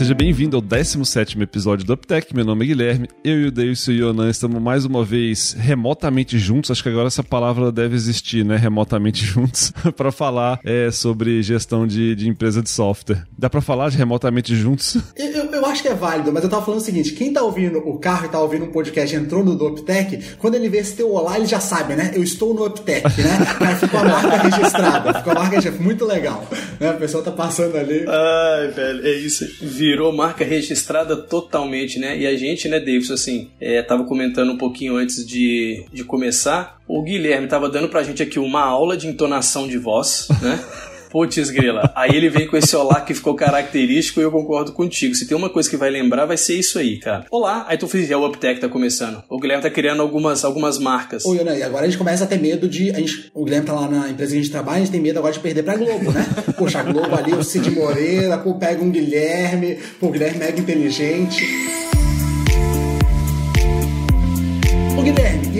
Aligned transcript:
Seja 0.00 0.14
bem-vindo 0.14 0.56
ao 0.56 0.62
17 0.62 1.38
episódio 1.42 1.84
do 1.84 1.92
UpTech. 1.92 2.34
Meu 2.34 2.42
nome 2.42 2.64
é 2.64 2.68
Guilherme. 2.68 3.06
Eu 3.22 3.38
e 3.38 3.46
o 3.48 3.50
Deilson 3.50 3.90
e 3.90 4.02
o 4.02 4.08
Yonan 4.08 4.30
estamos 4.30 4.58
mais 4.58 4.86
uma 4.86 5.04
vez 5.04 5.52
remotamente 5.52 6.38
juntos. 6.38 6.70
Acho 6.70 6.82
que 6.82 6.88
agora 6.88 7.08
essa 7.08 7.22
palavra 7.22 7.70
deve 7.70 7.96
existir, 7.96 8.42
né? 8.42 8.56
Remotamente 8.56 9.22
juntos, 9.26 9.70
para 9.94 10.10
falar 10.10 10.58
é, 10.64 10.90
sobre 10.90 11.42
gestão 11.42 11.86
de, 11.86 12.14
de, 12.14 12.30
empresa 12.30 12.62
de 12.62 12.70
software. 12.70 13.26
Dá 13.38 13.50
para 13.50 13.60
falar 13.60 13.90
de 13.90 13.98
remotamente 13.98 14.56
juntos? 14.56 14.96
Eu, 15.14 15.26
eu, 15.52 15.66
acho 15.66 15.82
que 15.82 15.88
é 15.88 15.94
válido, 15.94 16.32
mas 16.32 16.44
eu 16.44 16.48
tava 16.48 16.64
falando 16.64 16.80
o 16.80 16.84
seguinte: 16.84 17.12
quem 17.12 17.30
tá 17.30 17.42
ouvindo 17.42 17.76
o 17.80 17.98
carro 17.98 18.24
e 18.24 18.28
tá 18.30 18.40
ouvindo 18.40 18.64
um 18.64 18.72
podcast 18.72 19.14
entrou 19.14 19.44
no 19.44 19.54
do 19.54 19.66
UpTech, 19.66 20.36
quando 20.38 20.54
ele 20.54 20.70
vê 20.70 20.78
esse 20.78 20.96
teu 20.96 21.12
olá, 21.12 21.36
ele 21.36 21.44
já 21.44 21.60
sabe, 21.60 21.94
né? 21.94 22.12
Eu 22.14 22.22
estou 22.22 22.54
no 22.54 22.64
UpTech, 22.64 23.06
né? 23.20 23.38
Cara, 23.58 23.76
ficou 23.76 24.00
a 24.00 24.04
marca 24.04 24.36
registrada. 24.48 25.14
Ficou 25.18 25.32
a 25.32 25.34
marca 25.34 25.56
registrada. 25.56 25.84
Muito 25.84 26.06
legal. 26.06 26.48
Né? 26.80 26.88
A 26.88 26.94
pessoa 26.94 27.22
tá 27.22 27.32
passando 27.32 27.76
ali. 27.76 28.06
Ai, 28.08 28.68
velho, 28.68 29.06
é 29.06 29.12
isso 29.12 29.44
virou 29.90 30.12
marca 30.12 30.44
registrada 30.44 31.16
totalmente, 31.16 31.98
né? 31.98 32.16
E 32.16 32.26
a 32.26 32.36
gente, 32.36 32.68
né, 32.68 32.78
Davis, 32.78 33.10
assim, 33.10 33.50
é, 33.60 33.82
tava 33.82 34.04
comentando 34.04 34.52
um 34.52 34.56
pouquinho 34.56 34.96
antes 34.96 35.26
de, 35.26 35.84
de 35.92 36.04
começar. 36.04 36.80
O 36.86 37.02
Guilherme 37.02 37.48
tava 37.48 37.68
dando 37.68 37.88
pra 37.88 38.04
gente 38.04 38.22
aqui 38.22 38.38
uma 38.38 38.62
aula 38.62 38.96
de 38.96 39.08
entonação 39.08 39.66
de 39.66 39.78
voz, 39.78 40.28
né? 40.40 40.62
Putz, 41.10 41.50
grila. 41.50 41.92
Aí 41.96 42.14
ele 42.14 42.28
vem 42.28 42.46
com 42.46 42.56
esse 42.56 42.74
olá 42.76 43.00
que 43.00 43.12
ficou 43.12 43.34
característico 43.34 44.20
e 44.20 44.22
eu 44.22 44.30
concordo 44.30 44.72
contigo. 44.72 45.14
Se 45.14 45.26
tem 45.26 45.36
uma 45.36 45.50
coisa 45.50 45.68
que 45.68 45.76
vai 45.76 45.90
lembrar, 45.90 46.24
vai 46.24 46.36
ser 46.36 46.54
isso 46.54 46.78
aí, 46.78 46.98
cara. 46.98 47.26
Olá, 47.30 47.64
aí 47.68 47.76
tu 47.76 47.88
fez 47.88 48.08
é 48.10 48.16
o 48.16 48.24
UpTech 48.24 48.60
tá 48.60 48.68
começando. 48.68 49.22
O 49.28 49.38
Guilherme 49.40 49.62
tá 49.62 49.70
criando 49.70 50.02
algumas, 50.02 50.44
algumas 50.44 50.78
marcas. 50.78 51.24
Oi, 51.24 51.40
Ana, 51.40 51.56
e 51.56 51.62
agora 51.64 51.84
a 51.84 51.88
gente 51.88 51.98
começa 51.98 52.22
a 52.22 52.26
ter 52.26 52.38
medo 52.38 52.68
de. 52.68 52.90
A 52.90 52.94
gente, 52.94 53.30
o 53.34 53.44
Guilherme 53.44 53.66
tá 53.66 53.72
lá 53.72 53.88
na 53.88 54.08
empresa 54.08 54.32
que 54.32 54.38
a 54.38 54.42
gente 54.42 54.52
trabalha, 54.52 54.76
a 54.76 54.80
gente 54.80 54.92
tem 54.92 55.00
medo 55.00 55.18
agora 55.18 55.32
de 55.32 55.40
perder 55.40 55.64
pra 55.64 55.76
Globo, 55.76 56.12
né? 56.12 56.24
Poxa, 56.56 56.78
a 56.78 56.82
Globo 56.84 57.14
ali, 57.14 57.32
o 57.32 57.42
Cid 57.42 57.70
Moreira, 57.70 58.38
pô, 58.38 58.54
pega 58.54 58.82
um 58.82 58.90
Guilherme, 58.90 59.78
pô, 59.98 60.06
o 60.06 60.10
Guilherme 60.10 60.36
é 60.36 60.46
mega 60.46 60.60
inteligente. 60.60 61.44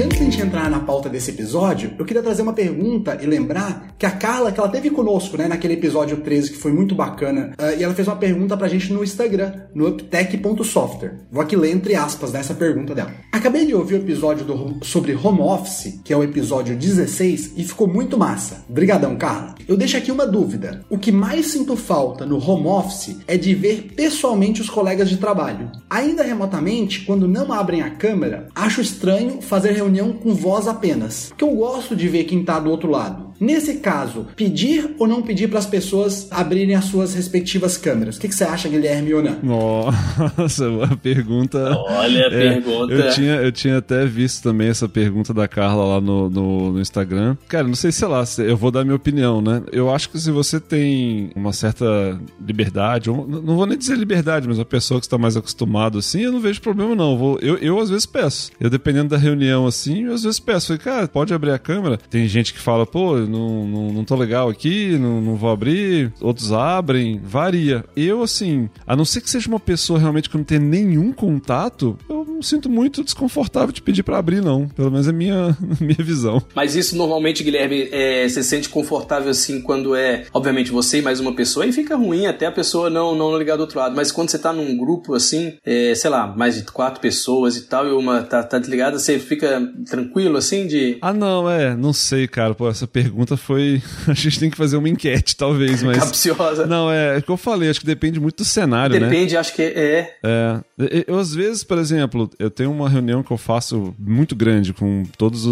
Antes 0.03 0.19
de 0.19 0.23
a 0.23 0.31
gente 0.31 0.41
entrar 0.41 0.70
na 0.70 0.81
pauta 0.81 1.09
desse 1.09 1.31
episódio, 1.31 1.93
eu 1.98 2.05
queria 2.05 2.23
trazer 2.23 2.43
uma 2.43 2.53
pergunta 2.53 3.19
e 3.20 3.27
lembrar 3.27 3.95
que 3.98 4.06
a 4.06 4.11
Carla, 4.11 4.51
que 4.53 4.59
ela 4.59 4.69
teve 4.69 4.89
conosco, 4.91 5.37
né, 5.37 5.47
naquele 5.47 5.75
episódio 5.75 6.19
13 6.19 6.53
que 6.53 6.56
foi 6.56 6.73
muito 6.73 6.95
bacana, 6.95 7.53
uh, 7.61 7.79
e 7.79 7.83
ela 7.83 7.95
fez 7.95 8.06
uma 8.09 8.17
pergunta 8.17 8.56
pra 8.56 8.69
gente 8.69 8.93
no 8.93 9.03
Instagram, 9.03 9.53
no 9.75 9.89
uptech.software. 9.89 11.19
Vou 11.31 11.43
aqui 11.43 11.56
ler 11.56 11.73
entre 11.73 11.95
aspas 11.95 12.33
nessa 12.33 12.55
pergunta 12.55 12.95
dela. 12.95 13.12
Acabei 13.33 13.67
de 13.67 13.75
ouvir 13.75 13.95
o 13.95 13.98
episódio 13.98 14.45
do, 14.45 14.84
sobre 14.84 15.15
home 15.15 15.41
office, 15.41 16.01
que 16.05 16.12
é 16.12 16.17
o 16.17 16.23
episódio 16.23 16.77
16, 16.77 17.55
e 17.56 17.65
ficou 17.65 17.87
muito 17.87 18.17
massa. 18.17 18.65
Obrigadão, 18.69 19.17
Carla. 19.17 19.55
Eu 19.69 19.77
deixo 19.77 19.97
aqui 19.97 20.11
uma 20.11 20.27
dúvida. 20.27 20.84
O 20.89 20.98
que 20.98 21.12
mais 21.12 21.47
sinto 21.47 21.77
falta 21.77 22.25
no 22.25 22.39
home 22.39 22.67
office 22.67 23.19
é 23.27 23.37
de 23.37 23.55
ver 23.55 23.93
pessoalmente 23.95 24.61
os 24.61 24.71
colegas 24.71 25.09
de 25.09 25.17
trabalho. 25.17 25.71
Ainda 25.89 26.23
remotamente, 26.23 27.01
quando 27.05 27.28
não 27.28 27.53
abrem 27.53 27.83
a 27.83 27.91
câmera, 27.91 28.48
acho 28.55 28.81
estranho 28.81 29.41
fazer 29.43 29.73
reunião 29.91 30.12
com 30.12 30.33
voz 30.33 30.69
apenas, 30.69 31.28
porque 31.28 31.42
eu 31.42 31.50
gosto 31.50 31.96
de 31.96 32.08
ver 32.08 32.24
quem 32.24 32.41
está 32.41 32.60
do 32.60 32.70
outro 32.70 32.88
lado. 32.88 33.30
Nesse 33.41 33.77
caso, 33.77 34.27
pedir 34.36 34.94
ou 34.98 35.08
não 35.08 35.22
pedir 35.22 35.48
para 35.48 35.58
as 35.58 35.65
pessoas 35.65 36.28
abrirem 36.31 36.75
as 36.75 36.84
suas 36.84 37.15
respectivas 37.15 37.78
câmeras? 37.78 38.19
O 38.19 38.20
que, 38.20 38.28
que 38.28 38.34
você 38.34 38.44
acha, 38.44 38.69
Guilherme 38.69 39.12
Yonan? 39.12 39.38
Nossa, 39.42 40.66
a 40.84 40.94
pergunta. 40.94 41.75
Olha 41.75 42.25
a 42.25 42.26
é, 42.26 42.28
pergunta. 42.28 42.92
Eu 42.92 43.10
tinha, 43.12 43.34
eu 43.37 43.50
tinha 43.50 43.78
até 43.78 44.04
visto 44.04 44.42
também 44.42 44.69
essa 44.69 44.87
pergunta 44.87 45.32
da 45.32 45.48
Carla 45.48 45.87
lá 45.87 46.00
no, 46.03 46.28
no, 46.28 46.72
no, 46.72 46.81
Instagram. 46.81 47.34
Cara, 47.48 47.66
não 47.66 47.75
sei, 47.75 47.91
sei 47.91 48.09
lá, 48.09 48.25
eu 48.38 48.56
vou 48.59 48.70
dar 48.70 48.84
minha 48.84 48.97
opinião, 48.97 49.41
né? 49.41 49.62
Eu 49.72 49.91
acho 49.91 50.10
que 50.10 50.20
se 50.20 50.31
você 50.31 50.60
tem 50.60 51.31
uma 51.34 51.54
certa 51.54 52.20
liberdade, 52.47 53.09
ou, 53.09 53.26
não 53.26 53.56
vou 53.56 53.65
nem 53.65 53.78
dizer 53.78 53.97
liberdade, 53.97 54.47
mas 54.47 54.59
uma 54.59 54.66
pessoa 54.66 55.00
que 55.00 55.06
está 55.06 55.16
mais 55.16 55.34
acostumado 55.34 55.98
assim, 55.98 56.20
eu 56.20 56.32
não 56.32 56.41
vejo 56.41 56.60
problema 56.60 56.94
não. 56.94 57.12
Eu, 57.12 57.19
vou, 57.19 57.38
eu, 57.41 57.56
eu 57.56 57.81
às 57.81 57.88
vezes 57.88 58.04
peço. 58.04 58.50
Eu 58.60 58.69
dependendo 58.69 59.09
da 59.09 59.16
reunião 59.16 59.66
assim, 59.66 60.04
eu 60.04 60.12
às 60.12 60.25
vezes 60.25 60.38
peço. 60.38 60.66
Falei, 60.66 60.82
cara, 60.82 61.09
pode 61.09 61.32
abrir 61.32 61.53
a 61.53 61.59
câmera? 61.59 61.98
Tem 62.10 62.28
gente 62.28 62.53
que 62.53 62.60
fala, 62.60 62.84
pô, 62.84 63.16
não, 63.30 63.66
não, 63.66 63.92
não 63.92 64.04
tô 64.04 64.16
legal 64.16 64.48
aqui, 64.48 64.98
não, 64.98 65.20
não 65.20 65.36
vou 65.36 65.50
abrir, 65.50 66.12
outros 66.20 66.52
abrem, 66.52 67.20
varia. 67.22 67.84
Eu, 67.96 68.22
assim, 68.22 68.68
a 68.86 68.96
não 68.96 69.04
ser 69.04 69.20
que 69.20 69.30
seja 69.30 69.48
uma 69.48 69.60
pessoa 69.60 69.98
realmente 69.98 70.28
que 70.28 70.36
não 70.36 70.44
tem 70.44 70.58
nenhum 70.58 71.12
contato, 71.12 71.96
eu 72.08 72.24
não 72.24 72.42
sinto 72.42 72.68
muito 72.68 73.04
desconfortável 73.04 73.72
de 73.72 73.82
pedir 73.82 74.02
para 74.02 74.18
abrir, 74.18 74.42
não. 74.42 74.68
Pelo 74.68 74.91
menos 74.91 75.06
é 75.06 75.12
minha, 75.12 75.56
minha 75.80 76.02
visão. 76.04 76.42
Mas 76.54 76.74
isso 76.74 76.96
normalmente, 76.96 77.44
Guilherme, 77.44 77.88
é, 77.92 78.28
você 78.28 78.42
sente 78.42 78.68
confortável 78.68 79.30
assim 79.30 79.60
quando 79.60 79.94
é, 79.94 80.24
obviamente, 80.32 80.70
você 80.70 80.98
e 80.98 81.02
mais 81.02 81.20
uma 81.20 81.34
pessoa, 81.34 81.66
e 81.66 81.72
fica 81.72 81.97
ruim 81.97 82.26
até 82.26 82.47
a 82.47 82.52
pessoa 82.52 82.91
não, 82.91 83.14
não 83.14 83.36
ligar 83.38 83.56
do 83.56 83.60
outro 83.60 83.78
lado. 83.78 83.94
Mas 83.94 84.10
quando 84.10 84.30
você 84.30 84.38
tá 84.38 84.52
num 84.52 84.76
grupo 84.76 85.14
assim, 85.14 85.54
é, 85.64 85.94
sei 85.94 86.10
lá, 86.10 86.26
mais 86.26 86.56
de 86.56 86.64
quatro 86.64 87.00
pessoas 87.00 87.56
e 87.56 87.62
tal, 87.62 87.86
e 87.86 87.92
uma 87.92 88.22
tá, 88.22 88.42
tá 88.42 88.58
desligada, 88.58 88.98
você 88.98 89.18
fica 89.18 89.60
tranquilo 89.88 90.36
assim 90.36 90.66
de. 90.66 90.98
Ah, 91.00 91.12
não, 91.12 91.48
é, 91.48 91.76
não 91.76 91.92
sei, 91.92 92.26
cara. 92.26 92.54
Pô, 92.54 92.68
essa 92.68 92.86
pergunta 92.86 93.19
foi 93.36 93.60
foi. 93.60 93.82
A 94.08 94.14
gente 94.14 94.38
tem 94.38 94.50
que 94.50 94.56
fazer 94.56 94.76
uma 94.76 94.88
enquete, 94.88 95.36
talvez, 95.36 95.82
mas. 95.82 95.98
Capciosa. 95.98 96.66
Não, 96.66 96.91
é, 96.91 97.16
é 97.16 97.19
o 97.19 97.22
que 97.22 97.31
eu 97.31 97.36
falei, 97.36 97.69
acho 97.69 97.81
que 97.81 97.86
depende 97.86 98.19
muito 98.19 98.38
do 98.38 98.44
cenário, 98.44 98.94
depende, 98.94 99.10
né? 99.10 99.16
Depende, 99.16 99.36
acho 99.36 99.54
que 99.54 99.62
é. 99.62 100.16
É. 100.22 100.60
Eu, 101.06 101.19
às 101.19 101.34
vezes, 101.34 101.62
por 101.62 101.78
exemplo, 101.78 102.30
eu 102.38 102.50
tenho 102.50 102.70
uma 102.70 102.88
reunião 102.88 103.22
que 103.22 103.30
eu 103.30 103.36
faço 103.36 103.94
muito 103.98 104.34
grande 104.34 104.72
com 104.72 105.04
todas 105.19 105.42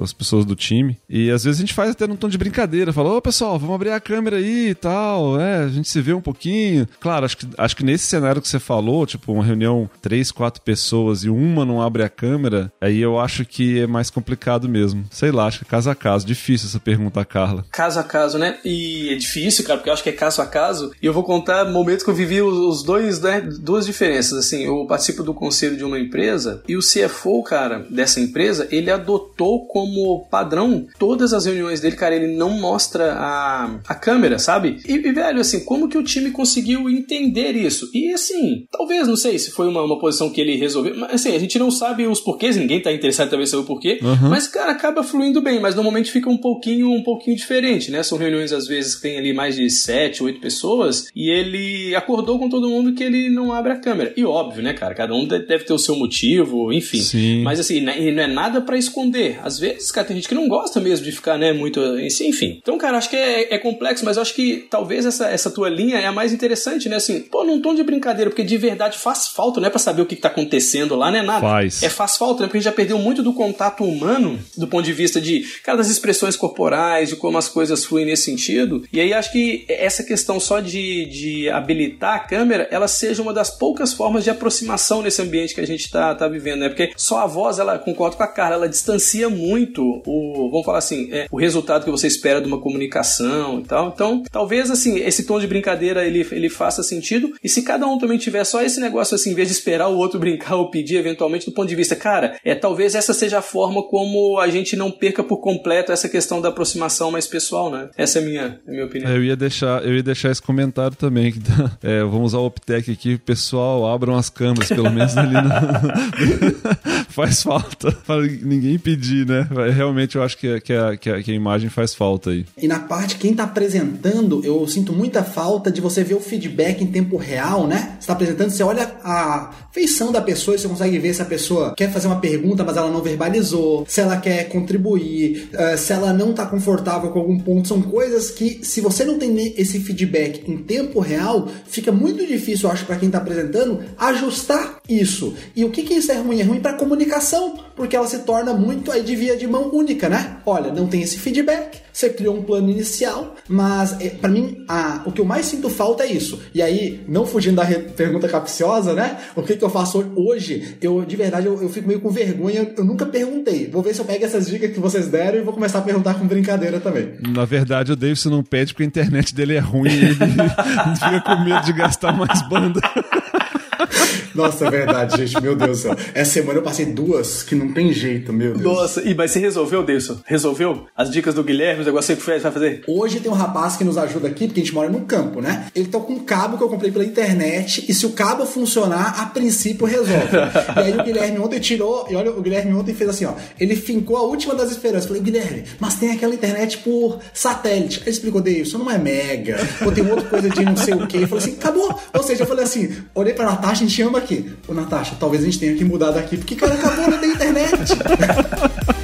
as 0.00 0.12
pessoas 0.12 0.44
do 0.44 0.54
time, 0.54 0.96
e 1.08 1.30
às 1.30 1.44
vezes 1.44 1.58
a 1.58 1.62
gente 1.62 1.74
faz 1.74 1.90
até 1.90 2.06
num 2.06 2.16
tom 2.16 2.28
de 2.28 2.38
brincadeira, 2.38 2.92
fala, 2.92 3.16
ô 3.16 3.22
pessoal, 3.22 3.58
vamos 3.58 3.74
abrir 3.74 3.90
a 3.90 4.00
câmera 4.00 4.36
aí 4.36 4.70
e 4.70 4.74
tal, 4.74 5.40
é, 5.40 5.64
a 5.64 5.68
gente 5.68 5.88
se 5.88 6.00
vê 6.00 6.12
um 6.12 6.20
pouquinho. 6.20 6.86
Claro, 7.00 7.24
acho 7.24 7.36
que, 7.36 7.46
acho 7.56 7.76
que 7.76 7.84
nesse 7.84 8.06
cenário 8.06 8.42
que 8.42 8.48
você 8.48 8.58
falou, 8.58 9.06
tipo, 9.06 9.32
uma 9.32 9.44
reunião, 9.44 9.88
três, 10.02 10.30
quatro 10.30 10.60
pessoas 10.62 11.24
e 11.24 11.30
uma 11.30 11.64
não 11.64 11.80
abre 11.80 12.02
a 12.02 12.08
câmera, 12.08 12.72
aí 12.80 12.98
eu 13.00 13.18
acho 13.18 13.44
que 13.44 13.80
é 13.80 13.86
mais 13.86 14.10
complicado 14.10 14.68
mesmo. 14.68 15.04
Sei 15.10 15.30
lá, 15.30 15.46
acho 15.46 15.60
que 15.60 15.64
é 15.64 15.68
caso 15.68 15.90
a 15.90 15.94
caso, 15.94 16.26
difícil 16.26 16.68
essa 16.68 16.80
pergunta 16.80 16.89
Carla? 17.24 17.64
Caso 17.70 18.00
a 18.00 18.02
caso, 18.02 18.38
né? 18.38 18.58
E 18.64 19.10
é 19.10 19.14
difícil, 19.14 19.64
cara, 19.64 19.78
porque 19.78 19.90
eu 19.90 19.94
acho 19.94 20.02
que 20.02 20.08
é 20.08 20.12
caso 20.12 20.42
a 20.42 20.46
caso. 20.46 20.92
E 21.02 21.06
eu 21.06 21.12
vou 21.12 21.22
contar 21.22 21.64
momentos 21.70 22.04
que 22.04 22.10
eu 22.10 22.14
vivi 22.14 22.40
os 22.42 22.82
dois, 22.82 23.20
né? 23.20 23.40
Duas 23.40 23.86
diferenças. 23.86 24.38
Assim, 24.38 24.64
eu 24.64 24.86
participo 24.86 25.22
do 25.22 25.34
conselho 25.34 25.76
de 25.76 25.84
uma 25.84 25.98
empresa 25.98 26.62
e 26.68 26.76
o 26.76 26.80
CFO, 26.80 27.42
cara, 27.42 27.86
dessa 27.90 28.20
empresa, 28.20 28.68
ele 28.70 28.90
adotou 28.90 29.66
como 29.66 30.26
padrão 30.30 30.86
todas 30.98 31.32
as 31.32 31.46
reuniões 31.46 31.80
dele, 31.80 31.96
cara. 31.96 32.14
Ele 32.14 32.36
não 32.36 32.50
mostra 32.50 33.14
a, 33.14 33.80
a 33.86 33.94
câmera, 33.94 34.38
sabe? 34.38 34.80
E, 34.86 34.94
e 34.94 35.12
velho, 35.12 35.40
assim, 35.40 35.64
como 35.64 35.88
que 35.88 35.98
o 35.98 36.04
time 36.04 36.30
conseguiu 36.30 36.88
entender 36.88 37.52
isso? 37.52 37.90
E 37.94 38.12
assim, 38.12 38.66
talvez, 38.70 39.06
não 39.06 39.16
sei 39.16 39.38
se 39.38 39.50
foi 39.50 39.68
uma, 39.68 39.82
uma 39.82 39.98
posição 39.98 40.30
que 40.30 40.40
ele 40.40 40.56
resolveu, 40.56 40.96
mas 40.96 41.14
assim, 41.14 41.34
a 41.34 41.38
gente 41.38 41.58
não 41.58 41.70
sabe 41.70 42.06
os 42.06 42.20
porquês, 42.20 42.56
ninguém 42.56 42.80
tá 42.80 42.92
interessado 42.92 43.34
em 43.40 43.46
saber 43.46 43.62
o 43.62 43.66
porquê, 43.66 44.00
uhum. 44.02 44.30
mas, 44.30 44.46
cara, 44.46 44.72
acaba 44.72 45.02
fluindo 45.02 45.40
bem, 45.40 45.60
mas 45.60 45.74
normalmente 45.74 46.10
fica 46.10 46.28
um 46.28 46.36
pouquinho, 46.36 46.79
um 46.84 47.02
pouquinho 47.02 47.20
pouquinho 47.20 47.36
diferente, 47.36 47.90
né? 47.90 48.02
São 48.02 48.18
reuniões 48.18 48.52
às 48.52 48.66
vezes 48.66 48.94
que 48.94 49.02
tem 49.02 49.18
ali 49.18 49.32
mais 49.32 49.54
de 49.54 49.68
sete, 49.70 50.22
oito 50.22 50.40
pessoas 50.40 51.08
e 51.14 51.30
ele 51.30 51.94
acordou 51.94 52.38
com 52.38 52.48
todo 52.48 52.68
mundo 52.68 52.94
que 52.94 53.04
ele 53.04 53.28
não 53.28 53.52
abre 53.52 53.72
a 53.72 53.76
câmera. 53.76 54.12
E 54.16 54.24
óbvio, 54.24 54.62
né, 54.62 54.72
cara? 54.72 54.94
Cada 54.94 55.14
um 55.14 55.26
deve 55.26 55.64
ter 55.64 55.72
o 55.72 55.78
seu 55.78 55.96
motivo, 55.96 56.72
enfim. 56.72 57.00
Sim. 57.00 57.42
Mas 57.42 57.60
assim, 57.60 57.80
não 57.80 57.92
é 57.92 58.26
nada 58.26 58.60
para 58.60 58.76
esconder. 58.76 59.38
Às 59.42 59.58
vezes, 59.58 59.92
cara, 59.92 60.06
tem 60.06 60.16
gente 60.16 60.28
que 60.28 60.34
não 60.34 60.48
gosta 60.48 60.80
mesmo 60.80 61.04
de 61.04 61.12
ficar, 61.12 61.38
né, 61.38 61.52
muito. 61.52 61.80
Enfim. 62.00 62.58
Então, 62.60 62.78
cara, 62.78 62.98
acho 62.98 63.10
que 63.10 63.16
é, 63.16 63.54
é 63.54 63.58
complexo, 63.58 64.04
mas 64.04 64.18
acho 64.18 64.34
que 64.34 64.66
talvez 64.70 65.04
essa, 65.04 65.28
essa 65.28 65.50
tua 65.50 65.68
linha 65.68 65.98
é 65.98 66.06
a 66.06 66.12
mais 66.12 66.32
interessante, 66.32 66.88
né? 66.88 66.96
Assim, 66.96 67.20
pô, 67.20 67.44
num 67.44 67.60
tom 67.60 67.74
de 67.74 67.82
brincadeira, 67.82 68.30
porque 68.30 68.42
de 68.42 68.56
verdade 68.56 68.98
faz 68.98 69.28
falta, 69.28 69.60
não 69.60 69.66
é 69.66 69.70
pra 69.70 69.78
saber 69.78 70.02
o 70.02 70.06
que, 70.06 70.16
que 70.16 70.22
tá 70.22 70.28
acontecendo 70.28 70.96
lá, 70.96 71.10
né? 71.10 71.22
Nada. 71.22 71.40
Faz. 71.40 71.82
É 71.82 71.88
faz 71.88 72.16
falta, 72.16 72.42
né? 72.42 72.46
Porque 72.46 72.58
a 72.58 72.60
gente 72.60 72.70
já 72.70 72.72
perdeu 72.72 72.98
muito 72.98 73.22
do 73.22 73.32
contato 73.32 73.84
humano 73.84 74.38
do 74.56 74.66
ponto 74.66 74.84
de 74.84 74.92
vista 74.92 75.20
de, 75.20 75.40
cara, 75.62 75.78
das 75.78 75.90
expressões 75.90 76.36
corporais 76.36 76.59
corporais, 76.60 77.08
de 77.08 77.16
como 77.16 77.38
as 77.38 77.48
coisas 77.48 77.84
fluem 77.84 78.04
nesse 78.04 78.24
sentido. 78.24 78.84
E 78.92 79.00
aí 79.00 79.14
acho 79.14 79.32
que 79.32 79.64
essa 79.68 80.04
questão 80.04 80.38
só 80.38 80.60
de, 80.60 81.06
de 81.06 81.48
habilitar 81.48 82.16
a 82.16 82.18
câmera, 82.18 82.68
ela 82.70 82.86
seja 82.86 83.22
uma 83.22 83.32
das 83.32 83.50
poucas 83.50 83.94
formas 83.94 84.24
de 84.24 84.30
aproximação 84.30 85.00
nesse 85.00 85.22
ambiente 85.22 85.54
que 85.54 85.60
a 85.60 85.66
gente 85.66 85.86
está 85.86 86.14
tá 86.14 86.28
vivendo, 86.28 86.60
né? 86.60 86.68
Porque 86.68 86.92
só 86.96 87.20
a 87.20 87.26
voz, 87.26 87.58
ela 87.58 87.78
concordo 87.78 88.16
com 88.16 88.22
a 88.22 88.26
Carla, 88.26 88.56
ela 88.56 88.68
distancia 88.68 89.30
muito 89.30 90.02
o, 90.06 90.50
vamos 90.50 90.66
falar 90.66 90.78
assim, 90.78 91.08
é, 91.12 91.26
o 91.30 91.38
resultado 91.38 91.84
que 91.84 91.90
você 91.90 92.06
espera 92.06 92.40
de 92.40 92.46
uma 92.46 92.60
comunicação 92.60 93.60
e 93.60 93.64
tal. 93.64 93.88
Então, 93.94 94.22
talvez 94.30 94.70
assim, 94.70 94.98
esse 94.98 95.24
tom 95.24 95.40
de 95.40 95.46
brincadeira 95.46 96.04
ele, 96.04 96.26
ele 96.30 96.50
faça 96.50 96.82
sentido. 96.82 97.32
E 97.42 97.48
se 97.48 97.62
cada 97.62 97.86
um 97.86 97.98
também 97.98 98.18
tiver 98.18 98.44
só 98.44 98.62
esse 98.62 98.80
negócio 98.80 99.14
assim, 99.14 99.30
em 99.30 99.34
vez 99.34 99.48
de 99.48 99.54
esperar 99.54 99.88
o 99.88 99.96
outro 99.96 100.20
brincar 100.20 100.56
ou 100.56 100.70
pedir 100.70 100.96
eventualmente 100.96 101.46
do 101.46 101.52
ponto 101.52 101.68
de 101.68 101.76
vista, 101.76 101.96
cara, 101.96 102.38
é 102.44 102.54
talvez 102.54 102.94
essa 102.94 103.14
seja 103.14 103.38
a 103.38 103.42
forma 103.42 103.82
como 103.82 104.38
a 104.38 104.48
gente 104.48 104.76
não 104.76 104.90
perca 104.90 105.22
por 105.22 105.38
completo 105.38 105.92
essa 105.92 106.08
questão 106.08 106.40
da 106.40 106.49
aproximação 106.50 107.10
mais 107.10 107.26
pessoal, 107.26 107.70
né? 107.70 107.88
Essa 107.96 108.18
é 108.18 108.22
a 108.22 108.24
minha, 108.24 108.60
a 108.66 108.70
minha 108.70 108.84
opinião. 108.84 109.10
Eu 109.10 109.24
ia 109.24 109.36
deixar, 109.36 109.84
eu 109.84 109.96
ia 109.96 110.02
deixar 110.02 110.30
esse 110.30 110.42
comentário 110.42 110.96
também. 110.96 111.32
Que, 111.32 111.40
é, 111.82 112.02
vamos 112.02 112.32
usar 112.32 112.38
o 112.38 112.46
Optec 112.46 112.90
aqui, 112.90 113.18
pessoal, 113.18 113.86
abram 113.92 114.16
as 114.16 114.28
câmeras, 114.28 114.68
pelo 114.68 114.90
menos 114.90 115.16
ali 115.16 115.34
no... 115.34 115.50
faz 117.10 117.42
falta. 117.42 117.92
Para 118.06 118.22
ninguém 118.22 118.78
pedir, 118.78 119.26
né? 119.26 119.46
Realmente 119.74 120.16
eu 120.16 120.22
acho 120.22 120.36
que, 120.38 120.60
que, 120.60 120.72
a, 120.72 120.96
que, 120.96 121.10
a, 121.10 121.22
que 121.22 121.30
a 121.30 121.34
imagem 121.34 121.68
faz 121.68 121.94
falta 121.94 122.30
aí. 122.30 122.46
E 122.56 122.66
na 122.66 122.78
parte, 122.78 123.16
quem 123.16 123.34
tá 123.34 123.44
apresentando, 123.44 124.40
eu 124.44 124.66
sinto 124.66 124.92
muita 124.92 125.22
falta 125.22 125.70
de 125.70 125.80
você 125.80 126.02
ver 126.02 126.14
o 126.14 126.20
feedback 126.20 126.82
em 126.82 126.86
tempo 126.86 127.16
real, 127.16 127.66
né? 127.66 127.96
Você 128.00 128.06
tá 128.06 128.12
apresentando, 128.12 128.50
você 128.50 128.62
olha 128.62 128.90
a 129.04 129.50
feição 129.72 130.10
da 130.10 130.20
pessoa 130.20 130.54
e 130.54 130.58
você 130.58 130.68
consegue 130.68 130.98
ver 130.98 131.14
se 131.14 131.22
a 131.22 131.24
pessoa 131.24 131.74
quer 131.76 131.92
fazer 131.92 132.06
uma 132.06 132.20
pergunta, 132.20 132.64
mas 132.64 132.76
ela 132.76 132.90
não 132.90 133.02
verbalizou, 133.02 133.84
se 133.88 134.00
ela 134.00 134.16
quer 134.16 134.48
contribuir, 134.48 135.50
uh, 135.54 135.78
se 135.78 135.92
ela 135.92 136.12
não 136.12 136.32
tá 136.32 136.46
confortável 136.46 137.10
com 137.10 137.18
algum 137.18 137.38
ponto. 137.38 137.68
São 137.68 137.80
coisas 137.82 138.30
que, 138.30 138.60
se 138.62 138.80
você 138.80 139.04
não 139.04 139.18
tem 139.18 139.54
esse 139.56 139.80
feedback 139.80 140.50
em 140.50 140.58
tempo 140.58 141.00
real, 141.00 141.48
fica 141.66 141.92
muito 141.92 142.26
difícil, 142.26 142.68
eu 142.68 142.72
acho, 142.72 142.84
para 142.84 142.96
quem 142.96 143.10
tá 143.10 143.18
apresentando, 143.18 143.80
ajustar 143.98 144.80
isso. 144.88 145.34
E 145.54 145.64
o 145.64 145.70
que 145.70 145.82
que 145.82 145.94
isso 145.94 146.10
é 146.10 146.16
ruim? 146.16 146.40
É 146.40 146.44
ruim 146.44 146.60
para 146.60 146.74
comunicação, 147.00 147.58
porque 147.74 147.96
ela 147.96 148.06
se 148.06 148.20
torna 148.20 148.52
muito 148.52 148.92
aí 148.92 149.02
de 149.02 149.16
via 149.16 149.36
de 149.36 149.46
mão 149.46 149.70
única, 149.72 150.08
né? 150.08 150.36
Olha, 150.44 150.70
não 150.70 150.86
tem 150.86 151.02
esse 151.02 151.18
feedback, 151.18 151.80
você 151.92 152.10
criou 152.10 152.36
um 152.36 152.42
plano 152.42 152.70
inicial, 152.70 153.36
mas 153.48 153.98
é, 154.00 154.10
para 154.10 154.28
mim 154.28 154.64
a, 154.68 155.02
o 155.06 155.12
que 155.12 155.20
eu 155.20 155.24
mais 155.24 155.46
sinto 155.46 155.70
falta 155.70 156.04
é 156.04 156.12
isso. 156.12 156.40
E 156.54 156.60
aí, 156.60 157.02
não 157.08 157.26
fugindo 157.26 157.56
da 157.56 157.64
pergunta 157.64 158.28
capciosa, 158.28 158.92
né? 158.92 159.18
O 159.34 159.42
que, 159.42 159.56
que 159.56 159.64
eu 159.64 159.70
faço 159.70 160.12
hoje? 160.14 160.76
Eu, 160.82 161.04
de 161.04 161.16
verdade, 161.16 161.46
eu, 161.46 161.60
eu 161.62 161.68
fico 161.70 161.88
meio 161.88 162.00
com 162.00 162.10
vergonha, 162.10 162.70
eu 162.76 162.84
nunca 162.84 163.06
perguntei. 163.06 163.68
Vou 163.68 163.82
ver 163.82 163.94
se 163.94 164.00
eu 164.00 164.04
pego 164.04 164.24
essas 164.24 164.46
dicas 164.46 164.72
que 164.72 164.80
vocês 164.80 165.06
deram 165.06 165.38
e 165.38 165.42
vou 165.42 165.54
começar 165.54 165.78
a 165.78 165.82
perguntar 165.82 166.14
com 166.14 166.26
brincadeira 166.26 166.80
também. 166.80 167.14
Na 167.20 167.44
verdade, 167.44 167.92
o 167.92 167.96
Davidson 167.96 168.30
não 168.30 168.42
pede 168.42 168.74
porque 168.74 168.84
a 168.84 168.86
internet 168.86 169.34
dele 169.34 169.54
é 169.54 169.60
ruim 169.60 169.90
e 169.90 170.04
ele 170.04 170.14
fica 170.96 171.20
com 171.24 171.44
medo 171.44 171.64
de 171.64 171.72
gastar 171.72 172.12
mais 172.12 172.42
banda. 172.48 172.80
Nossa, 174.40 174.66
é 174.66 174.70
verdade, 174.70 175.26
gente. 175.26 175.42
Meu 175.42 175.54
Deus 175.54 175.70
do 175.70 175.82
céu. 175.82 175.96
Essa 176.14 176.32
semana 176.32 176.58
eu 176.58 176.62
passei 176.62 176.86
duas 176.86 177.42
que 177.42 177.54
não 177.54 177.72
tem 177.72 177.92
jeito, 177.92 178.32
meu 178.32 178.54
Deus. 178.54 178.62
Nossa, 178.62 179.02
e 179.02 179.14
mas 179.14 179.30
você 179.30 179.38
resolveu, 179.38 179.82
Deilson? 179.82 180.18
Resolveu? 180.24 180.86
As 180.96 181.10
dicas 181.10 181.34
do 181.34 181.44
Guilherme, 181.44 181.82
o 181.82 181.84
negócio 181.84 182.16
que 182.16 182.22
você 182.22 182.38
vai 182.38 182.52
fazer? 182.52 182.82
Hoje 182.86 183.20
tem 183.20 183.30
um 183.30 183.34
rapaz 183.34 183.76
que 183.76 183.84
nos 183.84 183.98
ajuda 183.98 184.28
aqui, 184.28 184.46
porque 184.46 184.60
a 184.60 184.64
gente 184.64 184.74
mora 184.74 184.88
no 184.88 185.00
campo, 185.02 185.40
né? 185.40 185.66
Ele 185.74 185.88
tá 185.88 185.98
com 185.98 186.14
um 186.14 186.20
cabo 186.20 186.56
que 186.56 186.64
eu 186.64 186.68
comprei 186.68 186.90
pela 186.90 187.04
internet, 187.04 187.84
e 187.88 187.94
se 187.94 188.06
o 188.06 188.10
cabo 188.10 188.46
funcionar, 188.46 189.20
a 189.20 189.26
princípio 189.26 189.86
resolve. 189.86 190.10
e 190.76 190.80
aí 190.80 190.98
o 190.98 191.04
Guilherme 191.04 191.38
ontem 191.38 191.60
tirou, 191.60 192.06
e 192.10 192.16
olha, 192.16 192.30
o 192.30 192.40
Guilherme 192.40 192.72
ontem 192.74 192.94
fez 192.94 193.10
assim, 193.10 193.24
ó. 193.24 193.34
Ele 193.58 193.76
fincou 193.76 194.16
a 194.16 194.22
última 194.22 194.54
das 194.54 194.70
esperanças. 194.70 195.06
Falei, 195.06 195.22
Guilherme, 195.22 195.64
mas 195.78 195.94
tem 195.96 196.10
aquela 196.12 196.34
internet 196.34 196.78
por 196.78 197.18
satélite. 197.32 198.00
Ele 198.00 198.10
explicou, 198.10 198.40
Deilson, 198.40 198.78
não 198.78 198.90
é 198.90 198.98
mega, 198.98 199.58
ou 199.84 199.92
tem 199.92 200.08
outra 200.08 200.24
coisa 200.28 200.48
de 200.48 200.64
não 200.64 200.76
sei 200.76 200.94
o 200.94 201.06
quê. 201.06 201.18
Eu 201.18 201.28
falei 201.28 201.44
assim, 201.44 201.56
acabou. 201.56 202.00
Ou 202.12 202.22
seja, 202.22 202.42
eu 202.42 202.46
falei 202.46 202.64
assim, 202.64 202.96
olhei 203.14 203.34
pra 203.34 203.44
Natasha, 203.44 203.84
a 203.84 203.86
gente 203.86 204.02
ama 204.02 204.18
aqui. 204.18 204.29
Ô, 204.68 204.74
Natasha, 204.74 205.16
talvez 205.18 205.42
a 205.42 205.46
gente 205.46 205.58
tenha 205.58 205.74
que 205.74 205.84
mudar 205.84 206.10
daqui, 206.10 206.36
porque, 206.36 206.54
cara, 206.54 206.74
acabou, 206.74 207.18
tem 207.18 207.32
internet. 207.32 207.74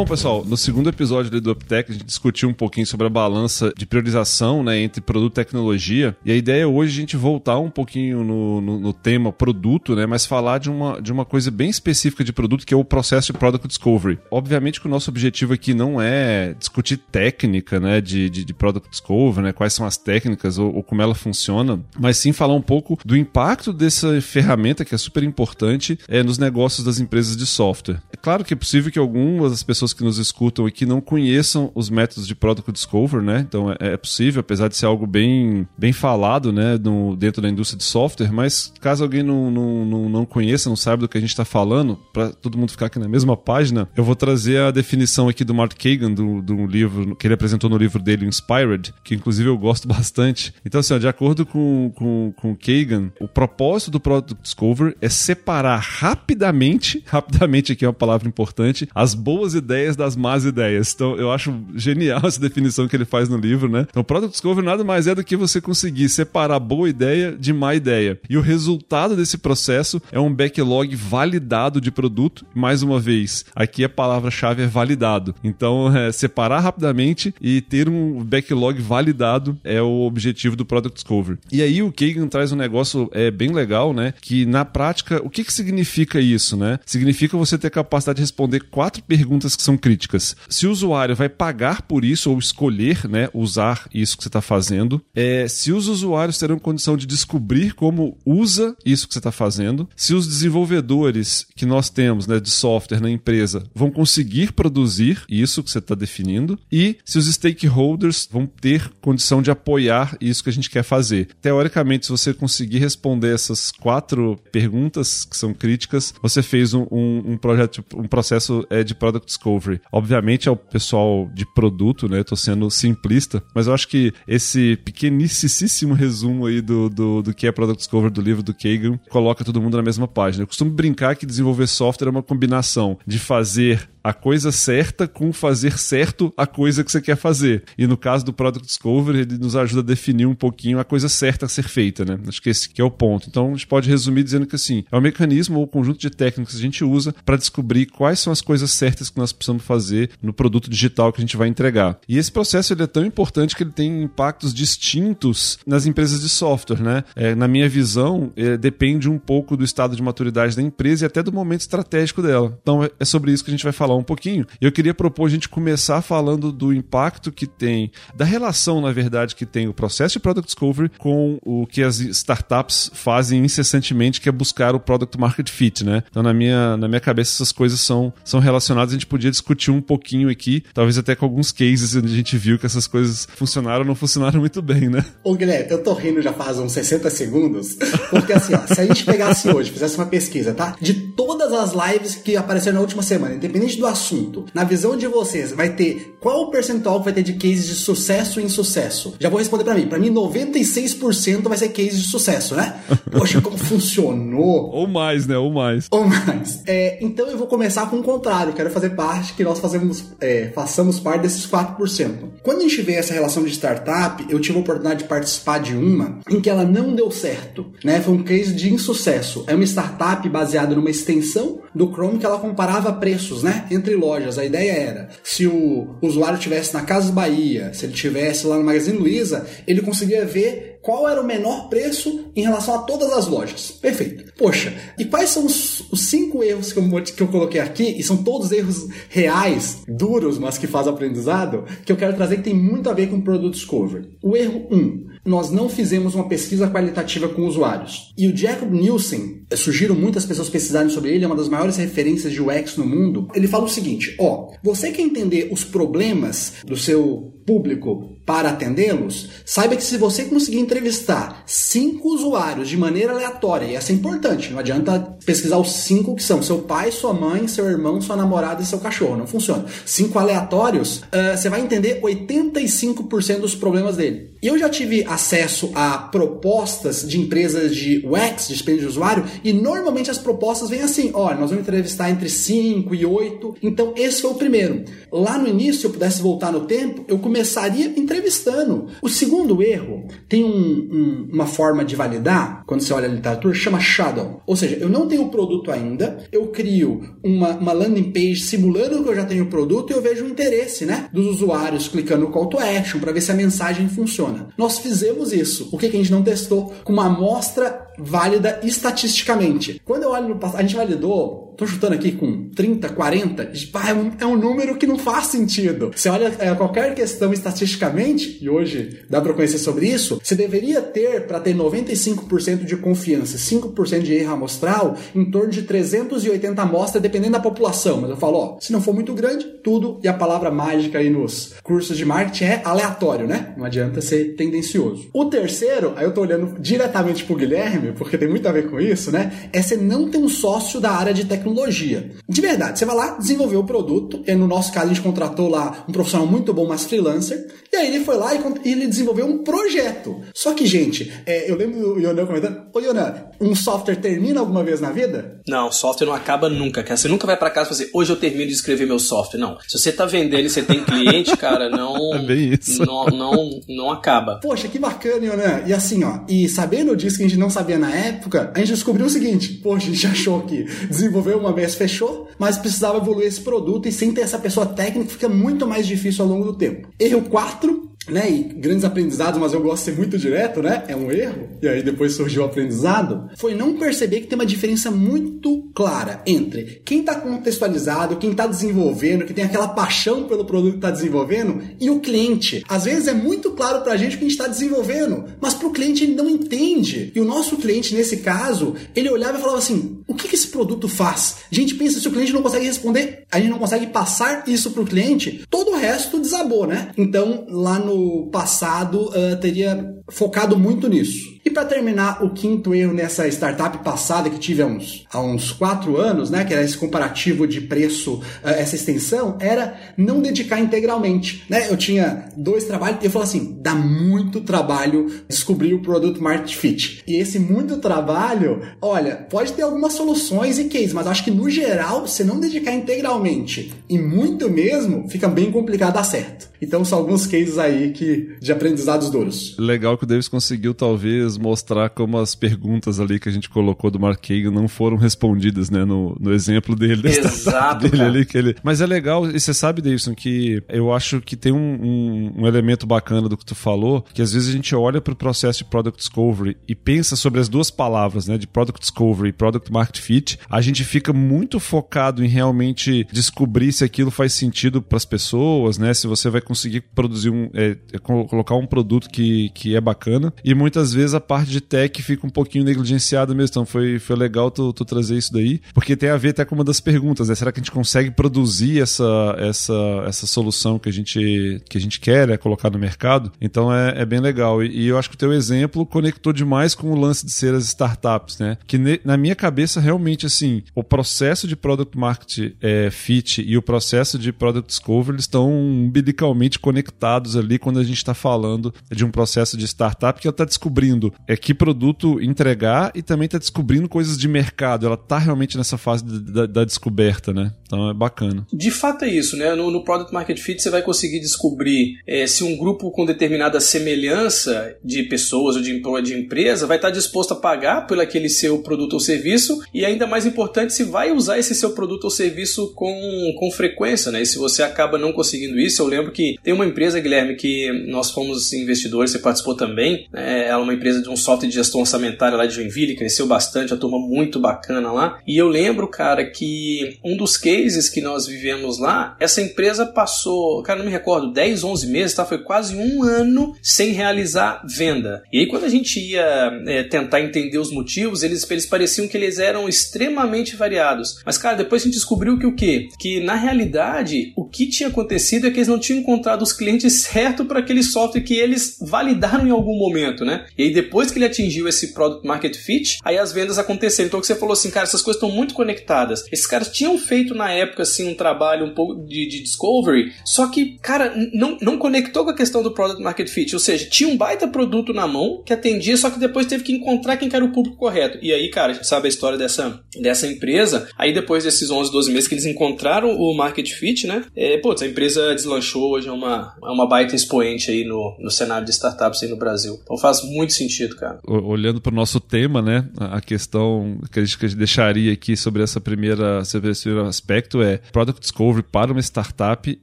Bom, 0.00 0.06
pessoal, 0.06 0.42
no 0.46 0.56
segundo 0.56 0.88
episódio 0.88 1.42
do 1.42 1.50
UpTech, 1.50 1.90
a 1.90 1.92
gente 1.92 2.06
discutiu 2.06 2.48
um 2.48 2.54
pouquinho 2.54 2.86
sobre 2.86 3.06
a 3.06 3.10
balança 3.10 3.70
de 3.76 3.84
priorização 3.84 4.62
né, 4.62 4.78
entre 4.78 5.02
produto 5.02 5.34
e 5.34 5.44
tecnologia. 5.44 6.16
E 6.24 6.32
a 6.32 6.34
ideia 6.34 6.62
é 6.62 6.66
hoje 6.66 6.96
a 6.96 7.00
gente 7.02 7.18
voltar 7.18 7.58
um 7.58 7.68
pouquinho 7.68 8.24
no, 8.24 8.62
no, 8.62 8.80
no, 8.80 8.92
tema 8.94 9.30
produto, 9.30 9.94
né, 9.94 10.06
mas 10.06 10.24
falar 10.24 10.56
de 10.56 10.70
uma, 10.70 11.02
de 11.02 11.12
uma 11.12 11.26
coisa 11.26 11.50
bem 11.50 11.68
específica 11.68 12.24
de 12.24 12.32
produto, 12.32 12.64
que 12.64 12.72
é 12.72 12.76
o 12.78 12.82
processo 12.82 13.30
de 13.30 13.38
Product 13.38 13.68
Discovery. 13.68 14.18
Obviamente 14.30 14.80
que 14.80 14.86
o 14.86 14.90
nosso 14.90 15.10
objetivo 15.10 15.52
aqui 15.52 15.74
não 15.74 16.00
é 16.00 16.54
discutir 16.58 16.96
técnica 16.96 17.78
né, 17.78 18.00
de, 18.00 18.30
de, 18.30 18.42
de 18.42 18.54
Product 18.54 18.88
Discovery, 18.88 19.48
né, 19.48 19.52
quais 19.52 19.74
são 19.74 19.84
as 19.84 19.98
técnicas 19.98 20.56
ou, 20.56 20.76
ou 20.76 20.82
como 20.82 21.02
ela 21.02 21.14
funciona, 21.14 21.78
mas 21.98 22.16
sim 22.16 22.32
falar 22.32 22.54
um 22.54 22.62
pouco 22.62 22.98
do 23.04 23.14
impacto 23.14 23.70
dessa 23.70 24.18
ferramenta 24.22 24.82
que 24.82 24.94
é 24.94 24.98
super 24.98 25.22
importante 25.22 25.98
é, 26.08 26.22
nos 26.22 26.38
negócios 26.38 26.86
das 26.86 26.98
empresas 27.00 27.36
de 27.36 27.44
software. 27.44 28.00
É 28.10 28.16
claro 28.16 28.42
que 28.42 28.54
é 28.54 28.56
possível 28.56 28.90
que 28.90 28.98
algumas 28.98 29.62
pessoas 29.62 29.89
pessoas 29.90 29.92
que 29.92 30.04
nos 30.04 30.18
escutam 30.18 30.68
e 30.68 30.72
que 30.72 30.86
não 30.86 31.00
conheçam 31.00 31.70
os 31.74 31.90
métodos 31.90 32.26
de 32.26 32.34
Product 32.34 32.70
Discover, 32.72 33.22
né? 33.22 33.44
Então 33.46 33.70
é, 33.72 33.76
é, 33.80 33.96
possível, 33.96 34.40
apesar 34.40 34.68
de 34.68 34.76
ser 34.76 34.86
algo 34.86 35.06
bem, 35.06 35.66
bem 35.76 35.92
falado, 35.92 36.52
né, 36.52 36.78
no, 36.78 37.16
dentro 37.16 37.42
da 37.42 37.48
indústria 37.48 37.76
de 37.76 37.84
software, 37.84 38.32
mas 38.32 38.72
caso 38.80 39.02
alguém 39.02 39.22
não, 39.22 39.50
não, 39.50 39.84
não, 39.84 40.08
não 40.08 40.24
conheça, 40.24 40.68
não 40.68 40.76
saiba 40.76 41.02
do 41.02 41.08
que 41.08 41.18
a 41.18 41.20
gente 41.20 41.30
está 41.30 41.44
falando, 41.44 41.98
para 42.12 42.30
todo 42.30 42.58
mundo 42.58 42.70
ficar 42.70 42.86
aqui 42.86 42.98
na 42.98 43.08
mesma 43.08 43.36
página, 43.36 43.88
eu 43.96 44.04
vou 44.04 44.14
trazer 44.14 44.60
a 44.60 44.70
definição 44.70 45.28
aqui 45.28 45.44
do 45.44 45.54
Mark 45.54 45.74
Kagan, 45.74 46.12
do, 46.12 46.40
do 46.40 46.66
livro 46.66 47.16
que 47.16 47.26
ele 47.26 47.34
apresentou 47.34 47.68
no 47.68 47.76
livro 47.76 48.02
dele, 48.02 48.26
Inspired, 48.26 48.94
que 49.02 49.14
inclusive 49.14 49.48
eu 49.48 49.58
gosto 49.58 49.86
bastante. 49.88 50.54
Então, 50.64 50.80
assim, 50.80 50.94
ó, 50.94 50.98
de 50.98 51.08
acordo 51.08 51.44
com, 51.44 51.92
com, 51.94 52.32
com 52.36 52.56
Kagan, 52.56 53.10
o 53.20 53.28
propósito 53.28 53.90
do 53.90 54.00
Product 54.00 54.42
Discover 54.42 54.96
é 55.00 55.08
separar 55.08 55.78
rapidamente, 55.78 57.02
rapidamente 57.06 57.72
aqui 57.72 57.84
é 57.84 57.88
uma 57.88 57.94
palavra 57.94 58.28
importante, 58.28 58.88
as 58.94 59.14
boas 59.14 59.54
ideias 59.54 59.79
ideias 59.80 59.96
das 59.96 60.16
más 60.16 60.44
ideias. 60.44 60.92
Então, 60.94 61.16
eu 61.16 61.32
acho 61.32 61.54
genial 61.74 62.20
essa 62.24 62.40
definição 62.40 62.86
que 62.86 62.94
ele 62.94 63.04
faz 63.04 63.28
no 63.28 63.36
livro, 63.36 63.68
né? 63.68 63.86
Então, 63.88 64.04
Product 64.04 64.32
Discovery 64.32 64.66
nada 64.66 64.84
mais 64.84 65.06
é 65.06 65.14
do 65.14 65.24
que 65.24 65.36
você 65.36 65.60
conseguir 65.60 66.08
separar 66.08 66.58
boa 66.58 66.88
ideia 66.88 67.32
de 67.32 67.52
má 67.52 67.74
ideia. 67.74 68.18
E 68.28 68.36
o 68.36 68.40
resultado 68.40 69.16
desse 69.16 69.38
processo 69.38 70.00
é 70.12 70.20
um 70.20 70.32
backlog 70.32 70.94
validado 70.94 71.80
de 71.80 71.90
produto. 71.90 72.44
Mais 72.54 72.82
uma 72.82 73.00
vez, 73.00 73.44
aqui 73.54 73.84
a 73.84 73.88
palavra-chave 73.88 74.62
é 74.62 74.66
validado. 74.66 75.34
Então, 75.42 75.94
é, 75.96 76.12
separar 76.12 76.60
rapidamente 76.60 77.34
e 77.40 77.60
ter 77.60 77.88
um 77.88 78.22
backlog 78.22 78.80
validado 78.80 79.58
é 79.64 79.80
o 79.80 80.02
objetivo 80.02 80.56
do 80.56 80.64
Product 80.64 80.94
Discovery. 80.94 81.38
E 81.50 81.62
aí 81.62 81.82
o 81.82 81.92
Kagan 81.92 82.28
traz 82.28 82.52
um 82.52 82.56
negócio 82.56 83.08
é 83.12 83.30
bem 83.30 83.52
legal, 83.52 83.92
né? 83.92 84.14
Que 84.20 84.44
na 84.44 84.64
prática, 84.64 85.20
o 85.24 85.30
que, 85.30 85.44
que 85.44 85.52
significa 85.52 86.20
isso, 86.20 86.56
né? 86.56 86.78
Significa 86.84 87.36
você 87.36 87.56
ter 87.56 87.70
capacidade 87.70 88.16
de 88.16 88.22
responder 88.22 88.60
quatro 88.70 89.02
perguntas 89.02 89.56
são 89.62 89.76
críticas. 89.76 90.36
Se 90.48 90.66
o 90.66 90.70
usuário 90.70 91.16
vai 91.16 91.28
pagar 91.28 91.82
por 91.82 92.04
isso 92.04 92.30
ou 92.30 92.38
escolher 92.38 93.08
né, 93.08 93.28
usar 93.32 93.88
isso 93.92 94.16
que 94.16 94.22
você 94.22 94.28
está 94.28 94.40
fazendo, 94.40 95.02
é, 95.14 95.46
se 95.48 95.72
os 95.72 95.88
usuários 95.88 96.38
terão 96.38 96.58
condição 96.58 96.96
de 96.96 97.06
descobrir 97.06 97.74
como 97.74 98.16
usa 98.24 98.76
isso 98.84 99.06
que 99.06 99.14
você 99.14 99.18
está 99.18 99.32
fazendo, 99.32 99.88
se 99.96 100.14
os 100.14 100.26
desenvolvedores 100.26 101.46
que 101.54 101.66
nós 101.66 101.90
temos 101.90 102.26
né, 102.26 102.40
de 102.40 102.50
software 102.50 103.00
na 103.00 103.10
empresa 103.10 103.64
vão 103.74 103.90
conseguir 103.90 104.52
produzir 104.52 105.22
isso 105.28 105.62
que 105.62 105.70
você 105.70 105.78
está 105.78 105.94
definindo 105.94 106.58
e 106.70 106.96
se 107.04 107.18
os 107.18 107.26
stakeholders 107.26 108.28
vão 108.30 108.46
ter 108.46 108.90
condição 109.00 109.42
de 109.42 109.50
apoiar 109.50 110.16
isso 110.20 110.42
que 110.42 110.50
a 110.50 110.52
gente 110.52 110.70
quer 110.70 110.82
fazer. 110.82 111.28
Teoricamente, 111.40 112.06
se 112.06 112.12
você 112.12 112.32
conseguir 112.32 112.78
responder 112.78 113.34
essas 113.34 113.70
quatro 113.70 114.38
perguntas 114.50 115.24
que 115.24 115.36
são 115.36 115.52
críticas, 115.52 116.14
você 116.22 116.42
fez 116.42 116.74
um, 116.74 116.86
um, 116.90 117.32
um 117.32 117.36
projeto, 117.36 117.84
um 117.94 118.06
processo 118.06 118.66
é, 118.70 118.82
de 118.82 118.94
product 118.94 119.26
discovery 119.26 119.49
Discovery. 119.50 119.80
Obviamente 119.92 120.48
é 120.48 120.52
o 120.52 120.56
pessoal 120.56 121.28
de 121.34 121.44
produto, 121.54 122.08
né? 122.08 122.18
Eu 122.18 122.24
tô 122.24 122.36
sendo 122.36 122.70
simplista, 122.70 123.42
mas 123.54 123.66
eu 123.66 123.74
acho 123.74 123.88
que 123.88 124.12
esse 124.26 124.76
pequeníssimo 124.76 125.94
resumo 125.94 126.46
aí 126.46 126.60
do, 126.60 126.88
do, 126.88 127.22
do 127.22 127.34
que 127.34 127.46
é 127.46 127.52
Product 127.52 127.78
Discovery 127.78 128.12
do 128.12 128.20
livro 128.20 128.42
do 128.42 128.54
Kagan 128.54 128.98
coloca 129.08 129.44
todo 129.44 129.60
mundo 129.60 129.76
na 129.76 129.82
mesma 129.82 130.06
página. 130.06 130.42
Eu 130.42 130.46
costumo 130.46 130.70
brincar 130.70 131.16
que 131.16 131.26
desenvolver 131.26 131.66
software 131.66 132.08
é 132.08 132.10
uma 132.10 132.22
combinação 132.22 132.98
de 133.06 133.18
fazer 133.18 133.88
a 134.02 134.12
coisa 134.12 134.50
certa 134.50 135.06
com 135.06 135.32
fazer 135.32 135.78
certo 135.78 136.32
a 136.36 136.46
coisa 136.46 136.82
que 136.82 136.90
você 136.90 137.00
quer 137.00 137.16
fazer. 137.16 137.64
E 137.76 137.86
no 137.86 137.96
caso 137.96 138.24
do 138.24 138.32
Product 138.32 138.66
Discovery, 138.66 139.20
ele 139.20 139.38
nos 139.38 139.54
ajuda 139.54 139.80
a 139.80 139.84
definir 139.84 140.26
um 140.26 140.34
pouquinho 140.34 140.78
a 140.78 140.84
coisa 140.84 141.08
certa 141.08 141.46
a 141.46 141.48
ser 141.48 141.68
feita, 141.68 142.04
né? 142.04 142.18
Acho 142.26 142.40
que 142.40 142.50
esse 142.50 142.68
que 142.68 142.80
é 142.80 142.84
o 142.84 142.90
ponto. 142.90 143.28
Então, 143.28 143.48
a 143.48 143.50
gente 143.50 143.66
pode 143.66 143.88
resumir 143.88 144.22
dizendo 144.22 144.46
que 144.46 144.56
assim, 144.56 144.84
é 144.90 144.96
um 144.96 145.00
mecanismo 145.00 145.60
ou 145.60 145.66
conjunto 145.66 146.00
de 146.00 146.10
técnicas 146.10 146.54
que 146.54 146.60
a 146.60 146.64
gente 146.64 146.84
usa 146.84 147.14
para 147.24 147.36
descobrir 147.36 147.86
quais 147.86 148.20
são 148.20 148.32
as 148.32 148.40
coisas 148.40 148.70
certas 148.70 149.10
que 149.10 149.18
nós 149.18 149.32
precisamos 149.40 149.64
fazer 149.64 150.10
no 150.22 150.32
produto 150.32 150.70
digital 150.70 151.12
que 151.12 151.20
a 151.20 151.24
gente 151.24 151.36
vai 151.36 151.48
entregar. 151.48 151.98
E 152.08 152.18
esse 152.18 152.30
processo 152.30 152.72
ele 152.72 152.82
é 152.82 152.86
tão 152.86 153.04
importante 153.04 153.56
que 153.56 153.62
ele 153.62 153.72
tem 153.72 154.02
impactos 154.02 154.54
distintos 154.54 155.58
nas 155.66 155.86
empresas 155.86 156.20
de 156.20 156.28
software, 156.28 156.82
né? 156.82 157.04
É, 157.16 157.34
na 157.34 157.48
minha 157.48 157.68
visão, 157.68 158.32
é, 158.36 158.56
depende 158.56 159.08
um 159.08 159.18
pouco 159.18 159.56
do 159.56 159.64
estado 159.64 159.96
de 159.96 160.02
maturidade 160.02 160.54
da 160.54 160.62
empresa 160.62 161.04
e 161.04 161.06
até 161.06 161.22
do 161.22 161.32
momento 161.32 161.62
estratégico 161.62 162.22
dela. 162.22 162.58
Então 162.62 162.84
é, 162.84 163.04
sobre 163.04 163.32
isso 163.32 163.44
que 163.44 163.50
a 163.50 163.54
gente 163.54 163.64
vai 163.64 163.72
falar 163.72 163.96
um 163.96 164.02
pouquinho. 164.02 164.46
Eu 164.60 164.70
queria 164.70 164.94
propor 164.94 165.26
a 165.26 165.30
gente 165.30 165.48
começar 165.48 166.02
falando 166.02 166.52
do 166.52 166.72
impacto 166.72 167.32
que 167.32 167.46
tem, 167.46 167.90
da 168.14 168.24
relação, 168.24 168.80
na 168.80 168.92
verdade, 168.92 169.34
que 169.34 169.46
tem 169.46 169.68
o 169.68 169.74
processo 169.74 170.14
de 170.14 170.20
Product 170.20 170.46
Discovery 170.46 170.90
com 170.98 171.38
o 171.42 171.66
que 171.66 171.82
as 171.82 172.00
startups 172.00 172.90
fazem 172.94 173.44
incessantemente, 173.44 174.20
que 174.20 174.28
é 174.28 174.32
buscar 174.32 174.74
o 174.74 174.80
Product 174.80 175.18
Market 175.18 175.48
Fit, 175.48 175.84
né? 175.84 176.02
Então, 176.10 176.22
na 176.22 176.32
minha, 176.34 176.76
na 176.76 176.88
minha 176.88 177.00
cabeça, 177.00 177.32
essas 177.34 177.52
coisas 177.52 177.80
são, 177.80 178.12
são 178.24 178.40
relacionadas. 178.40 178.92
A 178.92 178.96
gente 178.96 179.06
podia 179.06 179.29
discutir 179.30 179.70
um 179.70 179.80
pouquinho 179.80 180.28
aqui, 180.28 180.62
talvez 180.74 180.98
até 180.98 181.14
com 181.14 181.24
alguns 181.24 181.52
cases 181.52 181.94
onde 181.94 182.12
a 182.12 182.16
gente 182.16 182.36
viu 182.36 182.58
que 182.58 182.66
essas 182.66 182.86
coisas 182.86 183.26
funcionaram 183.34 183.80
ou 183.80 183.86
não 183.86 183.94
funcionaram 183.94 184.40
muito 184.40 184.60
bem, 184.62 184.88
né? 184.88 185.04
Ô, 185.24 185.34
Guilherme, 185.34 185.70
eu 185.70 185.82
tô 185.82 185.92
rindo 185.92 186.20
já 186.20 186.32
faz 186.32 186.58
uns 186.58 186.72
60 186.72 187.10
segundos, 187.10 187.76
porque 188.10 188.32
assim, 188.32 188.54
ó, 188.54 188.66
se 188.66 188.80
a 188.80 188.86
gente 188.86 189.04
pegasse 189.04 189.48
hoje, 189.48 189.70
fizesse 189.70 189.96
uma 189.96 190.06
pesquisa, 190.06 190.52
tá? 190.52 190.76
De 190.80 190.94
todas 190.94 191.52
as 191.52 191.72
lives 191.72 192.14
que 192.16 192.36
apareceram 192.36 192.76
na 192.76 192.80
última 192.80 193.02
semana, 193.02 193.34
independente 193.34 193.78
do 193.78 193.86
assunto, 193.86 194.46
na 194.54 194.64
visão 194.64 194.96
de 194.96 195.06
vocês, 195.06 195.52
vai 195.52 195.70
ter 195.70 196.16
qual 196.20 196.42
o 196.42 196.50
percentual 196.50 196.98
que 196.98 197.04
vai 197.06 197.14
ter 197.14 197.22
de 197.22 197.34
cases 197.34 197.66
de 197.66 197.74
sucesso 197.74 198.40
e 198.40 198.44
insucesso? 198.44 199.14
Já 199.18 199.28
vou 199.28 199.38
responder 199.38 199.64
para 199.64 199.74
mim. 199.74 199.86
Para 199.86 199.98
mim, 199.98 200.12
96% 200.12 201.42
vai 201.42 201.56
ser 201.56 201.70
cases 201.70 202.02
de 202.02 202.08
sucesso, 202.08 202.54
né? 202.54 202.78
Poxa, 203.10 203.40
como 203.40 203.56
funcionou. 203.56 204.70
Ou 204.74 204.86
mais, 204.86 205.26
né? 205.26 205.38
Ou 205.38 205.50
mais. 205.50 205.86
Ou 205.90 206.04
mais. 206.04 206.62
É, 206.66 206.98
então 207.00 207.26
eu 207.26 207.38
vou 207.38 207.46
começar 207.46 207.88
com 207.88 207.96
o 207.96 208.02
contrário. 208.02 208.52
Quero 208.52 208.70
fazer 208.70 208.90
parte, 208.90 209.19
que 209.20 209.44
nós 209.44 209.58
fazemos, 209.58 210.04
é, 210.20 210.50
façamos 210.54 210.98
parte 210.98 211.22
desses 211.22 211.46
4%. 211.46 212.30
Quando 212.42 212.58
a 212.58 212.62
gente 212.62 212.82
vê 212.82 212.94
essa 212.94 213.12
relação 213.12 213.42
de 213.42 213.50
startup, 213.50 214.24
eu 214.28 214.40
tive 214.40 214.58
a 214.58 214.60
oportunidade 214.60 215.02
de 215.02 215.08
participar 215.08 215.58
de 215.58 215.74
uma 215.74 216.18
em 216.30 216.40
que 216.40 216.48
ela 216.48 216.64
não 216.64 216.94
deu 216.94 217.10
certo, 217.10 217.72
né? 217.84 218.00
Foi 218.00 218.14
um 218.14 218.22
case 218.22 218.52
de 218.52 218.72
insucesso. 218.72 219.44
É 219.46 219.54
uma 219.54 219.64
startup 219.64 220.26
baseada 220.28 220.74
numa 220.74 220.90
extensão 220.90 221.60
do 221.74 221.92
Chrome 221.92 222.18
que 222.18 222.26
ela 222.26 222.38
comparava 222.38 222.92
preços, 222.92 223.42
né? 223.42 223.66
Entre 223.70 223.94
lojas. 223.94 224.38
A 224.38 224.44
ideia 224.44 224.72
era, 224.72 225.08
se 225.22 225.46
o 225.46 225.96
usuário 226.02 226.36
estivesse 226.36 226.74
na 226.74 226.82
Casas 226.82 227.10
Bahia, 227.10 227.72
se 227.74 227.84
ele 227.84 227.94
estivesse 227.94 228.46
lá 228.46 228.56
no 228.56 228.64
Magazine 228.64 228.98
Luiza, 228.98 229.46
ele 229.66 229.82
conseguia 229.82 230.24
ver 230.24 230.69
qual 230.82 231.08
era 231.08 231.20
o 231.20 231.26
menor 231.26 231.68
preço 231.68 232.30
em 232.34 232.42
relação 232.42 232.74
a 232.74 232.78
todas 232.78 233.12
as 233.12 233.26
lojas. 233.26 233.70
Perfeito. 233.70 234.32
Poxa, 234.36 234.74
e 234.98 235.04
quais 235.04 235.30
são 235.30 235.44
os, 235.44 235.90
os 235.90 236.08
cinco 236.08 236.42
erros 236.42 236.72
que 236.72 236.78
eu, 236.78 237.02
que 237.02 237.22
eu 237.22 237.28
coloquei 237.28 237.60
aqui, 237.60 237.96
e 237.98 238.02
são 238.02 238.18
todos 238.18 238.50
erros 238.52 238.88
reais, 239.08 239.82
duros, 239.86 240.38
mas 240.38 240.58
que 240.58 240.66
fazem 240.66 240.92
aprendizado, 240.92 241.64
que 241.84 241.92
eu 241.92 241.96
quero 241.96 242.16
trazer 242.16 242.36
que 242.36 242.44
tem 242.44 242.54
muito 242.54 242.88
a 242.88 242.94
ver 242.94 243.08
com 243.08 243.16
o 243.16 243.22
Product 243.22 243.50
Discovery. 243.50 244.18
O 244.22 244.36
erro 244.36 244.66
1. 244.70 244.76
Um, 244.76 245.10
nós 245.24 245.50
não 245.50 245.68
fizemos 245.68 246.14
uma 246.14 246.28
pesquisa 246.28 246.68
qualitativa 246.68 247.28
com 247.28 247.46
usuários. 247.46 248.12
E 248.16 248.26
o 248.26 248.36
Jacob 248.36 248.72
Nielsen, 248.72 249.42
eu 249.50 249.56
sugiro 249.56 249.94
muitas 249.94 250.24
pessoas 250.24 250.48
pesquisarem 250.48 250.88
sobre 250.88 251.12
ele, 251.12 251.24
é 251.24 251.26
uma 251.26 251.36
das 251.36 251.48
maiores 251.48 251.76
referências 251.76 252.32
de 252.32 252.40
UX 252.40 252.76
no 252.76 252.86
mundo. 252.86 253.28
Ele 253.34 253.46
fala 253.46 253.64
o 253.64 253.68
seguinte: 253.68 254.16
ó, 254.18 254.48
você 254.62 254.90
quer 254.90 255.02
entender 255.02 255.48
os 255.52 255.64
problemas 255.64 256.54
do 256.64 256.76
seu 256.76 257.34
público 257.46 258.16
para 258.24 258.50
atendê-los, 258.50 259.28
saiba 259.44 259.74
que 259.74 259.82
se 259.82 259.96
você 259.96 260.24
conseguir 260.24 260.60
entrevistar 260.60 261.42
cinco 261.46 262.14
usuários 262.14 262.68
de 262.68 262.76
maneira 262.76 263.12
aleatória, 263.12 263.66
e 263.66 263.74
essa 263.74 263.90
é 263.90 263.94
importante, 263.94 264.52
não 264.52 264.60
adianta 264.60 265.16
pesquisar 265.24 265.58
os 265.58 265.72
cinco 265.72 266.14
que 266.14 266.22
são 266.22 266.42
seu 266.42 266.60
pai, 266.60 266.92
sua 266.92 267.12
mãe, 267.12 267.48
seu 267.48 267.66
irmão, 267.66 268.00
sua 268.00 268.16
namorada 268.16 268.62
e 268.62 268.66
seu 268.66 268.78
cachorro, 268.78 269.16
não 269.16 269.26
funciona. 269.26 269.64
Cinco 269.84 270.18
aleatórios, 270.18 270.98
uh, 270.98 271.36
você 271.36 271.48
vai 271.48 271.60
entender 271.60 272.00
85% 272.00 273.40
dos 273.40 273.54
problemas 273.54 273.96
dele. 273.96 274.30
E 274.42 274.46
eu 274.46 274.58
já 274.58 274.70
tive 274.70 275.04
acesso 275.04 275.70
a 275.74 275.98
propostas 275.98 277.06
de 277.06 277.20
empresas 277.20 277.76
de 277.76 278.06
UX, 278.06 278.48
de 278.48 278.54
experiência 278.54 278.86
de 278.86 278.92
usuário, 278.92 279.24
e 279.44 279.52
normalmente 279.52 280.10
as 280.10 280.16
propostas 280.18 280.70
vêm 280.70 280.80
assim: 280.80 281.10
olha, 281.12 281.36
nós 281.36 281.50
vamos 281.50 281.62
entrevistar 281.62 282.10
entre 282.10 282.28
5 282.28 282.94
e 282.94 283.04
8. 283.04 283.56
Então, 283.62 283.92
esse 283.96 284.22
foi 284.22 284.30
o 284.30 284.34
primeiro. 284.34 284.84
Lá 285.12 285.36
no 285.36 285.46
início, 285.46 285.80
se 285.80 285.86
eu 285.86 285.90
pudesse 285.90 286.22
voltar 286.22 286.52
no 286.52 286.60
tempo, 286.60 287.04
eu 287.06 287.18
começaria 287.30 287.86
entrevistando. 287.96 288.88
O 289.00 289.08
segundo 289.08 289.62
erro 289.62 290.08
tem 290.28 290.42
um, 290.42 290.48
um, 290.50 291.28
uma 291.32 291.46
forma 291.46 291.84
de 291.84 291.94
validar, 291.94 292.64
quando 292.66 292.80
você 292.80 292.92
olha 292.92 293.08
a 293.08 293.12
literatura, 293.12 293.54
chama 293.54 293.78
shadow. 293.78 294.42
Ou 294.44 294.56
seja, 294.56 294.76
eu 294.76 294.88
não 294.88 295.06
tenho 295.06 295.22
o 295.22 295.28
produto 295.30 295.70
ainda, 295.70 296.24
eu 296.32 296.48
crio 296.48 297.00
uma, 297.22 297.50
uma 297.50 297.72
landing 297.72 298.10
page 298.10 298.40
simulando 298.40 299.04
que 299.04 299.10
eu 299.10 299.14
já 299.14 299.24
tenho 299.24 299.44
o 299.44 299.48
produto 299.48 299.90
e 299.90 299.94
eu 299.94 300.02
vejo 300.02 300.24
o 300.24 300.28
interesse 300.28 300.84
né, 300.84 301.08
dos 301.12 301.36
usuários 301.36 301.86
clicando 301.86 302.26
no 302.26 302.32
call 302.32 302.48
to 302.48 302.58
action 302.58 302.98
para 302.98 303.12
ver 303.12 303.20
se 303.20 303.30
a 303.30 303.34
mensagem 303.34 303.88
funciona. 303.88 304.48
Nós 304.58 304.80
fizemos 304.80 305.32
isso. 305.32 305.68
O 305.70 305.78
que, 305.78 305.88
que 305.88 305.96
a 305.96 306.00
gente 306.00 306.10
não 306.10 306.24
testou? 306.24 306.72
Com 306.82 306.92
uma 306.92 307.06
amostra 307.06 307.89
válida 308.02 308.60
estatisticamente. 308.62 309.80
Quando 309.84 310.04
eu 310.04 310.10
olho 310.10 310.28
no 310.28 310.36
passado, 310.36 310.60
a 310.60 310.62
gente 310.62 310.76
validou, 310.76 311.54
tô 311.56 311.66
chutando 311.66 311.94
aqui 311.94 312.12
com 312.12 312.48
30, 312.50 312.88
40, 312.88 313.42
é 313.42 313.94
um, 313.94 314.12
é 314.20 314.26
um 314.26 314.36
número 314.36 314.76
que 314.76 314.86
não 314.86 314.98
faz 314.98 315.26
sentido. 315.26 315.90
Você 315.94 316.08
olha 316.08 316.32
é, 316.38 316.54
qualquer 316.54 316.94
questão 316.94 317.32
estatisticamente, 317.32 318.38
e 318.40 318.48
hoje 318.48 319.00
dá 319.08 319.20
para 319.20 319.34
conhecer 319.34 319.58
sobre 319.58 319.86
isso, 319.86 320.20
você 320.22 320.34
deveria 320.34 320.80
ter, 320.80 321.26
para 321.26 321.38
ter 321.38 321.54
95% 321.54 322.64
de 322.64 322.76
confiança, 322.76 323.36
5% 323.36 324.00
de 324.00 324.14
erro 324.14 324.32
amostral, 324.32 324.96
em 325.14 325.30
torno 325.30 325.50
de 325.50 325.62
380 325.62 326.62
amostras, 326.62 327.02
dependendo 327.02 327.32
da 327.32 327.40
população. 327.40 328.00
Mas 328.00 328.10
eu 328.10 328.16
falo, 328.16 328.38
ó, 328.38 328.56
se 328.58 328.72
não 328.72 328.80
for 328.80 328.94
muito 328.94 329.12
grande, 329.12 329.44
tudo, 329.62 330.00
e 330.02 330.08
a 330.08 330.14
palavra 330.14 330.50
mágica 330.50 330.98
aí 330.98 331.10
nos 331.10 331.54
cursos 331.62 331.96
de 331.96 332.04
marketing 332.04 332.44
é 332.44 332.62
aleatório, 332.64 333.26
né? 333.26 333.52
Não 333.56 333.64
adianta 333.64 334.00
ser 334.00 334.34
tendencioso. 334.34 335.08
O 335.12 335.26
terceiro, 335.26 335.92
aí 335.96 336.04
eu 336.04 336.14
tô 336.14 336.22
olhando 336.22 336.58
diretamente 336.58 337.24
pro 337.24 337.36
Guilherme, 337.36 337.89
porque 337.94 338.18
tem 338.18 338.28
muito 338.28 338.46
a 338.48 338.52
ver 338.52 338.70
com 338.70 338.80
isso, 338.80 339.10
né? 339.10 339.50
É 339.52 339.62
você 339.62 339.76
não 339.76 340.08
ter 340.08 340.18
um 340.18 340.28
sócio 340.28 340.80
da 340.80 340.90
área 340.90 341.14
de 341.14 341.24
tecnologia. 341.24 342.10
De 342.28 342.40
verdade, 342.40 342.78
você 342.78 342.84
vai 342.84 342.96
lá 342.96 343.18
desenvolver 343.18 343.56
o 343.56 343.64
produto, 343.64 344.22
e 344.26 344.34
no 344.34 344.46
nosso 344.46 344.72
caso 344.72 344.86
a 344.86 344.88
gente 344.88 345.02
contratou 345.02 345.48
lá 345.48 345.84
um 345.88 345.92
profissional 345.92 346.26
muito 346.26 346.52
bom, 346.52 346.66
mas 346.66 346.84
freelancer, 346.84 347.48
e 347.72 347.76
aí 347.76 347.94
ele 347.94 348.04
foi 348.04 348.16
lá 348.16 348.34
e 348.34 348.72
ele 348.72 348.86
desenvolveu 348.86 349.26
um 349.26 349.44
projeto. 349.44 350.20
Só 350.34 350.54
que, 350.54 350.66
gente, 350.66 351.12
é, 351.24 351.50
eu 351.50 351.56
lembro 351.56 351.80
do 351.80 352.00
Yonan 352.00 352.26
comentando, 352.26 352.62
ô 352.72 352.80
Yonan, 352.80 353.14
um 353.40 353.54
software 353.54 353.96
termina 353.96 354.40
alguma 354.40 354.64
vez 354.64 354.80
na 354.80 354.90
vida? 354.90 355.40
Não, 355.46 355.70
software 355.70 356.06
não 356.06 356.14
acaba 356.14 356.48
nunca, 356.48 356.82
cara. 356.82 356.96
Você 356.96 357.08
nunca 357.08 357.26
vai 357.26 357.36
para 357.36 357.50
casa 357.50 357.68
e 357.68 357.68
fazer, 357.68 357.84
assim, 357.84 357.92
hoje 357.94 358.10
eu 358.10 358.16
termino 358.16 358.46
de 358.46 358.54
escrever 358.54 358.86
meu 358.86 358.98
software. 358.98 359.38
Não. 359.38 359.56
Se 359.68 359.78
você 359.78 359.92
tá 359.92 360.04
vendendo 360.04 360.46
e 360.46 360.50
você 360.50 360.62
tem 360.62 360.84
cliente, 360.84 361.36
cara, 361.36 361.68
não. 361.68 362.10
É 362.10 362.18
bem 362.18 362.54
isso. 362.54 362.84
Não, 362.84 363.06
não, 363.06 363.60
não 363.68 363.90
acaba. 363.90 364.40
Poxa, 364.40 364.68
que 364.68 364.78
bacana, 364.78 365.24
Yonan. 365.24 365.62
E 365.66 365.72
assim, 365.72 366.02
ó, 366.02 366.20
e 366.28 366.48
sabendo 366.48 366.96
disso 366.96 367.18
que 367.18 367.24
a 367.24 367.28
gente 367.28 367.38
não 367.38 367.50
sabia 367.50 367.78
na 367.80 367.94
época, 367.94 368.52
a 368.54 368.58
gente 368.60 368.72
descobriu 368.72 369.06
o 369.06 369.10
seguinte: 369.10 369.54
poxa, 369.54 369.88
a 369.88 369.92
gente 369.92 370.06
achou 370.08 370.42
que 370.42 370.64
desenvolver 370.88 371.34
uma 371.36 371.52
vez 371.52 371.74
fechou, 371.74 372.28
mas 372.38 372.58
precisava 372.58 372.98
evoluir 372.98 373.26
esse 373.26 373.40
produto 373.40 373.88
e 373.88 373.92
sem 373.92 374.12
ter 374.12 374.20
essa 374.20 374.38
pessoa 374.38 374.66
técnica 374.66 375.10
fica 375.10 375.28
muito 375.28 375.66
mais 375.66 375.86
difícil 375.86 376.24
ao 376.24 376.30
longo 376.30 376.44
do 376.44 376.54
tempo. 376.54 376.88
Erro 376.98 377.22
4, 377.22 377.89
né, 378.10 378.30
e 378.30 378.42
grandes 378.42 378.84
aprendizados, 378.84 379.40
mas 379.40 379.52
eu 379.52 379.60
gosto 379.60 379.84
de 379.84 379.90
ser 379.90 379.96
muito 379.96 380.18
direto, 380.18 380.62
né? 380.62 380.84
É 380.88 380.96
um 380.96 381.10
erro. 381.10 381.48
E 381.62 381.68
aí 381.68 381.82
depois 381.82 382.14
surgiu 382.14 382.42
o 382.42 382.44
aprendizado. 382.44 383.30
Foi 383.36 383.54
não 383.54 383.74
perceber 383.74 384.20
que 384.20 384.26
tem 384.26 384.38
uma 384.38 384.46
diferença 384.46 384.90
muito 384.90 385.70
clara 385.74 386.22
entre 386.26 386.82
quem 386.84 387.00
está 387.00 387.14
contextualizado, 387.14 388.16
quem 388.16 388.30
está 388.30 388.46
desenvolvendo, 388.46 389.24
que 389.24 389.34
tem 389.34 389.44
aquela 389.44 389.68
paixão 389.68 390.24
pelo 390.24 390.44
produto 390.44 390.72
que 390.72 390.78
está 390.78 390.90
desenvolvendo, 390.90 391.62
e 391.80 391.90
o 391.90 392.00
cliente. 392.00 392.64
Às 392.68 392.84
vezes 392.84 393.08
é 393.08 393.14
muito 393.14 393.52
claro 393.52 393.82
para 393.82 393.92
a 393.92 393.96
gente 393.96 394.16
que 394.16 394.24
a 394.24 394.28
gente 394.28 394.38
está 394.38 394.48
desenvolvendo, 394.48 395.24
mas 395.40 395.54
para 395.54 395.68
o 395.68 395.72
cliente 395.72 396.04
ele 396.04 396.14
não 396.14 396.28
entende. 396.28 397.12
E 397.14 397.20
o 397.20 397.24
nosso 397.24 397.56
cliente, 397.56 397.94
nesse 397.94 398.18
caso, 398.18 398.74
ele 398.94 399.10
olhava 399.10 399.38
e 399.38 399.40
falava 399.40 399.58
assim: 399.58 400.00
o 400.06 400.14
que, 400.14 400.28
que 400.28 400.34
esse 400.34 400.48
produto 400.48 400.88
faz? 400.88 401.36
A 401.50 401.54
gente 401.54 401.74
pensa, 401.74 402.00
se 402.00 402.08
o 402.08 402.10
cliente 402.10 402.32
não 402.32 402.42
consegue 402.42 402.66
responder, 402.66 403.24
a 403.30 403.38
gente 403.38 403.50
não 403.50 403.58
consegue 403.58 403.86
passar 403.88 404.44
isso 404.46 404.70
para 404.70 404.82
o 404.82 404.86
cliente, 404.86 405.44
todo 405.48 405.72
o 405.72 405.76
resto 405.76 406.18
desabou, 406.18 406.66
né? 406.66 406.90
Então, 406.96 407.46
lá 407.48 407.78
no 407.78 407.99
passado 408.30 409.08
uh, 409.08 409.36
teria 409.40 409.94
focado 410.10 410.58
muito 410.58 410.88
nisso. 410.88 411.40
E 411.44 411.48
para 411.48 411.64
terminar, 411.64 412.22
o 412.22 412.30
quinto 412.30 412.74
erro 412.74 412.92
nessa 412.92 413.26
startup 413.28 413.78
passada 413.78 414.28
que 414.28 414.38
tive 414.38 414.60
há 414.60 414.66
uns, 414.66 415.06
há 415.10 415.20
uns 415.20 415.52
quatro 415.52 415.96
anos, 415.96 416.28
né, 416.28 416.44
que 416.44 416.52
era 416.52 416.62
esse 416.62 416.76
comparativo 416.76 417.46
de 417.46 417.62
preço, 417.62 418.14
uh, 418.14 418.48
essa 418.48 418.76
extensão, 418.76 419.38
era 419.40 419.74
não 419.96 420.20
dedicar 420.20 420.60
integralmente. 420.60 421.44
Né? 421.48 421.70
Eu 421.70 421.76
tinha 421.76 422.28
dois 422.36 422.64
trabalhos 422.64 422.98
e 423.02 423.06
eu 423.06 423.10
falei 423.10 423.28
assim: 423.28 423.58
dá 423.60 423.74
muito 423.74 424.42
trabalho 424.42 425.10
descobrir 425.28 425.72
o 425.74 425.82
produto 425.82 426.22
Market 426.22 426.54
Fit. 426.54 427.02
E 427.06 427.16
esse 427.16 427.38
muito 427.38 427.78
trabalho, 427.78 428.60
olha, 428.82 429.16
pode 429.16 429.52
ter 429.52 429.62
algumas 429.62 429.94
soluções 429.94 430.58
e 430.58 430.64
cases, 430.64 430.92
mas 430.92 431.06
acho 431.06 431.24
que 431.24 431.30
no 431.30 431.48
geral, 431.48 432.06
se 432.06 432.22
não 432.22 432.38
dedicar 432.38 432.72
integralmente 432.72 433.72
e 433.88 433.98
muito 433.98 434.50
mesmo, 434.50 435.08
fica 435.08 435.28
bem 435.28 435.50
complicado 435.50 435.94
dar 435.94 436.04
certo. 436.04 436.50
Então 436.60 436.84
são 436.84 436.98
alguns 436.98 437.26
cases 437.26 437.58
aí 437.58 437.79
aí 437.80 437.92
que 437.92 438.36
de 438.40 438.52
aprendizados 438.52 439.10
duros. 439.10 439.56
Legal 439.58 439.96
que 439.96 440.04
o 440.04 440.06
Davis 440.06 440.28
conseguiu 440.28 440.74
talvez 440.74 441.36
mostrar 441.36 441.90
como 441.90 442.18
as 442.18 442.34
perguntas 442.34 443.00
ali 443.00 443.18
que 443.18 443.28
a 443.28 443.32
gente 443.32 443.48
colocou 443.48 443.90
do 443.90 443.98
Mark 443.98 444.20
Kagan 444.20 444.50
não 444.50 444.68
foram 444.68 444.96
respondidas, 444.96 445.70
né, 445.70 445.84
no, 445.84 446.16
no 446.20 446.32
exemplo 446.32 446.76
dele, 446.76 447.08
Exato, 447.10 447.88
dele 447.88 448.02
ali 448.02 448.24
que 448.24 448.36
ele. 448.36 448.56
Mas 448.62 448.80
é 448.80 448.86
legal, 448.86 449.28
e 449.28 449.38
você 449.38 449.52
sabe, 449.52 449.82
Davidson, 449.82 450.14
que 450.14 450.62
eu 450.68 450.92
acho 450.92 451.20
que 451.20 451.36
tem 451.36 451.52
um, 451.52 451.56
um, 451.56 452.32
um 452.42 452.46
elemento 452.46 452.86
bacana 452.86 453.28
do 453.28 453.36
que 453.36 453.44
tu 453.44 453.54
falou, 453.54 454.04
que 454.12 454.22
às 454.22 454.32
vezes 454.32 454.48
a 454.48 454.52
gente 454.52 454.74
olha 454.74 455.00
para 455.00 455.12
o 455.12 455.16
processo 455.16 455.58
de 455.58 455.64
product 455.64 455.98
discovery 455.98 456.56
e 456.68 456.74
pensa 456.74 457.16
sobre 457.16 457.40
as 457.40 457.48
duas 457.48 457.70
palavras, 457.70 458.26
né, 458.26 458.38
de 458.38 458.46
product 458.46 458.80
discovery 458.80 459.30
e 459.30 459.32
product 459.32 459.72
market 459.72 459.98
fit, 459.98 460.38
a 460.48 460.60
gente 460.60 460.84
fica 460.84 461.12
muito 461.12 461.58
focado 461.58 462.24
em 462.24 462.28
realmente 462.28 463.06
descobrir 463.12 463.72
se 463.72 463.84
aquilo 463.84 464.10
faz 464.10 464.32
sentido 464.32 464.82
para 464.82 464.96
as 464.96 465.04
pessoas, 465.04 465.78
né, 465.78 465.94
se 465.94 466.06
você 466.06 466.28
vai 466.28 466.40
conseguir 466.40 466.80
produzir 466.80 467.30
um, 467.30 467.50
é, 467.54 467.69
é, 467.92 467.98
colocar 467.98 468.54
um 468.54 468.66
produto 468.66 469.08
que, 469.08 469.50
que 469.50 469.74
é 469.74 469.80
bacana. 469.80 470.32
E 470.44 470.54
muitas 470.54 470.92
vezes 470.92 471.14
a 471.14 471.20
parte 471.20 471.50
de 471.50 471.60
tech 471.60 472.02
fica 472.02 472.26
um 472.26 472.30
pouquinho 472.30 472.64
negligenciada 472.64 473.34
mesmo. 473.34 473.50
Então 473.50 473.66
foi, 473.66 473.98
foi 473.98 474.16
legal 474.16 474.50
tu, 474.50 474.72
tu 474.72 474.84
trazer 474.84 475.16
isso 475.16 475.32
daí, 475.32 475.60
porque 475.74 475.96
tem 475.96 476.10
a 476.10 476.16
ver 476.16 476.30
até 476.30 476.44
com 476.44 476.54
uma 476.54 476.64
das 476.64 476.80
perguntas, 476.80 477.28
né? 477.28 477.34
Será 477.34 477.52
que 477.52 477.60
a 477.60 477.62
gente 477.62 477.72
consegue 477.72 478.10
produzir 478.10 478.80
essa, 478.80 479.36
essa, 479.38 480.04
essa 480.06 480.26
solução 480.26 480.78
que 480.78 480.88
a 480.88 480.92
gente, 480.92 481.60
que 481.68 481.78
a 481.78 481.80
gente 481.80 482.00
quer 482.00 482.28
né? 482.28 482.36
colocar 482.36 482.70
no 482.70 482.78
mercado? 482.78 483.32
Então 483.40 483.72
é, 483.72 484.00
é 484.02 484.04
bem 484.04 484.20
legal. 484.20 484.62
E, 484.62 484.70
e, 484.70 484.86
eu 484.86 484.98
acho 484.98 485.08
que 485.08 485.16
o 485.16 485.18
teu 485.18 485.32
exemplo 485.32 485.86
conectou 485.86 486.32
demais 486.32 486.74
com 486.74 486.90
o 486.92 486.98
lance 486.98 487.24
de 487.24 487.32
ser 487.32 487.54
as 487.54 487.64
startups, 487.64 488.38
né? 488.38 488.56
Que 488.66 488.78
ne, 488.78 489.00
na 489.04 489.16
minha 489.16 489.34
cabeça, 489.34 489.80
realmente, 489.80 490.26
assim, 490.26 490.62
o 490.74 490.82
processo 490.82 491.46
de 491.46 491.56
product 491.56 491.96
market 491.96 492.52
é, 492.60 492.90
fit 492.90 493.42
e 493.42 493.56
o 493.56 493.62
processo 493.62 494.18
de 494.18 494.32
product 494.32 494.68
discovery 494.68 495.18
estão 495.18 495.50
umbilicalmente 495.50 496.58
conectados 496.58 497.36
ali 497.36 497.58
quando 497.60 497.78
a 497.78 497.84
gente 497.84 497.98
está 497.98 498.14
falando 498.14 498.74
de 498.90 499.04
um 499.04 499.10
processo 499.10 499.56
de 499.56 499.66
startup 499.66 500.20
que 500.20 500.26
ela 500.26 500.32
está 500.32 500.44
descobrindo 500.44 501.12
é 501.26 501.36
que 501.36 501.54
produto 501.54 502.20
entregar 502.20 502.90
e 502.94 503.02
também 503.02 503.26
está 503.26 503.38
descobrindo 503.38 503.88
coisas 503.88 504.18
de 504.18 504.28
mercado. 504.28 504.86
Ela 504.86 504.94
está 504.94 505.18
realmente 505.18 505.56
nessa 505.56 505.78
fase 505.78 506.04
da, 506.04 506.46
da, 506.46 506.64
descoberta, 506.64 507.32
né? 507.32 507.52
Então 507.66 507.90
é 507.90 507.94
bacana. 507.94 508.46
De 508.52 508.70
fato 508.70 509.04
é 509.04 509.08
isso, 509.08 509.36
né? 509.36 509.54
No, 509.54 509.70
no 509.70 509.84
Product 509.84 510.12
Market 510.12 510.38
Fit 510.38 510.62
você 510.62 510.70
vai 510.70 510.82
conseguir 510.82 511.20
descobrir 511.20 511.98
é, 512.06 512.26
se 512.26 512.42
um 512.42 512.56
grupo 512.56 512.90
com 512.90 513.04
determinada 513.04 513.60
semelhança 513.60 514.76
de 514.84 515.02
pessoas 515.04 515.56
ou 515.56 515.62
de, 515.62 515.80
de 516.02 516.14
empresa 516.14 516.66
vai 516.66 516.76
estar 516.76 516.90
disposto 516.90 517.32
a 517.32 517.36
pagar 517.36 517.86
pelo 517.86 518.00
aquele 518.00 518.28
seu 518.28 518.62
produto 518.62 518.94
ou 518.94 519.00
serviço 519.00 519.60
e 519.74 519.84
ainda 519.84 520.06
mais 520.06 520.24
importante 520.24 520.72
se 520.72 520.84
vai 520.84 521.12
usar 521.12 521.38
esse 521.38 521.54
seu 521.54 521.70
produto 521.72 522.04
ou 522.04 522.10
serviço 522.10 522.72
com, 522.74 523.34
com 523.38 523.50
frequência, 523.50 524.10
né? 524.10 524.22
E 524.22 524.26
se 524.26 524.38
você 524.38 524.62
acaba 524.62 524.98
não 524.98 525.12
conseguindo 525.12 525.58
isso, 525.58 525.82
eu 525.82 525.86
lembro 525.86 526.12
que 526.12 526.36
tem 526.42 526.54
uma 526.54 526.66
empresa, 526.66 527.00
Guilherme, 527.00 527.36
que 527.36 527.49
nós 527.86 528.10
fomos 528.10 528.52
investidores, 528.52 529.10
você 529.10 529.18
participou 529.18 529.54
também, 529.54 530.06
né? 530.12 530.46
ela 530.46 530.60
é 530.60 530.64
uma 530.64 530.74
empresa 530.74 531.02
de 531.02 531.08
um 531.08 531.16
software 531.16 531.48
de 531.48 531.54
gestão 531.54 531.80
orçamentária 531.80 532.36
lá 532.36 532.46
de 532.46 532.54
Joinville, 532.54 532.96
cresceu 532.96 533.26
bastante, 533.26 533.72
a 533.72 533.76
turma 533.76 533.98
muito 533.98 534.38
bacana 534.38 534.92
lá. 534.92 535.18
E 535.26 535.36
eu 535.36 535.48
lembro, 535.48 535.88
cara, 535.88 536.24
que 536.24 536.98
um 537.04 537.16
dos 537.16 537.36
cases 537.36 537.88
que 537.88 538.00
nós 538.00 538.26
vivemos 538.26 538.78
lá, 538.78 539.16
essa 539.20 539.40
empresa 539.40 539.86
passou, 539.86 540.62
cara, 540.62 540.78
não 540.78 540.86
me 540.86 540.92
recordo, 540.92 541.32
10, 541.32 541.64
11 541.64 541.86
meses, 541.86 542.14
tá? 542.14 542.24
Foi 542.24 542.38
quase 542.38 542.76
um 542.76 543.02
ano 543.02 543.54
sem 543.62 543.92
realizar 543.92 544.62
venda. 544.66 545.22
E 545.32 545.38
aí, 545.40 545.46
quando 545.46 545.64
a 545.64 545.68
gente 545.68 546.00
ia 546.00 546.62
é, 546.66 546.82
tentar 546.84 547.20
entender 547.20 547.58
os 547.58 547.72
motivos, 547.72 548.22
eles, 548.22 548.48
eles 548.50 548.66
pareciam 548.66 549.08
que 549.08 549.16
eles 549.16 549.38
eram 549.38 549.68
extremamente 549.68 550.56
variados. 550.56 551.20
Mas, 551.24 551.38
cara, 551.38 551.56
depois 551.56 551.82
a 551.82 551.84
gente 551.84 551.94
descobriu 551.94 552.38
que 552.38 552.46
o 552.46 552.54
quê? 552.54 552.88
Que 552.98 553.20
na 553.20 553.34
realidade, 553.34 554.32
o 554.36 554.44
que 554.44 554.66
tinha 554.66 554.88
acontecido 554.88 555.46
é 555.46 555.50
que 555.50 555.58
eles 555.58 555.68
não 555.68 555.78
tinham 555.78 556.00
encontrado 556.00 556.42
os 556.42 556.52
clientes 556.52 557.02
certos 557.10 557.39
para 557.44 557.60
aquele 557.60 557.82
software 557.82 558.22
que 558.22 558.34
eles 558.34 558.78
validaram 558.80 559.46
em 559.46 559.50
algum 559.50 559.78
momento, 559.78 560.24
né? 560.24 560.46
E 560.56 560.64
aí, 560.64 560.72
depois 560.72 561.10
que 561.10 561.18
ele 561.18 561.26
atingiu 561.26 561.68
esse 561.68 561.92
product 561.92 562.26
market 562.26 562.56
fit, 562.56 562.98
aí 563.04 563.18
as 563.18 563.32
vendas 563.32 563.58
aconteceram. 563.58 564.08
Então, 564.08 564.18
o 564.18 564.20
que 564.20 564.26
você 564.26 564.34
falou 564.34 564.52
assim, 564.52 564.70
cara, 564.70 564.84
essas 564.84 565.02
coisas 565.02 565.22
estão 565.22 565.34
muito 565.34 565.54
conectadas. 565.54 566.24
Esses 566.30 566.46
caras 566.46 566.68
tinham 566.68 566.98
feito 566.98 567.34
na 567.34 567.52
época, 567.52 567.82
assim, 567.82 568.08
um 568.08 568.14
trabalho 568.14 568.66
um 568.66 568.74
pouco 568.74 568.94
de, 569.04 569.28
de 569.28 569.42
discovery, 569.42 570.12
só 570.24 570.48
que, 570.48 570.78
cara, 570.82 571.12
não, 571.32 571.56
não 571.60 571.78
conectou 571.78 572.24
com 572.24 572.30
a 572.30 572.36
questão 572.36 572.62
do 572.62 572.72
product 572.72 573.02
market 573.02 573.28
fit. 573.28 573.54
Ou 573.54 573.60
seja, 573.60 573.86
tinha 573.86 574.08
um 574.08 574.16
baita 574.16 574.48
produto 574.48 574.92
na 574.92 575.06
mão 575.06 575.42
que 575.44 575.52
atendia, 575.52 575.96
só 575.96 576.10
que 576.10 576.18
depois 576.18 576.46
teve 576.46 576.64
que 576.64 576.72
encontrar 576.72 577.16
quem 577.16 577.30
era 577.32 577.44
o 577.44 577.52
público 577.52 577.76
correto. 577.76 578.18
E 578.22 578.32
aí, 578.32 578.48
cara, 578.50 578.72
a 578.72 578.74
gente 578.74 578.86
sabe 578.86 579.06
a 579.06 579.08
história 579.08 579.38
dessa, 579.38 579.80
dessa 580.00 580.26
empresa. 580.26 580.88
Aí, 580.96 581.12
depois 581.12 581.44
desses 581.44 581.70
11, 581.70 581.92
12 581.92 582.12
meses 582.12 582.28
que 582.28 582.34
eles 582.34 582.46
encontraram 582.46 583.16
o 583.16 583.34
market 583.36 583.68
fit, 583.70 584.06
né? 584.06 584.24
É, 584.34 584.58
putz, 584.58 584.82
a 584.82 584.86
empresa 584.86 585.34
deslanchou, 585.34 585.92
hoje 585.92 586.08
é 586.08 586.12
uma, 586.12 586.54
é 586.62 586.70
uma 586.70 586.88
baita 586.88 587.14
expoente 587.30 587.70
aí 587.70 587.84
no, 587.84 588.16
no 588.18 588.30
cenário 588.30 588.64
de 588.64 588.72
startups 588.72 589.22
aí 589.22 589.28
no 589.28 589.36
Brasil. 589.36 589.78
Então 589.82 589.96
faz 589.96 590.22
muito 590.24 590.52
sentido, 590.52 590.96
cara. 590.96 591.20
Olhando 591.24 591.80
para 591.80 591.92
o 591.92 591.94
nosso 591.94 592.18
tema, 592.18 592.60
né? 592.60 592.88
A 592.98 593.20
questão 593.20 594.00
que 594.10 594.18
a 594.18 594.24
gente 594.24 594.56
deixaria 594.56 595.12
aqui 595.12 595.36
sobre 595.36 595.62
essa 595.62 595.80
primeira, 595.80 596.44
sobre 596.44 596.70
esse 596.70 596.82
primeiro 596.82 597.06
aspecto 597.08 597.62
é 597.62 597.78
Product 597.92 598.20
Discovery 598.20 598.64
para 598.64 598.92
uma 598.92 599.00
startup 599.00 599.78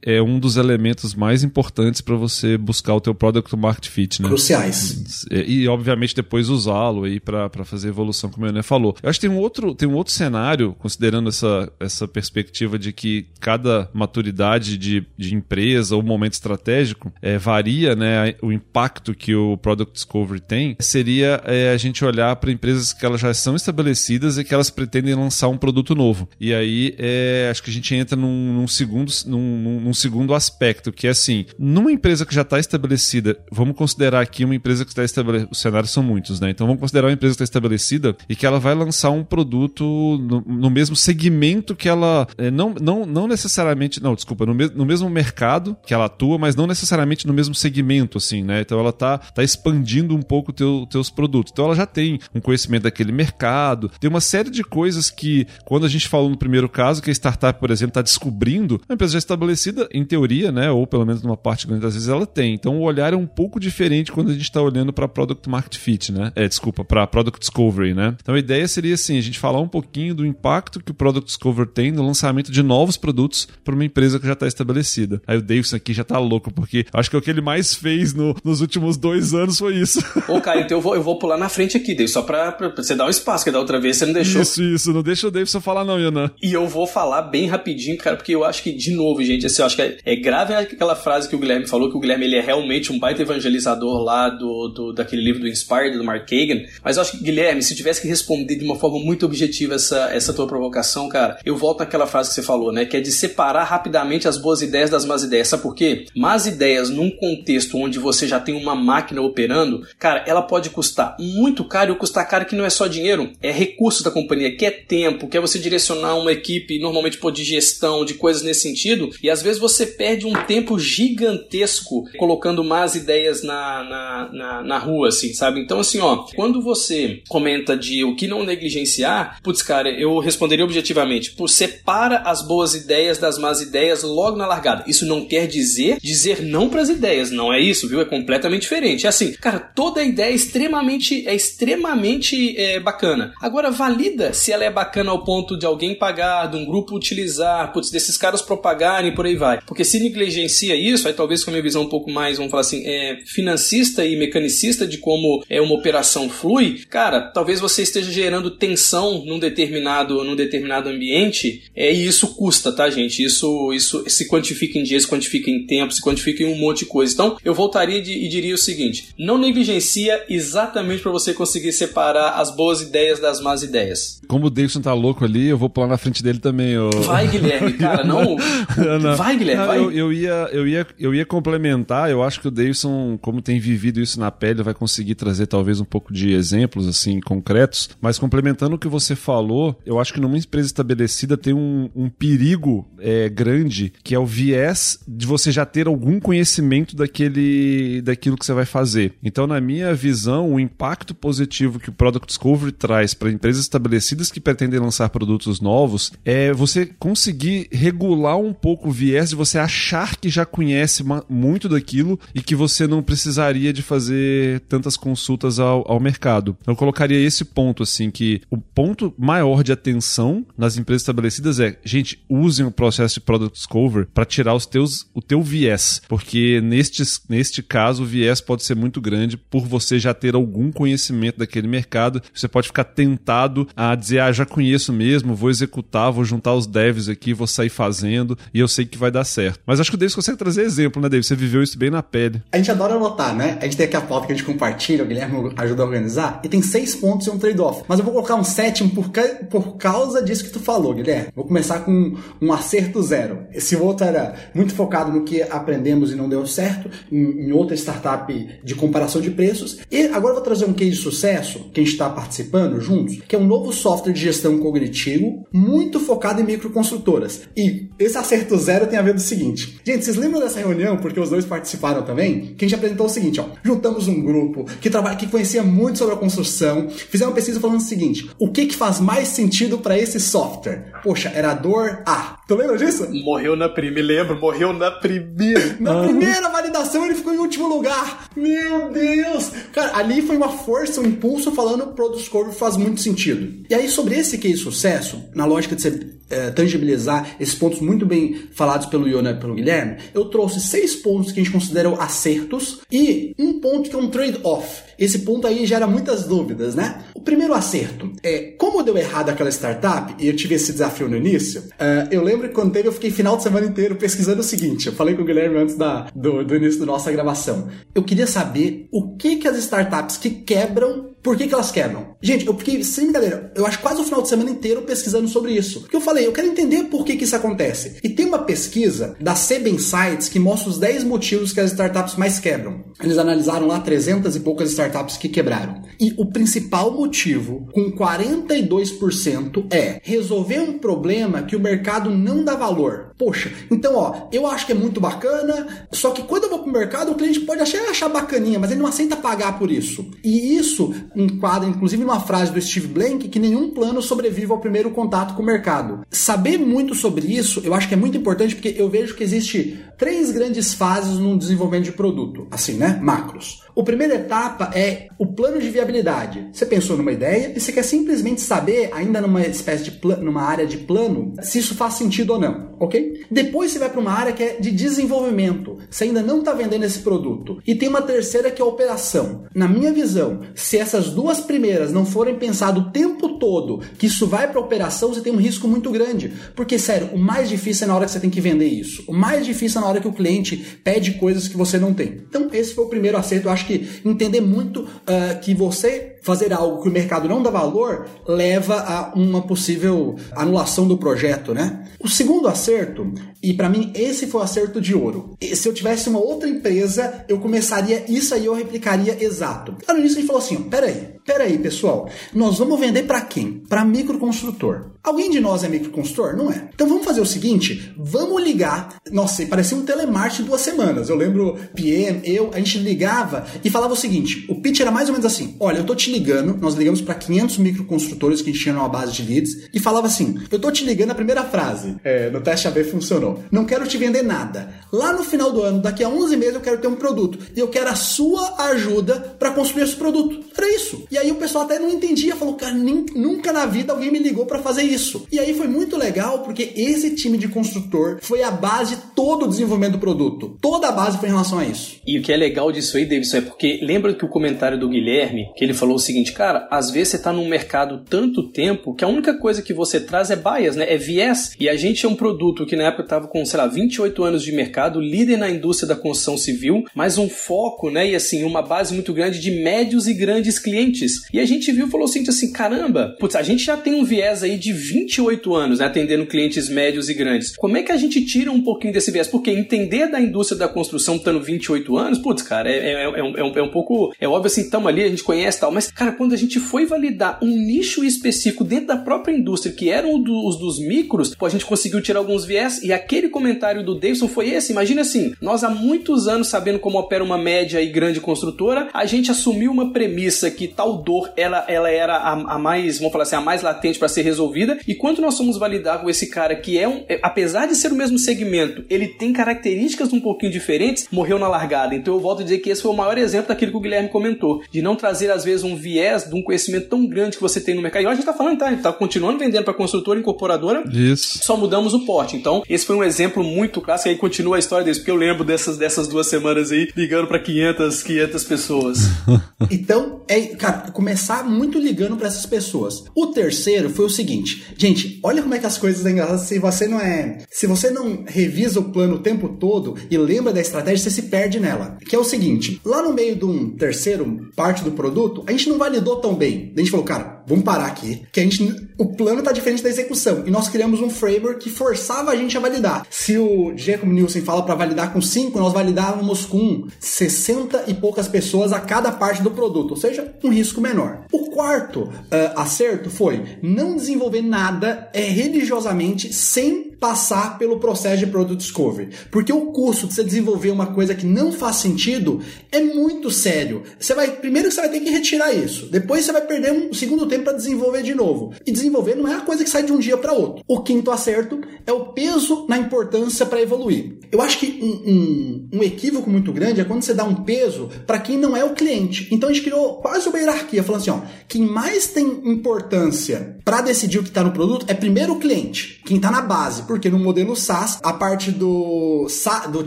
é 0.02 0.20
um 0.20 0.38
dos 0.38 0.56
elementos 0.56 1.14
mais 1.14 1.42
importantes 1.42 2.00
para 2.00 2.14
você 2.14 2.58
buscar 2.58 2.94
o 2.94 3.00
teu 3.00 3.14
Product 3.14 3.56
Market 3.56 3.88
Fit, 3.88 4.22
né? 4.22 4.28
Cruciais. 4.28 5.24
E, 5.30 5.62
e 5.62 5.68
obviamente 5.68 6.14
depois 6.14 6.48
usá-lo 6.48 7.04
aí 7.04 7.18
para 7.18 7.64
fazer 7.64 7.88
evolução, 7.88 8.30
como 8.30 8.46
o 8.46 8.48
Ené 8.48 8.62
falou. 8.62 8.94
Eu 9.02 9.08
acho 9.08 9.18
que 9.18 9.26
tem 9.26 9.34
um 9.34 9.40
outro, 9.40 9.74
tem 9.74 9.88
um 9.88 9.94
outro 9.94 10.12
cenário, 10.12 10.74
considerando 10.78 11.28
essa, 11.28 11.72
essa 11.80 12.06
perspectiva 12.06 12.78
de 12.78 12.92
que 12.92 13.26
cada 13.40 13.88
maturidade 13.92 14.76
de, 14.76 15.06
de 15.16 15.34
empresa 15.34 15.96
ou 15.96 16.02
momento 16.02 16.34
estratégico 16.34 17.12
é, 17.22 17.37
varia, 17.38 17.94
né? 17.94 18.34
O 18.42 18.52
impacto 18.52 19.14
que 19.14 19.34
o 19.34 19.56
Product 19.56 19.92
Discovery 19.92 20.40
tem, 20.40 20.76
seria 20.80 21.40
é, 21.44 21.70
a 21.70 21.76
gente 21.76 22.04
olhar 22.04 22.34
para 22.36 22.50
empresas 22.50 22.92
que 22.92 23.04
elas 23.04 23.20
já 23.20 23.32
são 23.32 23.56
estabelecidas 23.56 24.38
e 24.38 24.44
que 24.44 24.54
elas 24.54 24.70
pretendem 24.70 25.14
lançar 25.14 25.48
um 25.48 25.56
produto 25.56 25.94
novo. 25.94 26.28
E 26.40 26.52
aí 26.52 26.94
é, 26.98 27.48
acho 27.50 27.62
que 27.62 27.70
a 27.70 27.72
gente 27.72 27.94
entra 27.94 28.16
num, 28.16 28.52
num 28.52 28.68
segundo, 28.68 29.12
num, 29.26 29.80
num, 29.80 29.94
segundo 29.94 30.34
aspecto, 30.34 30.92
que 30.92 31.06
é 31.06 31.10
assim, 31.10 31.46
numa 31.58 31.92
empresa 31.92 32.26
que 32.26 32.34
já 32.34 32.42
está 32.42 32.58
estabelecida, 32.58 33.38
vamos 33.50 33.76
considerar 33.76 34.20
aqui 34.20 34.44
uma 34.44 34.54
empresa 34.54 34.84
que 34.84 34.90
está 34.90 35.04
estabelecida, 35.04 35.50
os 35.50 35.60
cenários 35.60 35.90
são 35.90 36.02
muitos, 36.02 36.40
né? 36.40 36.50
Então 36.50 36.66
vamos 36.66 36.80
considerar 36.80 37.08
uma 37.08 37.12
empresa 37.12 37.32
que 37.32 37.42
está 37.42 37.44
estabelecida 37.44 38.16
e 38.28 38.34
que 38.34 38.46
ela 38.46 38.58
vai 38.58 38.74
lançar 38.74 39.10
um 39.10 39.24
produto 39.24 39.84
no, 39.84 40.40
no 40.40 40.70
mesmo 40.70 40.96
segmento 40.96 41.74
que 41.74 41.88
ela, 41.88 42.26
é, 42.36 42.50
não, 42.50 42.74
não, 42.80 43.06
não 43.06 43.26
necessariamente, 43.26 44.02
não, 44.02 44.14
desculpa, 44.14 44.44
no, 44.46 44.54
me, 44.54 44.66
no 44.68 44.84
mesmo 44.84 45.08
mercado 45.08 45.76
que 45.86 45.94
ela 45.94 46.06
atua, 46.06 46.38
mas 46.38 46.56
não 46.56 46.66
necessariamente 46.66 47.26
no 47.28 47.34
mesmo 47.34 47.54
segmento, 47.54 48.18
assim, 48.18 48.42
né? 48.42 48.60
Então 48.60 48.78
ela 48.78 48.92
tá, 48.92 49.18
tá 49.18 49.42
expandindo 49.42 50.16
um 50.16 50.22
pouco 50.22 50.52
teu, 50.52 50.86
teus 50.90 51.10
produtos. 51.10 51.52
Então 51.52 51.66
ela 51.66 51.74
já 51.74 51.86
tem 51.86 52.18
um 52.34 52.40
conhecimento 52.40 52.82
daquele 52.84 53.12
mercado, 53.12 53.90
tem 54.00 54.10
uma 54.10 54.20
série 54.20 54.50
de 54.50 54.64
coisas 54.64 55.10
que, 55.10 55.46
quando 55.64 55.86
a 55.86 55.88
gente 55.88 56.08
falou 56.08 56.28
no 56.28 56.36
primeiro 56.36 56.68
caso, 56.68 57.02
que 57.02 57.10
a 57.10 57.12
startup, 57.12 57.58
por 57.58 57.70
exemplo, 57.70 57.90
está 57.90 58.02
descobrindo, 58.02 58.80
a 58.88 58.94
empresa 58.94 59.12
já 59.12 59.18
estabelecida, 59.18 59.88
em 59.92 60.04
teoria, 60.04 60.50
né? 60.50 60.70
Ou 60.70 60.86
pelo 60.86 61.06
menos 61.06 61.22
numa 61.22 61.36
parte 61.36 61.66
grande 61.66 61.82
das 61.82 61.94
vezes 61.94 62.08
ela 62.08 62.26
tem. 62.26 62.54
Então 62.54 62.78
o 62.78 62.82
olhar 62.82 63.12
é 63.12 63.16
um 63.16 63.26
pouco 63.26 63.60
diferente 63.60 64.10
quando 64.10 64.30
a 64.30 64.32
gente 64.32 64.42
está 64.42 64.60
olhando 64.60 64.92
para 64.92 65.06
Product 65.06 65.48
Market 65.48 65.76
Fit, 65.76 66.12
né? 66.12 66.32
É, 66.34 66.48
desculpa, 66.48 66.84
para 66.84 67.06
Product 67.06 67.38
Discovery, 67.38 67.94
né? 67.94 68.16
Então 68.20 68.34
a 68.34 68.38
ideia 68.38 68.66
seria 68.66 68.94
assim, 68.94 69.18
a 69.18 69.20
gente 69.20 69.38
falar 69.38 69.60
um 69.60 69.68
pouquinho 69.68 70.14
do 70.14 70.26
impacto 70.26 70.80
que 70.80 70.90
o 70.90 70.94
Product 70.94 71.26
Discovery 71.26 71.68
tem 71.68 71.92
no 71.92 72.04
lançamento 72.04 72.50
de 72.50 72.62
novos 72.62 72.96
produtos 72.96 73.48
para 73.64 73.74
uma 73.74 73.84
empresa 73.84 74.18
que 74.18 74.26
já 74.26 74.32
está 74.32 74.46
estabelecida. 74.46 75.20
Aí 75.26 75.36
o 75.36 75.42
Davidson 75.42 75.76
aqui 75.76 75.92
já 75.92 76.04
tá 76.04 76.18
louco, 76.18 76.52
porque 76.52 76.86
acho 76.92 77.07
que 77.08 77.16
o 77.16 77.20
que 77.20 77.30
ele 77.30 77.40
mais 77.40 77.74
fez 77.74 78.14
no, 78.14 78.36
nos 78.44 78.60
últimos 78.60 78.96
dois 78.96 79.34
anos 79.34 79.58
foi 79.58 79.76
isso. 79.76 80.00
Ô, 80.28 80.40
cara, 80.40 80.60
então 80.60 80.78
eu 80.78 80.82
vou, 80.82 80.94
eu 80.94 81.02
vou 81.02 81.18
pular 81.18 81.36
na 81.36 81.48
frente 81.48 81.76
aqui, 81.76 81.94
David, 81.94 82.10
só 82.10 82.22
pra, 82.22 82.52
pra, 82.52 82.70
você 82.70 82.94
dar 82.94 83.06
um 83.06 83.10
espaço, 83.10 83.44
que 83.44 83.50
da 83.50 83.58
outra 83.58 83.80
vez 83.80 83.96
você 83.96 84.06
não 84.06 84.12
deixou. 84.12 84.42
Isso, 84.42 84.62
isso, 84.62 84.92
não 84.92 85.02
deixa 85.02 85.26
o 85.26 85.30
Davidson 85.30 85.60
falar 85.60 85.84
não, 85.84 85.98
Yonan. 85.98 86.30
E 86.42 86.52
eu 86.52 86.66
vou 86.66 86.86
falar 86.86 87.22
bem 87.22 87.46
rapidinho, 87.46 87.96
cara, 87.96 88.16
porque 88.16 88.34
eu 88.34 88.44
acho 88.44 88.62
que, 88.62 88.72
de 88.72 88.92
novo, 88.92 89.22
gente, 89.22 89.46
assim, 89.46 89.62
eu 89.62 89.66
acho 89.66 89.76
que 89.76 89.82
é, 89.82 89.96
é 90.04 90.16
grave 90.16 90.54
aquela 90.54 90.94
frase 90.94 91.28
que 91.28 91.36
o 91.36 91.38
Guilherme 91.38 91.66
falou, 91.66 91.90
que 91.90 91.96
o 91.96 92.00
Guilherme 92.00 92.24
ele 92.24 92.36
é 92.36 92.40
realmente 92.40 92.92
um 92.92 92.98
baita 92.98 93.22
evangelizador 93.22 94.02
lá 94.02 94.28
do, 94.28 94.68
do 94.68 94.92
daquele 94.92 95.22
livro 95.22 95.40
do 95.40 95.48
Inspired, 95.48 95.96
do 95.96 96.04
Mark 96.04 96.28
Kagan, 96.28 96.64
mas 96.82 96.96
eu 96.96 97.02
acho 97.02 97.12
que, 97.12 97.24
Guilherme, 97.24 97.62
se 97.62 97.74
tivesse 97.74 98.00
que 98.00 98.08
responder 98.08 98.56
de 98.56 98.64
uma 98.64 98.76
forma 98.76 98.98
muito 98.98 99.26
objetiva 99.26 99.74
essa, 99.74 100.10
essa 100.12 100.32
tua 100.32 100.46
provocação, 100.46 101.08
cara, 101.08 101.38
eu 101.44 101.56
volto 101.56 101.80
naquela 101.80 102.06
frase 102.06 102.30
que 102.30 102.34
você 102.34 102.42
falou, 102.42 102.72
né, 102.72 102.84
que 102.84 102.96
é 102.96 103.00
de 103.00 103.10
separar 103.10 103.64
rapidamente 103.64 104.28
as 104.28 104.36
boas 104.36 104.62
ideias 104.62 104.90
das 104.90 105.04
más 105.04 105.22
ideias. 105.22 105.48
Sabe 105.48 105.62
por 105.62 105.74
quê? 105.74 106.06
Más 106.14 106.46
ideias 106.46 106.90
num 106.98 107.10
contexto 107.10 107.78
onde 107.78 107.98
você 107.98 108.26
já 108.26 108.40
tem 108.40 108.54
uma 108.54 108.74
máquina 108.74 109.22
operando, 109.22 109.86
cara, 109.98 110.24
ela 110.26 110.42
pode 110.42 110.70
custar 110.70 111.16
muito 111.18 111.64
caro 111.64 111.92
e 111.92 111.96
custar 111.96 112.28
caro 112.28 112.44
que 112.44 112.56
não 112.56 112.64
é 112.64 112.70
só 112.70 112.86
dinheiro, 112.86 113.30
é 113.40 113.52
recursos 113.52 114.02
da 114.02 114.10
companhia, 114.10 114.54
que 114.56 114.66
é 114.66 114.70
tempo, 114.70 115.28
que 115.28 115.36
é 115.36 115.40
você 115.40 115.58
direcionar 115.58 116.16
uma 116.16 116.32
equipe 116.32 116.78
normalmente 116.78 117.18
pô, 117.18 117.30
de 117.30 117.44
gestão, 117.44 118.04
de 118.04 118.14
coisas 118.14 118.42
nesse 118.42 118.62
sentido, 118.62 119.10
e 119.22 119.30
às 119.30 119.40
vezes 119.40 119.60
você 119.60 119.86
perde 119.86 120.26
um 120.26 120.32
tempo 120.32 120.78
gigantesco 120.78 122.04
colocando 122.18 122.64
más 122.64 122.96
ideias 122.96 123.42
na, 123.42 123.84
na, 123.84 124.30
na, 124.32 124.62
na 124.62 124.78
rua, 124.78 125.08
assim, 125.08 125.32
sabe? 125.32 125.60
Então, 125.60 125.78
assim, 125.78 126.00
ó, 126.00 126.26
quando 126.34 126.60
você 126.60 127.22
comenta 127.28 127.76
de 127.76 128.04
o 128.04 128.16
que 128.16 128.26
não 128.26 128.44
negligenciar, 128.44 129.40
putz, 129.42 129.62
cara, 129.62 129.88
eu 129.90 130.18
responderia 130.18 130.64
objetivamente, 130.64 131.30
por 131.32 131.48
separa 131.48 132.18
as 132.24 132.42
boas 132.42 132.74
ideias 132.74 133.18
das 133.18 133.38
más 133.38 133.60
ideias 133.60 134.02
logo 134.02 134.36
na 134.36 134.46
largada. 134.46 134.84
Isso 134.86 135.06
não 135.06 135.24
quer 135.24 135.46
dizer 135.46 135.98
dizer 136.02 136.42
não 136.42 136.68
para 136.68 136.80
as 136.88 136.96
ideias, 136.96 137.30
não 137.30 137.52
é 137.52 137.60
isso, 137.60 137.88
viu? 137.88 138.00
É 138.00 138.04
completamente 138.04 138.62
diferente. 138.62 139.06
É 139.06 139.08
assim, 139.08 139.32
cara, 139.32 139.58
toda 139.58 140.02
ideia 140.02 140.32
é 140.32 140.34
extremamente, 140.34 141.26
é 141.26 141.34
extremamente 141.34 142.56
é, 142.56 142.80
bacana. 142.80 143.32
Agora, 143.40 143.70
valida 143.70 144.32
se 144.32 144.52
ela 144.52 144.64
é 144.64 144.70
bacana 144.70 145.10
ao 145.10 145.24
ponto 145.24 145.56
de 145.58 145.66
alguém 145.66 145.94
pagar, 145.94 146.46
de 146.46 146.56
um 146.56 146.64
grupo 146.64 146.96
utilizar, 146.96 147.72
putz, 147.72 147.90
desses 147.90 148.16
caras 148.16 148.42
propagarem 148.42 149.14
por 149.14 149.26
aí 149.26 149.36
vai. 149.36 149.60
Porque 149.66 149.84
se 149.84 149.98
negligencia 150.00 150.74
isso, 150.74 151.06
aí 151.06 151.14
talvez 151.14 151.44
com 151.44 151.50
a 151.50 151.52
minha 151.52 151.62
visão 151.62 151.82
um 151.82 151.88
pouco 151.88 152.10
mais, 152.10 152.36
vamos 152.36 152.50
falar 152.50 152.62
assim, 152.62 152.82
é, 152.86 153.18
financista 153.26 154.04
e 154.04 154.16
mecanicista 154.16 154.86
de 154.86 154.98
como 154.98 155.44
é 155.48 155.60
uma 155.60 155.74
operação 155.74 156.28
flui, 156.28 156.80
cara, 156.88 157.20
talvez 157.20 157.60
você 157.60 157.82
esteja 157.82 158.10
gerando 158.10 158.50
tensão 158.50 159.24
num 159.24 159.38
determinado, 159.38 160.24
num 160.24 160.36
determinado 160.36 160.88
ambiente, 160.88 161.64
é, 161.74 161.92
e 161.92 162.06
isso 162.06 162.34
custa, 162.34 162.72
tá, 162.72 162.88
gente? 162.88 163.22
Isso, 163.22 163.72
isso 163.72 164.04
se 164.08 164.28
quantifica 164.28 164.78
em 164.78 164.82
dias, 164.82 165.02
se 165.02 165.08
quantifica 165.08 165.50
em 165.50 165.66
tempo, 165.66 165.92
se 165.92 166.02
quantifica 166.02 166.42
em 166.42 166.46
um 166.46 166.56
monte 166.56 166.77
de 166.80 166.86
coisa. 166.86 167.12
Então, 167.12 167.36
eu 167.44 167.54
voltaria 167.54 168.00
de, 168.02 168.12
e 168.12 168.28
diria 168.28 168.54
o 168.54 168.58
seguinte: 168.58 169.14
não 169.18 169.38
negligencia 169.38 170.24
exatamente 170.28 171.02
para 171.02 171.12
você 171.12 171.32
conseguir 171.34 171.72
separar 171.72 172.40
as 172.40 172.54
boas 172.54 172.80
ideias 172.80 173.20
das 173.20 173.40
más 173.40 173.62
ideias. 173.62 174.20
Como 174.28 174.46
o 174.46 174.50
Davidson 174.50 174.80
tá 174.80 174.92
louco 174.92 175.24
ali, 175.24 175.48
eu 175.48 175.58
vou 175.58 175.70
pular 175.70 175.86
na 175.86 175.98
frente 175.98 176.22
dele 176.22 176.38
também. 176.38 176.70
Eu... 176.70 176.90
Vai, 177.02 177.26
Guilherme, 177.28 177.72
cara, 177.74 178.04
não. 178.04 178.36
não. 179.00 179.16
Vai, 179.16 179.36
Guilherme, 179.36 179.66
vai. 179.66 179.78
Eu, 179.78 179.90
eu, 179.90 180.12
ia, 180.12 180.48
eu, 180.52 180.66
ia, 180.66 180.86
eu 180.98 181.14
ia 181.14 181.24
complementar, 181.24 182.10
eu 182.10 182.22
acho 182.22 182.40
que 182.40 182.48
o 182.48 182.50
Davidson, 182.50 183.18
como 183.20 183.40
tem 183.40 183.58
vivido 183.58 184.00
isso 184.00 184.20
na 184.20 184.30
pele, 184.30 184.62
vai 184.62 184.74
conseguir 184.74 185.14
trazer 185.14 185.46
talvez 185.46 185.80
um 185.80 185.84
pouco 185.84 186.12
de 186.12 186.32
exemplos 186.32 186.86
assim 186.86 187.20
concretos, 187.20 187.90
mas 188.00 188.18
complementando 188.18 188.76
o 188.76 188.78
que 188.78 188.88
você 188.88 189.16
falou, 189.16 189.76
eu 189.84 189.98
acho 189.98 190.12
que 190.12 190.20
numa 190.20 190.36
empresa 190.36 190.66
estabelecida 190.66 191.36
tem 191.36 191.54
um, 191.54 191.88
um 191.94 192.08
perigo 192.08 192.86
é, 192.98 193.28
grande 193.28 193.92
que 194.02 194.14
é 194.14 194.18
o 194.18 194.26
viés 194.26 194.98
de 195.06 195.26
você 195.26 195.50
já 195.50 195.64
ter 195.64 195.86
algum 195.86 196.20
conhecimento 196.20 196.67
daquele, 196.96 198.02
daquilo 198.02 198.36
que 198.36 198.44
você 198.44 198.52
vai 198.52 198.64
fazer. 198.64 199.14
Então, 199.22 199.46
na 199.46 199.60
minha 199.60 199.94
visão, 199.94 200.52
o 200.52 200.60
impacto 200.60 201.14
positivo 201.14 201.78
que 201.78 201.90
o 201.90 201.92
Product 201.92 202.26
Discovery 202.26 202.72
traz 202.72 203.14
para 203.14 203.30
empresas 203.30 203.62
estabelecidas 203.62 204.30
que 204.30 204.40
pretendem 204.40 204.78
lançar 204.78 205.08
produtos 205.08 205.60
novos 205.60 206.12
é 206.24 206.52
você 206.52 206.86
conseguir 206.86 207.68
regular 207.72 208.38
um 208.38 208.52
pouco 208.52 208.88
o 208.88 208.92
viés 208.92 209.30
de 209.30 209.36
você 209.36 209.58
achar 209.58 210.16
que 210.16 210.28
já 210.28 210.44
conhece 210.44 211.04
muito 211.28 211.68
daquilo 211.68 212.18
e 212.34 212.40
que 212.40 212.54
você 212.54 212.86
não 212.86 213.02
precisaria 213.02 213.72
de 213.72 213.82
fazer 213.82 214.60
tantas 214.68 214.96
consultas 214.96 215.58
ao, 215.58 215.90
ao 215.90 216.00
mercado. 216.00 216.56
Eu 216.66 216.76
colocaria 216.76 217.18
esse 217.18 217.44
ponto, 217.44 217.82
assim, 217.82 218.10
que 218.10 218.40
o 218.50 218.56
ponto 218.56 219.14
maior 219.18 219.62
de 219.62 219.72
atenção 219.72 220.46
nas 220.56 220.76
empresas 220.76 221.02
estabelecidas 221.02 221.60
é, 221.60 221.78
gente, 221.84 222.22
usem 222.28 222.66
o 222.66 222.70
processo 222.70 223.14
de 223.14 223.20
Product 223.20 223.56
Discovery 223.56 224.06
para 224.12 224.24
tirar 224.24 224.54
os 224.54 224.66
teus, 224.66 225.06
o 225.14 225.22
teu 225.22 225.42
viés, 225.42 226.02
porque 226.08 226.57
neste, 226.60 227.02
neste 227.28 227.62
caso 227.62 228.02
o 228.02 228.06
viés 228.06 228.40
pode 228.40 228.62
ser 228.62 228.74
muito 228.74 229.00
grande 229.00 229.36
por 229.36 229.66
você 229.66 229.98
já 229.98 230.14
ter 230.14 230.34
algum 230.34 230.70
conhecimento 230.70 231.38
daquele 231.38 231.68
mercado. 231.68 232.22
Você 232.34 232.48
pode 232.48 232.68
ficar 232.68 232.84
tentado 232.84 233.68
a 233.76 233.94
dizer, 233.94 234.20
ah, 234.20 234.32
já 234.32 234.46
conheço 234.46 234.92
mesmo, 234.92 235.34
vou 235.34 235.50
executar, 235.50 236.12
vou 236.12 236.24
juntar 236.24 236.54
os 236.54 236.66
devs 236.66 237.08
aqui, 237.08 237.32
vou 237.32 237.46
sair 237.46 237.68
fazendo 237.68 238.36
e 238.52 238.60
eu 238.60 238.68
sei 238.68 238.84
que 238.84 238.98
vai 238.98 239.10
dar 239.10 239.24
certo. 239.24 239.60
Mas 239.66 239.80
acho 239.80 239.90
que 239.90 239.96
o 239.96 239.98
Davis 239.98 240.14
consegue 240.14 240.38
trazer 240.38 240.62
exemplo, 240.62 241.00
né, 241.00 241.08
Davis? 241.08 241.26
Você 241.26 241.36
viveu 241.36 241.62
isso 241.62 241.78
bem 241.78 241.90
na 241.90 242.02
pele. 242.02 242.42
A 242.52 242.56
gente 242.56 242.70
adora 242.70 242.94
anotar, 242.94 243.34
né? 243.34 243.58
A 243.60 243.64
gente 243.64 243.76
tem 243.76 243.86
aqui 243.86 243.96
a 243.96 244.00
pauta 244.00 244.26
que 244.26 244.32
a 244.32 244.36
gente 244.36 244.44
compartilha, 244.44 245.04
o 245.04 245.06
Guilherme 245.06 245.52
ajuda 245.56 245.82
a 245.82 245.86
organizar, 245.86 246.40
e 246.44 246.48
tem 246.48 246.62
seis 246.62 246.94
pontos 246.94 247.26
e 247.26 247.30
um 247.30 247.38
trade-off. 247.38 247.82
Mas 247.88 247.98
eu 247.98 248.04
vou 248.04 248.14
colocar 248.14 248.34
um 248.34 248.44
sétimo 248.44 248.90
por, 248.90 249.10
por 249.50 249.76
causa 249.76 250.22
disso 250.22 250.44
que 250.44 250.50
tu 250.50 250.60
falou, 250.60 250.94
Guilherme. 250.94 251.28
Vou 251.34 251.44
começar 251.44 251.80
com 251.80 252.16
um 252.40 252.52
acerto 252.52 253.02
zero. 253.02 253.46
Esse 253.52 253.76
outro 253.76 254.06
era 254.06 254.34
muito 254.54 254.74
focado 254.74 255.12
no 255.12 255.24
que 255.24 255.42
aprendemos 255.42 256.12
e 256.12 256.16
não 256.16 256.28
deu 256.28 256.46
certo, 256.48 256.90
em, 257.10 257.48
em 257.48 257.52
outra 257.52 257.76
startup 257.76 258.32
de 258.64 258.74
comparação 258.74 259.20
de 259.20 259.30
preços. 259.30 259.78
E 259.90 260.02
agora 260.06 260.30
eu 260.30 260.34
vou 260.34 260.44
trazer 260.44 260.64
um 260.64 260.72
case 260.72 260.90
de 260.90 260.96
sucesso 260.96 261.70
que 261.72 261.80
a 261.80 261.84
gente 261.84 261.92
está 261.92 262.08
participando 262.10 262.80
juntos, 262.80 263.18
que 263.26 263.36
é 263.36 263.38
um 263.38 263.46
novo 263.46 263.72
software 263.72 264.12
de 264.12 264.20
gestão 264.20 264.58
cognitivo, 264.58 265.46
muito 265.52 266.00
focado 266.00 266.40
em 266.40 266.44
microconstrutoras. 266.44 267.42
E 267.56 267.88
esse 267.98 268.16
acerto 268.16 268.56
zero 268.56 268.86
tem 268.86 268.98
a 268.98 269.02
ver 269.02 269.14
do 269.14 269.20
seguinte. 269.20 269.78
Gente, 269.84 270.04
vocês 270.04 270.16
lembram 270.16 270.40
dessa 270.40 270.58
reunião, 270.58 270.96
porque 270.96 271.20
os 271.20 271.30
dois 271.30 271.44
participaram 271.44 272.02
também, 272.02 272.54
que 272.56 272.64
a 272.64 272.68
gente 272.68 272.76
apresentou 272.76 273.06
o 273.06 273.10
seguinte, 273.10 273.40
ó. 273.40 273.46
Juntamos 273.62 274.08
um 274.08 274.22
grupo 274.22 274.64
que 274.80 274.90
trabalha, 274.90 275.16
que 275.16 275.26
conhecia 275.26 275.62
muito 275.62 275.98
sobre 275.98 276.14
a 276.14 276.18
construção, 276.18 276.88
fizemos 276.88 277.30
uma 277.30 277.34
pesquisa 277.34 277.60
falando 277.60 277.78
o 277.78 277.82
seguinte: 277.82 278.30
o 278.38 278.50
que, 278.50 278.66
que 278.66 278.76
faz 278.76 279.00
mais 279.00 279.28
sentido 279.28 279.78
para 279.78 279.98
esse 279.98 280.20
software? 280.20 280.92
Poxa, 281.02 281.30
era 281.34 281.52
a 281.52 281.54
dor 281.54 282.02
A. 282.06 282.38
Tu 282.46 282.54
lembra 282.54 282.78
disso? 282.78 283.06
Morreu 283.24 283.54
na 283.54 283.68
primeira, 283.68 284.06
lembro, 284.06 284.40
morreu 284.40 284.72
na 284.72 284.90
primeira. 284.90 285.76
Na 285.80 286.02
primeira 286.04 286.37
validação 286.46 287.04
ele 287.04 287.14
ficou 287.14 287.34
em 287.34 287.38
último 287.38 287.66
lugar. 287.66 288.28
Meu 288.36 288.92
Deus! 288.92 289.50
Cara, 289.72 289.96
ali 289.96 290.22
foi 290.22 290.36
uma 290.36 290.50
força, 290.50 291.00
um 291.00 291.06
impulso 291.06 291.50
falando 291.50 291.88
pro 291.88 292.12
Discovery 292.12 292.54
faz 292.54 292.76
muito 292.76 293.00
sentido. 293.00 293.64
E 293.68 293.74
aí, 293.74 293.88
sobre 293.88 294.16
esse 294.16 294.38
case 294.38 294.58
sucesso, 294.58 295.24
na 295.34 295.44
lógica 295.44 295.74
de 295.74 295.82
ser 295.82 296.17
é, 296.30 296.50
tangibilizar 296.50 297.36
esses 297.40 297.54
pontos 297.54 297.80
muito 297.80 298.06
bem 298.06 298.48
falados 298.52 298.86
pelo 298.86 299.08
Iona 299.08 299.30
e 299.30 299.34
pelo 299.34 299.54
Guilherme, 299.54 299.96
eu 300.14 300.26
trouxe 300.26 300.60
seis 300.60 300.94
pontos 300.94 301.32
que 301.32 301.40
a 301.40 301.42
gente 301.42 301.52
considera 301.52 301.88
acertos 301.94 302.80
e 302.90 303.34
um 303.38 303.60
ponto 303.60 303.88
que 303.88 303.96
é 303.96 303.98
um 303.98 304.08
trade-off. 304.08 304.82
Esse 304.98 305.20
ponto 305.20 305.46
aí 305.46 305.64
gera 305.64 305.86
muitas 305.86 306.24
dúvidas, 306.24 306.74
né? 306.74 307.04
O 307.14 307.20
primeiro 307.20 307.54
acerto 307.54 308.12
é 308.22 308.54
como 308.58 308.82
deu 308.82 308.96
errado 308.96 309.30
aquela 309.30 309.50
startup, 309.50 310.14
e 310.18 310.26
eu 310.26 310.34
tive 310.34 310.56
esse 310.56 310.72
desafio 310.72 311.08
no 311.08 311.16
início. 311.16 311.60
Uh, 311.60 312.08
eu 312.10 312.22
lembro 312.22 312.48
que 312.48 312.54
quando 312.54 312.72
teve, 312.72 312.88
eu 312.88 312.92
fiquei 312.92 313.10
final 313.10 313.36
de 313.36 313.44
semana 313.44 313.66
inteiro 313.66 313.96
pesquisando 313.96 314.40
o 314.40 314.44
seguinte: 314.44 314.88
eu 314.88 314.92
falei 314.92 315.14
com 315.14 315.22
o 315.22 315.24
Guilherme 315.24 315.56
antes 315.56 315.76
da, 315.76 316.10
do, 316.14 316.44
do 316.44 316.56
início 316.56 316.80
da 316.80 316.86
nossa 316.86 317.12
gravação. 317.12 317.68
Eu 317.94 318.02
queria 318.02 318.26
saber 318.26 318.88
o 318.90 319.16
que, 319.16 319.36
que 319.36 319.46
as 319.46 319.56
startups 319.58 320.16
que 320.16 320.30
quebram 320.30 321.10
por 321.28 321.36
que, 321.36 321.46
que 321.46 321.52
elas 321.52 321.70
quebram? 321.70 322.16
Gente, 322.22 322.46
eu 322.46 322.56
fiquei, 322.56 322.82
sem 322.82 323.04
brincadeira, 323.04 323.52
eu 323.54 323.66
acho 323.66 323.80
quase 323.80 324.00
o 324.00 324.04
final 324.04 324.22
de 324.22 324.30
semana 324.30 324.48
inteiro 324.48 324.80
pesquisando 324.80 325.28
sobre 325.28 325.52
isso. 325.52 325.82
Porque 325.82 325.94
eu 325.94 326.00
falei, 326.00 326.26
eu 326.26 326.32
quero 326.32 326.46
entender 326.46 326.84
por 326.84 327.04
que, 327.04 327.18
que 327.18 327.24
isso 327.24 327.36
acontece. 327.36 327.98
E 328.02 328.08
tem 328.08 328.24
uma 328.24 328.38
pesquisa 328.38 329.14
da 329.20 329.34
CB 329.34 329.68
Insights 329.68 330.30
que 330.30 330.38
mostra 330.38 330.70
os 330.70 330.78
10 330.78 331.04
motivos 331.04 331.52
que 331.52 331.60
as 331.60 331.70
startups 331.72 332.16
mais 332.16 332.40
quebram. 332.40 332.82
Eles 333.02 333.18
analisaram 333.18 333.66
lá 333.66 333.78
300 333.78 334.36
e 334.36 334.40
poucas 334.40 334.70
startups 334.70 335.18
que 335.18 335.28
quebraram. 335.28 335.82
E 336.00 336.14
o 336.16 336.24
principal 336.24 336.92
motivo, 336.92 337.68
com 337.74 337.92
42%, 337.92 339.66
é 339.70 340.00
resolver 340.02 340.60
um 340.60 340.78
problema 340.78 341.42
que 341.42 341.56
o 341.56 341.60
mercado 341.60 342.08
não 342.08 342.42
dá 342.42 342.56
valor. 342.56 343.07
Poxa, 343.18 343.50
então 343.68 343.96
ó, 343.96 344.28
eu 344.32 344.46
acho 344.46 344.64
que 344.64 344.72
é 344.72 344.74
muito 344.74 345.00
bacana, 345.00 345.86
só 345.90 346.10
que 346.10 346.22
quando 346.22 346.44
eu 346.44 346.50
vou 346.50 346.60
pro 346.60 346.72
mercado, 346.72 347.10
o 347.10 347.16
cliente 347.16 347.40
pode 347.40 347.60
achar, 347.60 347.80
achar 347.90 348.08
bacaninha, 348.08 348.60
mas 348.60 348.70
ele 348.70 348.80
não 348.80 348.88
aceita 348.88 349.16
pagar 349.16 349.58
por 349.58 349.72
isso. 349.72 350.08
E 350.22 350.56
isso 350.56 350.94
enquadra, 351.16 351.68
inclusive, 351.68 352.02
numa 352.02 352.20
frase 352.20 352.52
do 352.52 352.60
Steve 352.60 352.86
Blank, 352.86 353.28
que 353.28 353.40
nenhum 353.40 353.70
plano 353.70 354.00
sobrevive 354.00 354.52
ao 354.52 354.60
primeiro 354.60 354.90
contato 354.92 355.34
com 355.34 355.42
o 355.42 355.46
mercado. 355.46 356.06
Saber 356.10 356.58
muito 356.58 356.94
sobre 356.94 357.26
isso, 357.26 357.60
eu 357.64 357.74
acho 357.74 357.88
que 357.88 357.94
é 357.94 357.96
muito 357.96 358.16
importante, 358.16 358.54
porque 358.54 358.74
eu 358.78 358.88
vejo 358.88 359.16
que 359.16 359.24
existe 359.24 359.80
três 359.98 360.30
grandes 360.30 360.72
fases 360.74 361.18
no 361.18 361.36
desenvolvimento 361.36 361.86
de 361.86 361.92
produto, 361.92 362.46
assim, 362.52 362.74
né? 362.74 363.00
Macros. 363.02 363.62
A 363.76 363.82
primeira 363.82 364.16
etapa 364.16 364.70
é 364.74 365.08
o 365.18 365.26
plano 365.26 365.60
de 365.60 365.70
viabilidade. 365.70 366.48
Você 366.52 366.66
pensou 366.66 366.96
numa 366.96 367.12
ideia 367.12 367.52
e 367.54 367.60
você 367.60 367.72
quer 367.72 367.84
simplesmente 367.84 368.40
saber, 368.40 368.90
ainda 368.92 369.20
numa 369.20 369.40
espécie 369.42 369.84
de 369.84 369.98
numa 370.20 370.42
área 370.42 370.66
de 370.66 370.78
plano, 370.78 371.32
se 371.42 371.58
isso 371.58 371.74
faz 371.74 371.94
sentido 371.94 372.32
ou 372.32 372.40
não, 372.40 372.76
ok? 372.80 373.07
Depois 373.30 373.70
você 373.70 373.78
vai 373.78 373.90
para 373.90 374.00
uma 374.00 374.12
área 374.12 374.32
que 374.32 374.42
é 374.42 374.56
de 374.60 374.70
desenvolvimento. 374.70 375.78
Você 375.90 376.04
ainda 376.04 376.22
não 376.22 376.40
está 376.40 376.52
vendendo 376.52 376.84
esse 376.84 377.00
produto. 377.00 377.60
E 377.66 377.74
tem 377.74 377.88
uma 377.88 378.02
terceira 378.02 378.50
que 378.50 378.60
é 378.60 378.64
a 378.64 378.68
operação. 378.68 379.44
Na 379.54 379.68
minha 379.68 379.92
visão, 379.92 380.40
se 380.54 380.76
essas 380.76 381.10
duas 381.10 381.40
primeiras 381.40 381.92
não 381.92 382.04
forem 382.04 382.36
pensadas 382.36 382.82
o 382.82 382.90
tempo 382.90 383.38
todo 383.38 383.80
que 383.98 384.06
isso 384.06 384.26
vai 384.26 384.50
para 384.50 384.60
operação, 384.60 385.12
você 385.12 385.20
tem 385.20 385.32
um 385.32 385.36
risco 385.36 385.68
muito 385.68 385.90
grande. 385.90 386.32
Porque, 386.54 386.78
sério, 386.78 387.10
o 387.12 387.18
mais 387.18 387.48
difícil 387.48 387.84
é 387.84 387.88
na 387.88 387.96
hora 387.96 388.06
que 388.06 388.12
você 388.12 388.20
tem 388.20 388.30
que 388.30 388.40
vender 388.40 388.68
isso. 388.68 389.04
O 389.06 389.12
mais 389.12 389.44
difícil 389.44 389.80
é 389.80 389.84
na 389.84 389.90
hora 389.90 390.00
que 390.00 390.08
o 390.08 390.12
cliente 390.12 390.56
pede 390.82 391.12
coisas 391.12 391.48
que 391.48 391.56
você 391.56 391.78
não 391.78 391.94
tem. 391.94 392.24
Então, 392.28 392.48
esse 392.52 392.74
foi 392.74 392.84
o 392.84 392.88
primeiro 392.88 393.16
acerto. 393.16 393.48
Eu 393.48 393.52
acho 393.52 393.66
que 393.66 393.88
entender 394.04 394.40
muito 394.40 394.82
uh, 394.82 395.40
que 395.42 395.54
você 395.54 396.16
fazer 396.22 396.52
algo 396.52 396.82
que 396.82 396.88
o 396.88 396.92
mercado 396.92 397.28
não 397.28 397.42
dá 397.42 397.50
valor 397.50 398.06
leva 398.26 398.74
a 398.80 399.12
uma 399.14 399.42
possível 399.42 400.16
anulação 400.32 400.86
do 400.86 400.98
projeto, 400.98 401.54
né? 401.54 401.84
O 402.00 402.08
segundo 402.08 402.48
acerto, 402.48 402.97
projeto 402.98 403.37
e 403.42 403.54
para 403.54 403.68
mim 403.68 403.92
esse 403.94 404.26
foi 404.26 404.40
o 404.40 404.44
acerto 404.44 404.80
de 404.80 404.94
ouro. 404.94 405.36
E 405.40 405.54
se 405.54 405.68
eu 405.68 405.74
tivesse 405.74 406.08
uma 406.08 406.18
outra 406.18 406.48
empresa, 406.48 407.24
eu 407.28 407.38
começaria 407.38 408.04
isso 408.08 408.34
aí 408.34 408.46
eu 408.46 408.54
replicaria 408.54 409.22
exato. 409.22 409.76
Lá 409.86 409.94
no 409.94 410.00
início 410.00 410.18
ele 410.18 410.26
falou 410.26 410.42
assim: 410.42 410.62
peraí, 410.64 411.18
Peraí, 411.28 411.58
pessoal, 411.58 412.08
nós 412.32 412.56
vamos 412.56 412.80
vender 412.80 413.02
para 413.02 413.20
quem? 413.20 413.62
Para 413.68 413.84
microconstrutor. 413.84 414.92
Alguém 415.04 415.30
de 415.30 415.38
nós 415.40 415.62
é 415.62 415.68
microconstrutor? 415.68 416.34
Não 416.34 416.50
é. 416.50 416.70
Então 416.74 416.88
vamos 416.88 417.04
fazer 417.04 417.20
o 417.20 417.26
seguinte: 417.26 417.92
vamos 417.98 418.42
ligar. 418.42 418.96
Nossa, 419.12 419.44
parecia 419.44 419.76
um 419.76 419.84
telemarketing 419.84 420.44
duas 420.44 420.62
semanas. 420.62 421.10
Eu 421.10 421.16
lembro, 421.16 421.58
PM, 421.74 422.22
eu, 422.24 422.50
a 422.54 422.56
gente 422.56 422.78
ligava 422.78 423.44
e 423.62 423.68
falava 423.68 423.92
o 423.92 423.96
seguinte: 423.96 424.46
o 424.48 424.62
pitch 424.62 424.80
era 424.80 424.90
mais 424.90 425.10
ou 425.10 425.12
menos 425.12 425.26
assim: 425.26 425.54
olha, 425.60 425.76
eu 425.76 425.84
tô 425.84 425.94
te 425.94 426.10
ligando, 426.10 426.56
nós 426.56 426.74
ligamos 426.74 427.02
para 427.02 427.14
500 427.14 427.58
microconstrutores 427.58 428.40
que 428.40 428.48
a 428.48 428.52
gente 428.54 428.62
tinha 428.62 428.74
numa 428.74 428.88
base 428.88 429.12
de 429.12 429.22
leads 429.22 429.68
e 429.70 429.78
falava 429.78 430.06
assim: 430.06 430.40
eu 430.50 430.58
tô 430.58 430.70
te 430.70 430.82
ligando 430.82 431.10
a 431.10 431.14
primeira 431.14 431.44
frase. 431.44 431.94
É, 432.02 432.30
no 432.30 432.40
teste 432.40 432.66
AB 432.66 432.84
funcionou. 432.84 433.27
Não 433.50 433.64
quero 433.64 433.86
te 433.86 433.96
vender 433.96 434.22
nada. 434.22 434.72
Lá 434.92 435.12
no 435.12 435.24
final 435.24 435.52
do 435.52 435.62
ano, 435.62 435.82
daqui 435.82 436.02
a 436.02 436.08
11 436.08 436.36
meses, 436.36 436.54
eu 436.54 436.60
quero 436.60 436.78
ter 436.78 436.88
um 436.88 436.96
produto 436.96 437.38
e 437.54 437.60
eu 437.60 437.68
quero 437.68 437.90
a 437.90 437.94
sua 437.94 438.54
ajuda 438.70 439.36
para 439.38 439.50
construir 439.50 439.84
esse 439.84 439.96
produto. 439.96 440.44
Era 440.56 440.74
isso. 440.74 441.04
E 441.10 441.18
aí 441.18 441.30
o 441.30 441.36
pessoal 441.36 441.64
até 441.64 441.78
não 441.78 441.90
entendia, 441.90 442.36
falou: 442.36 442.54
cara, 442.54 442.74
nem, 442.74 443.04
nunca 443.14 443.52
na 443.52 443.66
vida 443.66 443.92
alguém 443.92 444.10
me 444.10 444.18
ligou 444.18 444.46
para 444.46 444.62
fazer 444.62 444.82
isso. 444.82 445.26
E 445.30 445.38
aí 445.38 445.54
foi 445.54 445.68
muito 445.68 445.96
legal 445.96 446.40
porque 446.40 446.72
esse 446.76 447.14
time 447.14 447.36
de 447.36 447.48
construtor 447.48 448.18
foi 448.22 448.42
a 448.42 448.50
base 448.50 448.96
todo 449.18 449.46
o 449.46 449.48
desenvolvimento 449.48 449.94
do 449.94 449.98
produto. 449.98 450.56
Toda 450.62 450.90
a 450.90 450.92
base 450.92 451.18
foi 451.18 451.28
em 451.28 451.32
relação 451.32 451.58
a 451.58 451.64
isso. 451.64 452.00
E 452.06 452.20
o 452.20 452.22
que 452.22 452.32
é 452.32 452.36
legal 452.36 452.70
disso 452.70 452.96
aí, 452.96 453.04
Davidson, 453.04 453.38
é 453.38 453.40
porque 453.40 453.80
lembra 453.82 454.14
que 454.14 454.24
o 454.24 454.28
comentário 454.28 454.78
do 454.78 454.88
Guilherme, 454.88 455.50
que 455.56 455.64
ele 455.64 455.74
falou 455.74 455.96
o 455.96 455.98
seguinte, 455.98 456.32
cara, 456.32 456.68
às 456.70 456.92
vezes 456.92 457.08
você 457.08 457.18
tá 457.18 457.32
num 457.32 457.48
mercado 457.48 458.04
tanto 458.08 458.44
tempo 458.44 458.94
que 458.94 459.02
a 459.04 459.08
única 459.08 459.36
coisa 459.36 459.60
que 459.60 459.74
você 459.74 459.98
traz 459.98 460.30
é 460.30 460.36
bias, 460.36 460.76
né? 460.76 460.86
É 460.88 460.96
viés. 460.96 461.50
E 461.58 461.68
a 461.68 461.76
gente 461.76 462.06
é 462.06 462.08
um 462.08 462.14
produto 462.14 462.64
que 462.64 462.76
na 462.76 462.84
época 462.84 463.08
tava 463.08 463.26
com, 463.26 463.44
sei 463.44 463.58
lá, 463.58 463.66
28 463.66 464.22
anos 464.22 464.44
de 464.44 464.52
mercado, 464.52 465.00
líder 465.00 465.36
na 465.36 465.50
indústria 465.50 465.88
da 465.88 465.96
construção 465.96 466.38
civil, 466.38 466.84
mas 466.94 467.18
um 467.18 467.28
foco, 467.28 467.90
né? 467.90 468.08
E 468.08 468.14
assim, 468.14 468.44
uma 468.44 468.62
base 468.62 468.94
muito 468.94 469.12
grande 469.12 469.40
de 469.40 469.50
médios 469.50 470.06
e 470.06 470.14
grandes 470.14 470.60
clientes. 470.60 471.22
E 471.32 471.40
a 471.40 471.44
gente 471.44 471.72
viu 471.72 471.88
e 471.88 471.90
falou 471.90 472.04
assim, 472.04 472.22
assim, 472.28 472.52
caramba, 472.52 473.16
putz, 473.18 473.34
a 473.34 473.42
gente 473.42 473.64
já 473.64 473.76
tem 473.76 473.94
um 473.94 474.04
viés 474.04 474.44
aí 474.44 474.56
de 474.56 474.72
28 474.72 475.56
anos, 475.56 475.80
né? 475.80 475.86
Atendendo 475.86 476.24
clientes 476.24 476.68
médios 476.68 477.08
e 477.08 477.14
grandes. 477.14 477.56
Como 477.56 477.76
é 477.76 477.82
que 477.82 477.90
a 477.90 477.96
gente 477.96 478.24
tira 478.24 478.52
um 478.52 478.62
pouquinho 478.62 478.92
desse 478.92 479.07
viés? 479.10 479.26
Porque 479.26 479.50
entender 479.50 480.08
da 480.08 480.20
indústria 480.20 480.58
da 480.58 480.68
construção 480.68 481.16
estando 481.16 481.40
28 481.40 481.96
anos, 481.96 482.18
putz, 482.18 482.42
cara, 482.42 482.70
é, 482.70 482.78
é, 482.78 483.02
é, 483.02 483.08
um, 483.08 483.36
é, 483.36 483.44
um, 483.44 483.58
é 483.58 483.62
um 483.62 483.70
pouco. 483.70 484.12
É 484.20 484.28
óbvio 484.28 484.46
assim, 484.46 484.62
estamos 484.62 484.88
ali, 484.88 485.02
a 485.02 485.08
gente 485.08 485.24
conhece 485.24 485.60
tal, 485.60 485.70
mas, 485.70 485.90
cara, 485.90 486.12
quando 486.12 486.32
a 486.32 486.36
gente 486.36 486.60
foi 486.60 486.86
validar 486.86 487.38
um 487.42 487.48
nicho 487.48 488.04
específico 488.04 488.64
dentro 488.64 488.88
da 488.88 488.96
própria 488.96 489.32
indústria, 489.32 489.74
que 489.74 489.90
eram 489.90 490.14
os 490.14 490.58
dos 490.58 490.78
micros, 490.78 491.34
pô, 491.34 491.46
a 491.46 491.50
gente 491.50 491.64
conseguiu 491.64 492.00
tirar 492.00 492.18
alguns 492.20 492.44
viés, 492.44 492.82
e 492.82 492.92
aquele 492.92 493.28
comentário 493.28 493.84
do 493.84 493.94
Davidson 493.94 494.28
foi 494.28 494.50
esse. 494.50 494.72
Imagina 494.72 495.02
assim, 495.02 495.34
nós 495.40 495.64
há 495.64 495.70
muitos 495.70 496.28
anos 496.28 496.48
sabendo 496.48 496.78
como 496.78 496.98
opera 496.98 497.22
uma 497.22 497.38
média 497.38 497.80
e 497.80 497.88
grande 497.88 498.20
construtora, 498.20 498.88
a 498.92 499.06
gente 499.06 499.30
assumiu 499.30 499.70
uma 499.70 499.92
premissa 499.92 500.50
que 500.50 500.68
tal 500.68 501.02
dor 501.02 501.32
ela, 501.36 501.64
ela 501.68 501.90
era 501.90 502.16
a, 502.16 502.32
a 502.54 502.58
mais, 502.58 502.98
vamos 502.98 503.12
falar 503.12 503.24
assim, 503.24 503.36
a 503.36 503.40
mais 503.40 503.62
latente 503.62 503.98
para 503.98 504.08
ser 504.08 504.22
resolvida, 504.22 504.78
e 504.86 504.94
quando 504.94 505.20
nós 505.20 505.36
fomos 505.36 505.58
validar 505.58 506.00
com 506.00 506.10
esse 506.10 506.28
cara 506.28 506.54
que 506.56 506.78
é 506.78 506.88
um, 506.88 507.04
é, 507.08 507.18
apesar 507.22 507.66
de 507.66 507.74
ser 507.74 507.92
o 507.92 507.96
mesmo 507.96 508.18
segmento, 508.18 508.84
ele 508.98 509.08
tem 509.08 509.32
características 509.32 510.12
um 510.12 510.20
pouquinho 510.20 510.52
diferentes, 510.52 511.06
morreu 511.10 511.38
na 511.38 511.48
largada. 511.48 511.94
Então 511.94 512.14
eu 512.14 512.20
volto 512.20 512.40
a 512.40 512.44
dizer 512.44 512.58
que 512.58 512.70
esse 512.70 512.82
foi 512.82 512.90
o 512.90 512.96
maior 512.96 513.16
exemplo 513.16 513.48
daquilo 513.48 513.72
que 513.72 513.76
o 513.76 513.80
Guilherme 513.80 514.08
comentou, 514.08 514.62
de 514.70 514.82
não 514.82 514.96
trazer 514.96 515.30
às 515.30 515.44
vezes 515.44 515.64
um 515.64 515.76
viés 515.76 516.24
de 516.24 516.34
um 516.34 516.42
conhecimento 516.42 516.88
tão 516.88 517.06
grande 517.06 517.36
que 517.36 517.42
você 517.42 517.60
tem 517.60 517.74
no 517.74 517.82
mercado. 517.82 518.02
E 518.02 518.06
a 518.06 518.14
gente 518.14 518.24
tá 518.24 518.32
falando, 518.32 518.58
tá? 518.58 518.66
A 518.66 518.70
gente 518.70 518.82
tá 518.82 518.92
continuando 518.92 519.38
vendendo 519.38 519.64
para 519.64 519.74
construtora, 519.74 520.18
incorporadora. 520.18 520.84
Isso. 520.92 521.38
Só 521.42 521.56
mudamos 521.56 521.94
o 521.94 522.04
porte. 522.04 522.36
Então, 522.36 522.62
esse 522.68 522.84
foi 522.84 522.96
um 522.96 523.04
exemplo 523.04 523.42
muito 523.42 523.80
clássico. 523.80 524.08
Aí 524.08 524.16
continua 524.16 524.56
a 524.56 524.58
história 524.58 524.84
desse, 524.84 525.00
porque 525.00 525.10
eu 525.10 525.16
lembro 525.16 525.44
dessas, 525.44 525.76
dessas 525.76 526.08
duas 526.08 526.26
semanas 526.26 526.70
aí, 526.70 526.90
ligando 526.96 527.26
para 527.26 527.38
500, 527.38 528.02
500 528.02 528.44
pessoas. 528.44 528.98
então, 529.70 530.22
é, 530.28 530.40
cara, 530.56 530.90
começar 530.90 531.44
muito 531.44 531.78
ligando 531.78 532.16
para 532.16 532.28
essas 532.28 532.46
pessoas. 532.46 533.04
O 533.14 533.28
terceiro 533.28 533.90
foi 533.90 534.04
o 534.04 534.10
seguinte, 534.10 534.64
gente, 534.76 535.18
olha 535.22 535.42
como 535.42 535.54
é 535.54 535.58
que 535.58 535.66
as 535.66 535.78
coisas 535.78 536.04
é 536.04 536.10
engraçadas. 536.10 536.42
Se 536.42 536.58
você 536.58 536.86
não 536.86 537.00
é, 537.00 537.38
se 537.50 537.66
você 537.66 537.90
não 537.90 538.24
revisa 538.26 538.80
o 538.80 538.87
plano 538.90 539.16
o 539.16 539.20
tempo 539.20 539.48
todo 539.48 539.96
e 540.10 540.16
lembra 540.16 540.52
da 540.52 540.60
estratégia, 540.60 541.04
você 541.04 541.10
se 541.10 541.22
perde 541.22 541.60
nela. 541.60 541.96
Que 542.06 542.16
é 542.16 542.18
o 542.18 542.24
seguinte, 542.24 542.80
lá 542.84 543.02
no 543.02 543.12
meio 543.12 543.36
de 543.36 543.44
um 543.44 543.70
terceiro 543.70 544.48
parte 544.54 544.84
do 544.84 544.92
produto, 544.92 545.44
a 545.46 545.52
gente 545.52 545.68
não 545.68 545.78
validou 545.78 546.16
tão 546.16 546.34
bem. 546.34 546.72
A 546.76 546.80
gente 546.80 546.90
falou, 546.90 547.04
cara, 547.04 547.42
vamos 547.46 547.64
parar 547.64 547.86
aqui, 547.86 548.22
que 548.30 548.40
a 548.40 548.42
gente, 548.42 548.88
o 548.98 549.06
plano 549.06 549.42
tá 549.42 549.52
diferente 549.52 549.82
da 549.82 549.88
execução. 549.88 550.44
E 550.46 550.50
nós 550.50 550.68
criamos 550.68 551.00
um 551.00 551.10
framework 551.10 551.60
que 551.60 551.70
forçava 551.70 552.30
a 552.30 552.36
gente 552.36 552.56
a 552.56 552.60
validar. 552.60 553.06
Se 553.10 553.38
o 553.38 553.72
Jacob 553.76 554.08
Nielsen 554.08 554.42
fala 554.42 554.62
para 554.62 554.74
validar 554.74 555.12
com 555.12 555.20
5, 555.20 555.58
nós 555.58 555.72
validávamos 555.72 556.44
com 556.44 556.86
60 557.00 557.84
e 557.86 557.94
poucas 557.94 558.28
pessoas 558.28 558.72
a 558.72 558.80
cada 558.80 559.10
parte 559.10 559.42
do 559.42 559.50
produto, 559.50 559.92
ou 559.92 559.96
seja, 559.96 560.34
um 560.44 560.50
risco 560.50 560.80
menor. 560.80 561.24
O 561.32 561.50
quarto 561.50 562.02
uh, 562.02 562.12
acerto 562.56 563.10
foi 563.10 563.42
não 563.62 563.96
desenvolver 563.96 564.42
nada 564.42 565.10
é, 565.12 565.22
religiosamente 565.22 566.32
sem 566.32 566.87
passar 567.00 567.58
pelo 567.58 567.78
processo 567.78 568.18
de 568.18 568.26
Product 568.26 568.56
Discovery. 568.56 569.10
Porque 569.30 569.52
o 569.52 569.66
custo 569.66 570.06
de 570.06 570.14
você 570.14 570.24
desenvolver 570.24 570.70
uma 570.70 570.86
coisa 570.86 571.14
que 571.14 571.26
não 571.26 571.52
faz 571.52 571.76
sentido 571.76 572.40
é 572.70 572.80
muito 572.80 573.30
sério. 573.30 573.82
Você 573.98 574.14
vai, 574.14 574.30
primeiro 574.30 574.70
você 574.70 574.80
vai 574.80 574.90
ter 574.90 575.00
que 575.00 575.10
retirar 575.10 575.52
isso. 575.52 575.86
Depois 575.90 576.24
você 576.24 576.32
vai 576.32 576.42
perder 576.42 576.72
um 576.72 576.92
segundo 576.92 577.26
tempo 577.26 577.44
para 577.44 577.52
desenvolver 577.54 578.02
de 578.02 578.14
novo. 578.14 578.52
E 578.66 578.72
desenvolver 578.72 579.14
não 579.14 579.28
é 579.28 579.36
uma 579.36 579.44
coisa 579.44 579.64
que 579.64 579.70
sai 579.70 579.82
de 579.82 579.92
um 579.92 579.98
dia 579.98 580.16
para 580.16 580.32
outro. 580.32 580.64
O 580.66 580.80
quinto 580.80 581.10
acerto 581.10 581.60
é 581.86 581.92
o 581.92 582.06
peso 582.06 582.66
na 582.68 582.78
importância 582.78 583.46
para 583.46 583.60
evoluir. 583.60 584.18
Eu 584.30 584.42
acho 584.42 584.58
que 584.58 584.78
um, 584.82 585.10
um, 585.10 585.68
um, 585.78 585.82
equívoco 585.82 586.28
muito 586.28 586.52
grande 586.52 586.80
é 586.80 586.84
quando 586.84 587.02
você 587.02 587.14
dá 587.14 587.24
um 587.24 587.36
peso 587.44 587.88
para 588.06 588.18
quem 588.18 588.36
não 588.36 588.56
é 588.56 588.64
o 588.64 588.74
cliente. 588.74 589.28
Então 589.30 589.48
a 589.48 589.52
gente 589.52 589.64
criou 589.64 589.96
quase 589.96 590.28
uma 590.28 590.38
hierarquia, 590.38 590.82
falando 590.82 591.00
assim, 591.00 591.10
ó, 591.10 591.20
quem 591.46 591.62
mais 591.62 592.08
tem 592.08 592.26
importância 592.44 593.56
para 593.64 593.80
decidir 593.80 594.18
o 594.18 594.22
que 594.22 594.28
está 594.28 594.44
no 594.44 594.52
produto 594.52 594.84
é 594.88 594.94
primeiro 594.94 595.34
o 595.34 595.38
cliente, 595.38 596.00
quem 596.04 596.16
está 596.16 596.30
na 596.30 596.42
base, 596.42 596.82
porque 596.88 597.10
no 597.10 597.18
modelo 597.18 597.54
SaaS 597.54 598.00
a 598.02 598.12
parte 598.12 598.50
do 598.50 599.28
do 599.70 599.86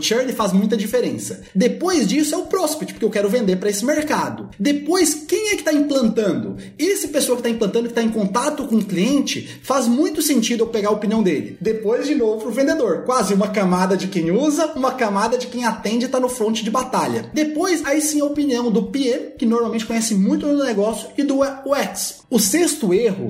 churn 0.00 0.32
faz 0.32 0.52
muita 0.52 0.76
diferença. 0.76 1.42
Depois 1.54 2.06
disso 2.06 2.34
é 2.34 2.38
o 2.38 2.46
prospect, 2.46 2.94
porque 2.94 3.04
eu 3.04 3.10
quero 3.10 3.28
vender 3.28 3.56
para 3.56 3.68
esse 3.68 3.84
mercado. 3.84 4.48
Depois, 4.58 5.14
quem 5.14 5.48
é 5.48 5.50
que 5.50 5.56
está 5.56 5.72
implantando? 5.72 6.56
Esse 6.78 7.08
pessoa 7.08 7.36
que 7.36 7.40
está 7.40 7.50
implantando, 7.50 7.84
que 7.84 7.90
está 7.90 8.02
em 8.02 8.10
contato 8.10 8.66
com 8.66 8.76
o 8.76 8.84
cliente, 8.84 9.60
faz 9.62 9.88
muito 9.88 10.22
sentido 10.22 10.62
eu 10.62 10.68
pegar 10.68 10.90
a 10.90 10.92
opinião 10.92 11.22
dele. 11.22 11.56
Depois, 11.60 12.06
de 12.06 12.14
novo, 12.14 12.48
o 12.48 12.52
vendedor. 12.52 13.02
Quase 13.04 13.34
uma 13.34 13.48
camada 13.48 13.96
de 13.96 14.06
quem 14.06 14.30
usa, 14.30 14.66
uma 14.76 14.92
camada 14.92 15.36
de 15.36 15.48
quem 15.48 15.64
atende 15.64 16.04
e 16.04 16.06
está 16.06 16.20
no 16.20 16.28
front 16.28 16.62
de 16.62 16.70
batalha. 16.70 17.30
Depois, 17.34 17.84
aí 17.84 18.00
sim 18.00 18.20
a 18.20 18.24
opinião 18.24 18.70
do 18.70 18.84
PM, 18.84 19.32
que 19.36 19.46
normalmente 19.46 19.86
conhece 19.86 20.14
muito 20.14 20.46
do 20.46 20.64
negócio, 20.64 21.08
e 21.16 21.22
do 21.22 21.40
UX. 21.40 22.22
O 22.30 22.38
sexto 22.38 22.94
erro, 22.94 23.28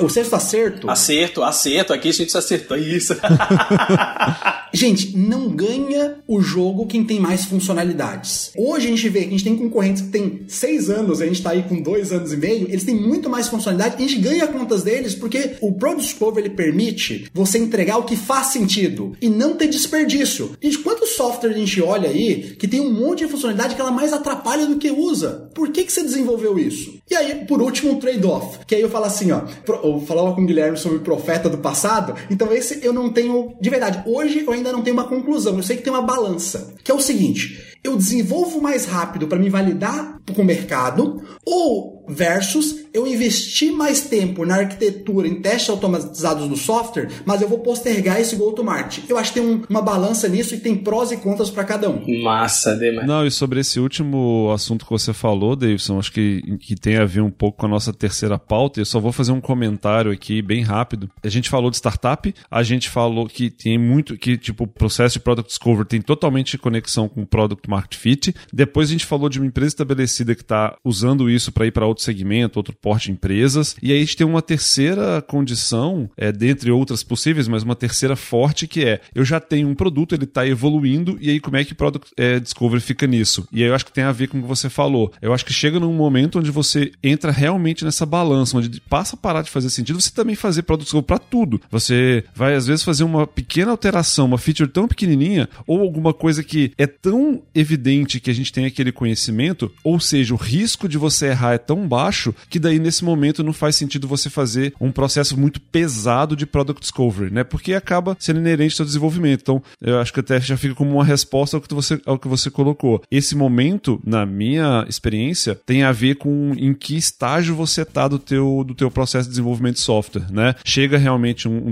o 0.00 0.08
sexto 0.08 0.34
acerto. 0.34 0.90
Acerto, 0.90 1.42
acerto, 1.42 1.92
aqui 1.92 2.08
a 2.08 2.12
gente 2.12 2.36
acertou 2.36 2.76
isso. 2.76 3.14
gente, 4.72 5.16
não 5.16 5.48
ganha 5.48 6.16
o 6.26 6.40
jogo 6.40 6.86
quem 6.86 7.04
tem 7.04 7.20
mais 7.20 7.44
funcionalidades. 7.44 8.52
Hoje 8.56 8.86
a 8.86 8.90
gente 8.90 9.08
vê 9.08 9.20
que 9.20 9.26
a 9.26 9.30
gente 9.30 9.44
tem 9.44 9.56
concorrentes 9.56 10.02
que 10.02 10.08
tem 10.08 10.42
seis 10.48 10.88
anos, 10.90 11.20
a 11.20 11.26
gente 11.26 11.42
tá 11.42 11.50
aí 11.50 11.62
com 11.62 11.80
dois 11.80 12.12
anos 12.12 12.32
e 12.32 12.36
meio, 12.36 12.68
eles 12.68 12.84
têm 12.84 12.94
muito 12.94 13.28
mais 13.28 13.48
funcionalidade 13.48 13.96
a 13.98 14.06
gente 14.06 14.20
ganha 14.20 14.46
contas 14.46 14.82
deles 14.82 15.14
porque 15.14 15.56
o 15.60 15.72
Product 15.72 16.02
Discovery 16.02 16.46
ele 16.46 16.54
permite 16.54 17.28
você 17.34 17.58
entregar 17.58 17.98
o 17.98 18.04
que 18.04 18.16
faz 18.16 18.48
sentido 18.48 19.16
e 19.20 19.28
não 19.28 19.54
ter 19.54 19.68
desperdício. 19.68 20.56
Gente, 20.60 20.78
quantos 20.78 21.10
software 21.10 21.50
a 21.50 21.58
gente 21.58 21.80
olha 21.82 22.08
aí 22.08 22.56
que 22.58 22.68
tem 22.68 22.80
um 22.80 22.92
monte 22.92 23.24
de 23.24 23.30
funcionalidade 23.30 23.74
que 23.74 23.80
ela 23.80 23.90
mais 23.90 24.12
atrapalha 24.12 24.66
do 24.66 24.76
que 24.76 24.90
usa? 24.90 25.50
Por 25.54 25.70
que, 25.70 25.84
que 25.84 25.92
você 25.92 26.02
desenvolveu 26.02 26.58
isso? 26.58 26.97
E 27.10 27.14
aí, 27.14 27.44
por 27.46 27.62
último, 27.62 27.92
um 27.92 27.98
trade-off. 27.98 28.58
Que 28.66 28.74
aí 28.74 28.82
eu 28.82 28.90
falo 28.90 29.06
assim, 29.06 29.32
ó, 29.32 29.42
eu 29.82 30.00
falava 30.00 30.34
com 30.34 30.42
o 30.42 30.46
Guilherme 30.46 30.76
sobre 30.76 30.98
o 30.98 31.02
profeta 31.02 31.48
do 31.48 31.58
passado, 31.58 32.14
então 32.30 32.52
esse 32.52 32.84
eu 32.84 32.92
não 32.92 33.10
tenho, 33.10 33.54
de 33.60 33.70
verdade, 33.70 34.02
hoje 34.06 34.44
eu 34.46 34.52
ainda 34.52 34.72
não 34.72 34.82
tenho 34.82 34.94
uma 34.94 35.08
conclusão, 35.08 35.56
eu 35.56 35.62
sei 35.62 35.76
que 35.76 35.82
tem 35.82 35.92
uma 35.92 36.02
balança, 36.02 36.74
que 36.82 36.90
é 36.90 36.94
o 36.94 37.00
seguinte, 37.00 37.78
eu 37.82 37.96
desenvolvo 37.96 38.60
mais 38.60 38.84
rápido 38.84 39.26
para 39.26 39.38
me 39.38 39.48
validar 39.48 40.20
com 40.34 40.42
o 40.42 40.44
mercado 40.44 41.22
ou 41.44 41.97
versus 42.08 42.86
eu 42.92 43.06
investir 43.06 43.72
mais 43.72 44.02
tempo 44.02 44.44
na 44.44 44.56
arquitetura, 44.56 45.28
em 45.28 45.40
testes 45.40 45.70
automatizados 45.70 46.48
do 46.48 46.56
software, 46.56 47.08
mas 47.24 47.40
eu 47.40 47.48
vou 47.48 47.58
postergar 47.58 48.20
esse 48.20 48.34
go-to-market. 48.36 49.04
Eu 49.08 49.18
acho 49.18 49.32
que 49.32 49.40
tem 49.40 49.48
um, 49.48 49.62
uma 49.68 49.82
balança 49.82 50.28
nisso 50.28 50.54
e 50.54 50.58
tem 50.58 50.76
prós 50.76 51.12
e 51.12 51.16
contras 51.16 51.50
para 51.50 51.64
cada 51.64 51.88
um. 51.88 52.22
Massa, 52.22 52.74
demais. 52.76 53.06
Não, 53.06 53.26
e 53.26 53.30
sobre 53.30 53.60
esse 53.60 53.78
último 53.78 54.50
assunto 54.52 54.84
que 54.84 54.90
você 54.90 55.12
falou, 55.12 55.54
Davidson, 55.54 55.98
acho 55.98 56.12
que, 56.12 56.42
que 56.58 56.74
tem 56.74 56.96
a 56.96 57.04
ver 57.04 57.20
um 57.20 57.30
pouco 57.30 57.58
com 57.58 57.66
a 57.66 57.68
nossa 57.68 57.92
terceira 57.92 58.38
pauta, 58.38 58.80
eu 58.80 58.84
só 58.84 58.98
vou 58.98 59.12
fazer 59.12 59.32
um 59.32 59.40
comentário 59.40 60.10
aqui 60.10 60.40
bem 60.40 60.62
rápido. 60.62 61.10
A 61.22 61.28
gente 61.28 61.48
falou 61.48 61.70
de 61.70 61.76
startup, 61.76 62.34
a 62.50 62.62
gente 62.62 62.88
falou 62.88 63.26
que 63.26 63.50
tem 63.50 63.78
muito, 63.78 64.16
que 64.16 64.36
tipo, 64.36 64.64
o 64.64 64.66
processo 64.66 65.14
de 65.14 65.20
Product 65.20 65.48
Discovery 65.48 65.86
tem 65.86 66.00
totalmente 66.00 66.56
conexão 66.56 67.08
com 67.08 67.24
Product 67.24 67.68
Market 67.68 67.96
Fit. 67.96 68.34
Depois 68.52 68.88
a 68.88 68.92
gente 68.92 69.06
falou 69.06 69.28
de 69.28 69.38
uma 69.38 69.46
empresa 69.46 69.68
estabelecida 69.68 70.34
que 70.34 70.42
está 70.42 70.76
usando 70.84 71.28
isso 71.28 71.52
para 71.52 71.66
ir 71.66 71.72
para 71.72 71.86
outros 71.86 71.97
outro 71.98 72.04
segmento, 72.04 72.58
outro 72.58 72.74
porte 72.74 73.06
de 73.06 73.12
empresas. 73.12 73.76
E 73.82 73.92
aí 73.92 73.98
a 73.98 74.00
gente 74.00 74.16
tem 74.16 74.26
uma 74.26 74.40
terceira 74.40 75.20
condição, 75.22 76.08
é, 76.16 76.30
dentre 76.30 76.70
outras 76.70 77.02
possíveis, 77.02 77.48
mas 77.48 77.62
uma 77.62 77.74
terceira 77.74 78.14
forte 78.16 78.66
que 78.66 78.84
é: 78.84 79.00
eu 79.14 79.24
já 79.24 79.40
tenho 79.40 79.68
um 79.68 79.74
produto, 79.74 80.14
ele 80.14 80.24
está 80.24 80.46
evoluindo, 80.46 81.18
e 81.20 81.30
aí 81.30 81.40
como 81.40 81.56
é 81.56 81.64
que 81.64 81.74
Product 81.74 82.10
é, 82.16 82.38
Discovery 82.38 82.80
fica 82.80 83.06
nisso? 83.06 83.46
E 83.52 83.62
aí 83.62 83.68
eu 83.68 83.74
acho 83.74 83.84
que 83.84 83.92
tem 83.92 84.04
a 84.04 84.12
ver 84.12 84.28
com 84.28 84.38
o 84.38 84.42
que 84.42 84.48
você 84.48 84.70
falou. 84.70 85.12
Eu 85.20 85.34
acho 85.34 85.44
que 85.44 85.52
chega 85.52 85.80
num 85.80 85.92
momento 85.92 86.38
onde 86.38 86.50
você 86.50 86.92
entra 87.02 87.32
realmente 87.32 87.84
nessa 87.84 88.06
balança, 88.06 88.56
onde 88.56 88.80
passa 88.82 89.16
a 89.16 89.18
parar 89.18 89.42
de 89.42 89.50
fazer 89.50 89.70
sentido 89.70 90.00
você 90.00 90.12
também 90.12 90.36
fazer 90.36 90.62
Product 90.62 90.84
Discovery 90.84 91.06
para 91.06 91.18
tudo. 91.18 91.60
Você 91.70 92.24
vai 92.34 92.54
às 92.54 92.66
vezes 92.66 92.84
fazer 92.84 93.04
uma 93.04 93.26
pequena 93.26 93.70
alteração, 93.70 94.26
uma 94.26 94.38
feature 94.38 94.70
tão 94.70 94.86
pequenininha, 94.86 95.48
ou 95.66 95.80
alguma 95.80 96.14
coisa 96.14 96.42
que 96.44 96.72
é 96.78 96.86
tão 96.86 97.42
evidente 97.54 98.20
que 98.20 98.30
a 98.30 98.34
gente 98.34 98.52
tem 98.52 98.66
aquele 98.66 98.92
conhecimento, 98.92 99.72
ou 99.82 99.98
seja, 99.98 100.34
o 100.34 100.36
risco 100.36 100.88
de 100.88 100.98
você 100.98 101.26
errar 101.26 101.54
é 101.54 101.58
tão 101.58 101.87
baixo 101.88 102.34
que 102.48 102.58
daí 102.58 102.78
nesse 102.78 103.04
momento 103.04 103.42
não 103.42 103.52
faz 103.52 103.76
sentido 103.76 104.06
você 104.06 104.30
fazer 104.30 104.74
um 104.80 104.92
processo 104.92 105.38
muito 105.38 105.60
pesado 105.60 106.36
de 106.36 106.46
Product 106.46 106.80
Discovery, 106.80 107.32
né? 107.32 107.44
Porque 107.44 107.74
acaba 107.74 108.16
sendo 108.20 108.40
inerente 108.40 108.80
ao 108.80 108.86
desenvolvimento. 108.86 109.40
Então, 109.40 109.62
eu 109.80 109.98
acho 109.98 110.12
que 110.12 110.20
até 110.20 110.40
já 110.40 110.56
fica 110.56 110.74
como 110.74 110.92
uma 110.92 111.04
resposta 111.04 111.56
ao 111.56 111.60
que 111.60 111.74
você, 111.74 112.00
ao 112.04 112.18
que 112.18 112.28
você 112.28 112.50
colocou. 112.50 113.02
Esse 113.10 113.34
momento, 113.34 114.00
na 114.04 114.26
minha 114.26 114.84
experiência, 114.88 115.58
tem 115.66 115.82
a 115.82 115.92
ver 115.92 116.16
com 116.16 116.52
em 116.56 116.74
que 116.74 116.96
estágio 116.96 117.54
você 117.54 117.82
está 117.82 118.06
do 118.08 118.18
teu, 118.18 118.64
do 118.66 118.74
teu 118.74 118.90
processo 118.90 119.24
de 119.24 119.30
desenvolvimento 119.30 119.76
de 119.76 119.80
software, 119.80 120.30
né? 120.30 120.54
Chega 120.64 120.98
realmente 120.98 121.48
um, 121.48 121.68
um 121.68 121.70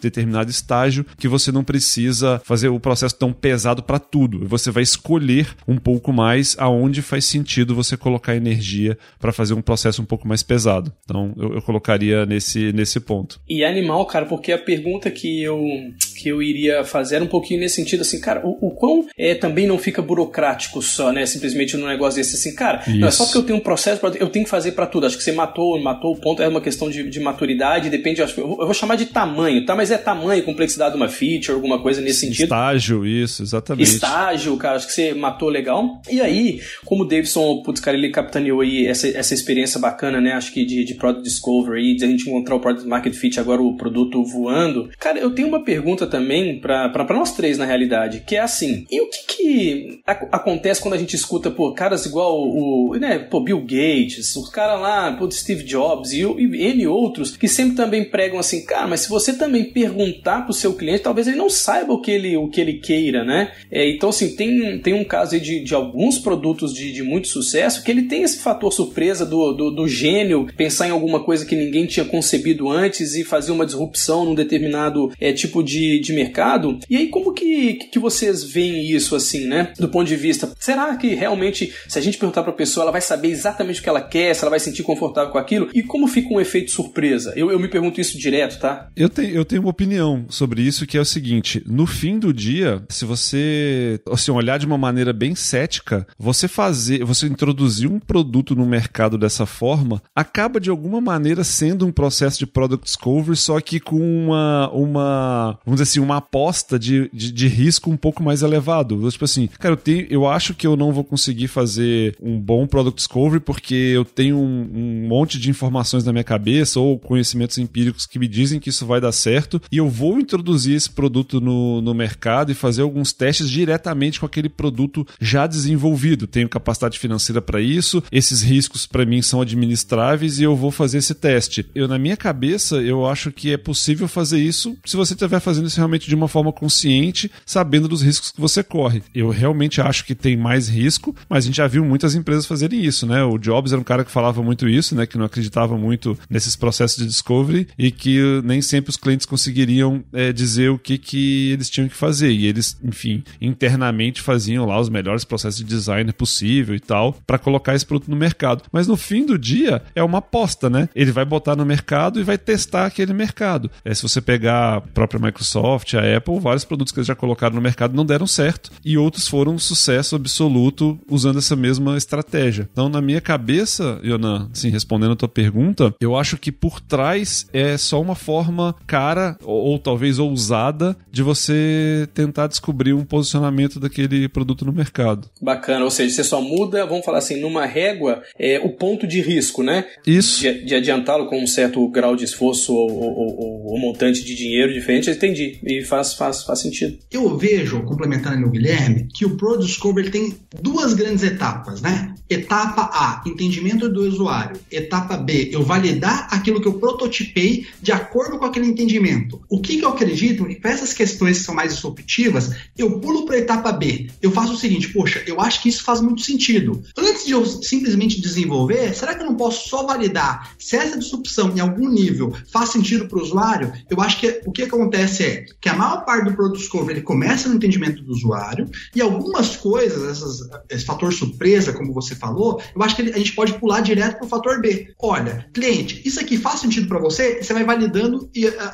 determinado 0.00 0.50
estágio 0.50 1.04
que 1.18 1.28
você 1.28 1.50
não 1.50 1.64
precisa 1.64 2.40
fazer 2.44 2.68
o 2.68 2.80
processo 2.80 3.14
tão 3.16 3.32
pesado 3.32 3.82
para 3.82 3.98
tudo. 3.98 4.46
Você 4.46 4.70
vai 4.70 4.82
escolher 4.82 5.48
um 5.66 5.76
pouco 5.76 6.12
mais 6.12 6.56
aonde 6.58 7.02
faz 7.02 7.24
sentido 7.24 7.74
você 7.74 7.96
colocar 7.96 8.36
energia 8.36 8.98
para 9.22 9.32
fazer 9.32 9.54
um 9.54 9.62
processo 9.62 10.02
um 10.02 10.04
pouco 10.04 10.26
mais 10.26 10.42
pesado. 10.42 10.92
Então, 11.04 11.32
eu, 11.38 11.54
eu 11.54 11.62
colocaria 11.62 12.26
nesse, 12.26 12.72
nesse 12.72 12.98
ponto. 12.98 13.40
E 13.48 13.64
animal, 13.64 14.04
cara, 14.04 14.26
porque 14.26 14.50
a 14.50 14.58
pergunta 14.58 15.08
que 15.12 15.40
eu 15.40 15.64
que 16.12 16.28
eu 16.28 16.42
iria 16.42 16.84
fazer 16.84 17.16
era 17.16 17.24
um 17.24 17.28
pouquinho 17.28 17.60
nesse 17.60 17.76
sentido, 17.76 18.02
assim, 18.02 18.20
cara, 18.20 18.46
o, 18.46 18.68
o 18.68 18.70
quão 18.70 19.06
é, 19.16 19.34
também 19.34 19.66
não 19.66 19.78
fica 19.78 20.02
burocrático 20.02 20.80
só, 20.82 21.12
né? 21.12 21.26
Simplesmente 21.26 21.76
num 21.76 21.86
negócio 21.86 22.20
desse, 22.20 22.36
assim, 22.36 22.54
cara, 22.54 22.82
não 22.86 23.08
é 23.08 23.10
só 23.10 23.24
porque 23.24 23.38
eu 23.38 23.42
tenho 23.42 23.58
um 23.58 23.62
processo, 23.62 24.00
pra, 24.00 24.10
eu 24.10 24.28
tenho 24.28 24.44
que 24.44 24.50
fazer 24.50 24.72
para 24.72 24.86
tudo. 24.86 25.06
Acho 25.06 25.16
que 25.16 25.22
você 25.22 25.32
matou, 25.32 25.80
matou 25.80 26.12
o 26.12 26.20
ponto, 26.20 26.42
é 26.42 26.48
uma 26.48 26.60
questão 26.60 26.90
de, 26.90 27.08
de 27.08 27.20
maturidade, 27.20 27.90
depende, 27.90 28.22
acho, 28.22 28.40
eu, 28.40 28.56
vou 28.56 28.74
chamar 28.74 28.96
de 28.96 29.06
tamanho, 29.06 29.64
tá? 29.64 29.74
Mas 29.74 29.90
é 29.90 29.98
tamanho, 29.98 30.42
complexidade 30.42 30.92
de 30.92 30.96
uma 30.96 31.08
feature, 31.08 31.54
alguma 31.54 31.80
coisa 31.80 32.00
nesse 32.00 32.20
sentido. 32.20 32.44
Estágio, 32.44 33.06
isso, 33.06 33.42
exatamente. 33.42 33.90
Estágio, 33.90 34.56
cara, 34.56 34.76
acho 34.76 34.86
que 34.86 34.92
você 34.92 35.14
matou 35.14 35.48
legal. 35.48 36.00
E 36.10 36.20
aí, 36.20 36.60
como 36.84 37.04
o 37.04 37.08
Davidson, 37.08 37.62
putz, 37.62 37.80
cara, 37.80 37.96
ele 37.96 38.10
capitaneou 38.10 38.60
aí 38.60 38.86
essa, 38.86 39.08
essa 39.08 39.34
experiência 39.34 39.80
bacana, 39.80 40.20
né? 40.20 40.32
Acho 40.32 40.52
que 40.52 40.64
de, 40.64 40.84
de 40.84 40.94
Product 40.94 41.22
Discovery, 41.22 41.96
de 41.96 42.04
a 42.04 42.08
gente 42.08 42.28
encontrar 42.28 42.56
o 42.56 42.60
Product 42.60 42.88
Market 42.88 43.14
Fit, 43.14 43.38
agora 43.38 43.62
o 43.62 43.76
produto 43.76 44.22
voando. 44.24 44.90
Cara, 44.98 45.18
eu 45.18 45.30
tenho 45.30 45.48
uma 45.48 45.64
pergunta 45.64 46.01
também 46.06 46.60
para 46.60 47.06
nós 47.10 47.32
três, 47.32 47.58
na 47.58 47.64
realidade, 47.64 48.22
que 48.26 48.36
é 48.36 48.40
assim: 48.40 48.86
e 48.90 49.00
o 49.00 49.08
que, 49.08 49.26
que 49.26 50.00
acontece 50.06 50.80
quando 50.80 50.94
a 50.94 50.98
gente 50.98 51.14
escuta, 51.14 51.50
pô, 51.50 51.72
caras 51.72 52.06
igual 52.06 52.40
o, 52.40 52.96
né, 52.98 53.18
pô, 53.18 53.40
Bill 53.40 53.60
Gates, 53.60 54.34
os 54.36 54.48
caras 54.48 54.80
lá, 54.80 55.12
pô, 55.12 55.30
Steve 55.30 55.64
Jobs 55.64 56.12
e, 56.12 56.20
e 56.20 56.86
outros, 56.86 57.36
que 57.36 57.48
sempre 57.48 57.76
também 57.76 58.04
pregam 58.04 58.38
assim, 58.38 58.64
cara, 58.64 58.86
mas 58.86 59.00
se 59.00 59.08
você 59.08 59.36
também 59.36 59.64
perguntar 59.64 60.42
pro 60.42 60.52
seu 60.52 60.74
cliente, 60.74 61.02
talvez 61.02 61.26
ele 61.26 61.36
não 61.36 61.50
saiba 61.50 61.92
o 61.92 62.00
que 62.00 62.10
ele, 62.10 62.36
o 62.36 62.48
que 62.48 62.60
ele 62.60 62.74
queira, 62.74 63.24
né? 63.24 63.52
É, 63.70 63.88
então, 63.88 64.08
assim, 64.08 64.34
tem, 64.36 64.78
tem 64.78 64.94
um 64.94 65.04
caso 65.04 65.34
aí 65.34 65.40
de, 65.40 65.60
de 65.60 65.74
alguns 65.74 66.18
produtos 66.18 66.72
de, 66.74 66.92
de 66.92 67.02
muito 67.02 67.28
sucesso 67.28 67.82
que 67.82 67.90
ele 67.90 68.02
tem 68.02 68.22
esse 68.22 68.38
fator 68.38 68.72
surpresa 68.72 69.24
do, 69.24 69.52
do, 69.52 69.70
do 69.70 69.88
gênio 69.88 70.46
pensar 70.56 70.88
em 70.88 70.90
alguma 70.90 71.20
coisa 71.20 71.46
que 71.46 71.56
ninguém 71.56 71.86
tinha 71.86 72.04
concebido 72.04 72.68
antes 72.68 73.14
e 73.14 73.24
fazer 73.24 73.52
uma 73.52 73.66
disrupção 73.66 74.24
num 74.24 74.34
determinado 74.34 75.12
é, 75.20 75.32
tipo 75.32 75.62
de, 75.62 75.91
de 76.00 76.12
mercado. 76.12 76.78
E 76.88 76.96
aí, 76.96 77.08
como 77.08 77.32
que, 77.32 77.74
que 77.74 77.98
vocês 77.98 78.44
veem 78.44 78.90
isso, 78.90 79.14
assim, 79.14 79.46
né? 79.46 79.72
Do 79.78 79.88
ponto 79.88 80.06
de 80.06 80.16
vista, 80.16 80.52
será 80.58 80.96
que 80.96 81.14
realmente, 81.14 81.72
se 81.88 81.98
a 81.98 82.02
gente 82.02 82.18
perguntar 82.18 82.42
pra 82.42 82.52
pessoa, 82.52 82.84
ela 82.84 82.92
vai 82.92 83.00
saber 83.00 83.28
exatamente 83.28 83.80
o 83.80 83.82
que 83.82 83.88
ela 83.88 84.00
quer, 84.00 84.34
se 84.34 84.42
ela 84.42 84.50
vai 84.50 84.58
se 84.58 84.66
sentir 84.66 84.82
confortável 84.82 85.30
com 85.30 85.38
aquilo? 85.38 85.68
E 85.74 85.82
como 85.82 86.06
fica 86.06 86.32
um 86.32 86.40
efeito 86.40 86.70
surpresa? 86.70 87.32
Eu, 87.36 87.50
eu 87.50 87.58
me 87.58 87.68
pergunto 87.68 88.00
isso 88.00 88.18
direto, 88.18 88.58
tá? 88.58 88.88
Eu 88.96 89.08
tenho, 89.08 89.30
eu 89.30 89.44
tenho 89.44 89.62
uma 89.62 89.70
opinião 89.70 90.24
sobre 90.28 90.62
isso, 90.62 90.86
que 90.86 90.96
é 90.96 91.00
o 91.00 91.04
seguinte: 91.04 91.62
no 91.66 91.86
fim 91.86 92.18
do 92.18 92.32
dia, 92.32 92.82
se 92.88 93.04
você 93.04 94.00
assim, 94.10 94.30
olhar 94.30 94.58
de 94.58 94.66
uma 94.66 94.78
maneira 94.78 95.12
bem 95.12 95.34
cética, 95.34 96.06
você 96.18 96.48
fazer, 96.48 97.04
você 97.04 97.26
introduzir 97.26 97.90
um 97.90 97.98
produto 97.98 98.54
no 98.54 98.66
mercado 98.66 99.18
dessa 99.18 99.46
forma, 99.46 100.02
acaba 100.14 100.60
de 100.60 100.70
alguma 100.70 101.00
maneira 101.00 101.44
sendo 101.44 101.86
um 101.86 101.92
processo 101.92 102.38
de 102.38 102.46
product 102.46 102.84
discovery, 102.84 103.36
só 103.36 103.60
que 103.60 103.80
com 103.80 103.98
uma, 103.98 104.70
uma 104.72 105.58
vamos 105.64 105.80
assim, 105.82 106.00
uma 106.00 106.16
aposta 106.16 106.78
de, 106.78 107.10
de, 107.12 107.32
de 107.32 107.48
risco 107.48 107.90
um 107.90 107.96
pouco 107.96 108.22
mais 108.22 108.42
elevado. 108.42 109.10
Tipo 109.10 109.24
assim, 109.24 109.48
cara, 109.58 109.74
eu, 109.74 109.76
tenho, 109.76 110.06
eu 110.10 110.26
acho 110.28 110.54
que 110.54 110.66
eu 110.66 110.76
não 110.76 110.92
vou 110.92 111.04
conseguir 111.04 111.48
fazer 111.48 112.16
um 112.20 112.38
bom 112.40 112.66
product 112.66 112.96
discovery 112.96 113.40
porque 113.40 113.74
eu 113.74 114.04
tenho 114.04 114.36
um, 114.36 114.70
um 114.74 115.08
monte 115.08 115.38
de 115.38 115.50
informações 115.50 116.04
na 116.04 116.12
minha 116.12 116.24
cabeça 116.24 116.80
ou 116.80 116.98
conhecimentos 116.98 117.58
empíricos 117.58 118.06
que 118.06 118.18
me 118.18 118.28
dizem 118.28 118.60
que 118.60 118.70
isso 118.70 118.86
vai 118.86 119.00
dar 119.00 119.12
certo 119.12 119.60
e 119.70 119.76
eu 119.76 119.88
vou 119.88 120.18
introduzir 120.18 120.76
esse 120.76 120.90
produto 120.90 121.40
no, 121.40 121.80
no 121.80 121.94
mercado 121.94 122.50
e 122.50 122.54
fazer 122.54 122.82
alguns 122.82 123.12
testes 123.12 123.48
diretamente 123.48 124.20
com 124.20 124.26
aquele 124.26 124.48
produto 124.48 125.06
já 125.20 125.46
desenvolvido. 125.46 126.26
Tenho 126.26 126.48
capacidade 126.48 126.98
financeira 126.98 127.40
para 127.40 127.60
isso, 127.60 128.02
esses 128.10 128.42
riscos 128.42 128.86
para 128.86 129.04
mim 129.04 129.22
são 129.22 129.40
administráveis 129.40 130.38
e 130.38 130.44
eu 130.44 130.56
vou 130.56 130.70
fazer 130.70 130.98
esse 130.98 131.14
teste. 131.14 131.66
Eu, 131.74 131.88
na 131.88 131.98
minha 131.98 132.16
cabeça, 132.16 132.76
eu 132.76 133.06
acho 133.06 133.30
que 133.30 133.52
é 133.52 133.56
possível 133.56 134.08
fazer 134.08 134.40
isso 134.40 134.76
se 134.84 134.96
você 134.96 135.14
estiver 135.14 135.40
fazendo 135.40 135.66
isso 135.72 135.80
realmente 135.80 136.08
de 136.08 136.14
uma 136.14 136.28
forma 136.28 136.52
consciente, 136.52 137.30
sabendo 137.44 137.88
dos 137.88 138.02
riscos 138.02 138.30
que 138.30 138.40
você 138.40 138.62
corre. 138.62 139.02
Eu 139.14 139.30
realmente 139.30 139.80
acho 139.80 140.04
que 140.04 140.14
tem 140.14 140.36
mais 140.36 140.68
risco, 140.68 141.14
mas 141.28 141.44
a 141.44 141.46
gente 141.46 141.56
já 141.56 141.66
viu 141.66 141.84
muitas 141.84 142.14
empresas 142.14 142.46
fazerem 142.46 142.84
isso, 142.84 143.06
né? 143.06 143.24
O 143.24 143.38
Jobs 143.38 143.72
era 143.72 143.80
um 143.80 143.84
cara 143.84 144.04
que 144.04 144.10
falava 144.10 144.42
muito 144.42 144.68
isso, 144.68 144.94
né? 144.94 145.06
Que 145.06 145.18
não 145.18 145.24
acreditava 145.24 145.76
muito 145.76 146.18
nesses 146.28 146.54
processos 146.54 146.98
de 146.98 147.06
discovery 147.06 147.68
e 147.78 147.90
que 147.90 148.20
nem 148.44 148.60
sempre 148.60 148.90
os 148.90 148.96
clientes 148.96 149.26
conseguiriam 149.26 150.04
é, 150.12 150.32
dizer 150.32 150.70
o 150.70 150.78
que, 150.78 150.98
que 150.98 151.50
eles 151.52 151.70
tinham 151.70 151.88
que 151.88 151.96
fazer. 151.96 152.30
E 152.30 152.46
eles, 152.46 152.76
enfim, 152.82 153.24
internamente 153.40 154.20
faziam 154.20 154.66
lá 154.66 154.78
os 154.78 154.88
melhores 154.88 155.24
processos 155.24 155.58
de 155.58 155.64
design 155.64 156.12
possível 156.12 156.74
e 156.74 156.80
tal, 156.80 157.14
para 157.26 157.38
colocar 157.38 157.74
esse 157.74 157.86
produto 157.86 158.10
no 158.10 158.16
mercado. 158.16 158.62
Mas 158.70 158.86
no 158.86 158.96
fim 158.96 159.24
do 159.24 159.38
dia, 159.38 159.82
é 159.94 160.02
uma 160.02 160.18
aposta, 160.18 160.68
né? 160.68 160.88
Ele 160.94 161.10
vai 161.10 161.24
botar 161.24 161.56
no 161.56 161.64
mercado 161.64 162.20
e 162.20 162.22
vai 162.22 162.36
testar 162.36 162.86
aquele 162.86 163.12
mercado. 163.12 163.70
É, 163.84 163.94
se 163.94 164.02
você 164.02 164.20
pegar 164.20 164.76
a 164.76 164.80
própria 164.80 165.20
Microsoft, 165.20 165.61
a 165.64 166.16
Apple, 166.16 166.38
vários 166.40 166.64
produtos 166.64 166.92
que 166.92 166.98
eles 166.98 167.06
já 167.06 167.14
colocaram 167.14 167.54
no 167.54 167.60
mercado 167.60 167.94
não 167.94 168.04
deram 168.04 168.26
certo 168.26 168.70
e 168.84 168.96
outros 168.98 169.28
foram 169.28 169.54
um 169.54 169.58
sucesso 169.58 170.16
absoluto 170.16 170.98
usando 171.08 171.38
essa 171.38 171.56
mesma 171.56 171.96
estratégia. 171.96 172.68
Então, 172.72 172.88
na 172.88 173.00
minha 173.00 173.20
cabeça, 173.20 174.00
Yonan, 174.04 174.48
assim, 174.52 174.70
respondendo 174.70 175.12
a 175.12 175.16
tua 175.16 175.28
pergunta, 175.28 175.94
eu 176.00 176.16
acho 176.16 176.36
que 176.36 176.50
por 176.50 176.80
trás 176.80 177.46
é 177.52 177.76
só 177.76 178.00
uma 178.00 178.14
forma 178.14 178.74
cara 178.86 179.36
ou, 179.44 179.72
ou 179.72 179.78
talvez 179.78 180.18
ousada 180.18 180.96
de 181.10 181.22
você 181.22 182.08
tentar 182.14 182.46
descobrir 182.46 182.92
um 182.92 183.04
posicionamento 183.04 183.78
daquele 183.78 184.28
produto 184.28 184.64
no 184.64 184.72
mercado. 184.72 185.28
Bacana, 185.40 185.84
ou 185.84 185.90
seja, 185.90 186.14
você 186.14 186.24
só 186.24 186.40
muda, 186.40 186.86
vamos 186.86 187.04
falar 187.04 187.18
assim, 187.18 187.40
numa 187.40 187.66
régua, 187.66 188.22
é, 188.38 188.58
o 188.60 188.70
ponto 188.70 189.06
de 189.06 189.20
risco, 189.20 189.62
né? 189.62 189.86
Isso. 190.06 190.40
De, 190.40 190.64
de 190.64 190.74
adiantá-lo 190.74 191.26
com 191.26 191.42
um 191.42 191.46
certo 191.46 191.86
grau 191.88 192.16
de 192.16 192.24
esforço 192.24 192.74
ou, 192.74 192.90
ou, 192.90 193.38
ou, 193.38 193.66
ou 193.72 193.78
montante 193.78 194.24
de 194.24 194.34
dinheiro 194.34 194.72
diferente, 194.72 195.08
eu 195.08 195.14
entendi. 195.14 195.51
E 195.62 195.84
faz, 195.84 196.14
faz, 196.14 196.42
faz 196.44 196.60
sentido. 196.60 196.98
Eu 197.10 197.36
vejo, 197.36 197.82
complementando 197.82 198.46
o 198.46 198.50
Guilherme, 198.50 199.08
que 199.12 199.24
o 199.24 199.36
Pro 199.36 199.58
Discovery 199.58 200.10
tem 200.10 200.36
duas 200.60 200.94
grandes 200.94 201.22
etapas, 201.22 201.80
né? 201.80 202.14
Etapa 202.28 202.90
A, 202.92 203.22
entendimento 203.26 203.88
do 203.88 204.08
usuário. 204.08 204.58
Etapa 204.70 205.16
B, 205.16 205.50
eu 205.52 205.62
validar 205.62 206.28
aquilo 206.30 206.60
que 206.60 206.68
eu 206.68 206.74
prototipei 206.74 207.66
de 207.80 207.92
acordo 207.92 208.38
com 208.38 208.44
aquele 208.44 208.66
entendimento. 208.66 209.40
O 209.48 209.60
que, 209.60 209.76
que 209.76 209.84
eu 209.84 209.90
acredito? 209.90 210.46
Para 210.60 210.70
essas 210.70 210.92
questões 210.92 211.38
que 211.38 211.44
são 211.44 211.54
mais 211.54 211.74
disruptivas, 211.74 212.54
eu 212.76 212.98
pulo 213.00 213.26
para 213.26 213.36
a 213.36 213.40
etapa 213.40 213.72
B. 213.72 214.08
Eu 214.20 214.30
faço 214.30 214.54
o 214.54 214.56
seguinte, 214.56 214.88
poxa, 214.88 215.22
eu 215.26 215.40
acho 215.40 215.62
que 215.62 215.68
isso 215.68 215.82
faz 215.82 216.00
muito 216.00 216.22
sentido. 216.22 216.82
Antes 216.96 217.26
de 217.26 217.32
eu 217.32 217.44
simplesmente 217.44 218.20
desenvolver, 218.20 218.94
será 218.94 219.14
que 219.14 219.22
eu 219.22 219.26
não 219.26 219.36
posso 219.36 219.68
só 219.68 219.84
validar 219.84 220.54
se 220.58 220.76
essa 220.76 220.98
disrupção 220.98 221.54
em 221.54 221.60
algum 221.60 221.88
nível 221.90 222.34
faz 222.50 222.70
sentido 222.70 223.06
para 223.06 223.18
o 223.18 223.22
usuário? 223.22 223.72
Eu 223.90 224.00
acho 224.00 224.18
que 224.18 224.40
o 224.46 224.52
que 224.52 224.62
acontece 224.62 225.22
é, 225.22 225.41
que 225.60 225.68
a 225.68 225.74
maior 225.74 226.04
parte 226.04 226.24
do 226.24 226.34
Product 226.34 226.58
Discovery 226.58 226.98
ele 226.98 227.02
começa 227.02 227.48
no 227.48 227.56
entendimento 227.56 228.02
do 228.02 228.12
usuário 228.12 228.68
e 228.94 229.00
algumas 229.00 229.56
coisas, 229.56 230.10
essas, 230.10 230.48
esse 230.68 230.84
fator 230.84 231.12
surpresa, 231.12 231.72
como 231.72 231.92
você 231.92 232.14
falou, 232.14 232.60
eu 232.74 232.82
acho 232.82 232.96
que 232.96 233.02
a 233.02 233.18
gente 233.18 233.32
pode 233.32 233.54
pular 233.54 233.80
direto 233.80 234.18
para 234.18 234.26
o 234.26 234.28
fator 234.28 234.60
B. 234.60 234.92
Olha, 235.00 235.46
cliente, 235.52 236.02
isso 236.04 236.20
aqui 236.20 236.36
faz 236.36 236.60
sentido 236.60 236.88
para 236.88 236.98
você? 236.98 237.42
Você 237.42 237.52
vai 237.52 237.64
validando 237.64 238.28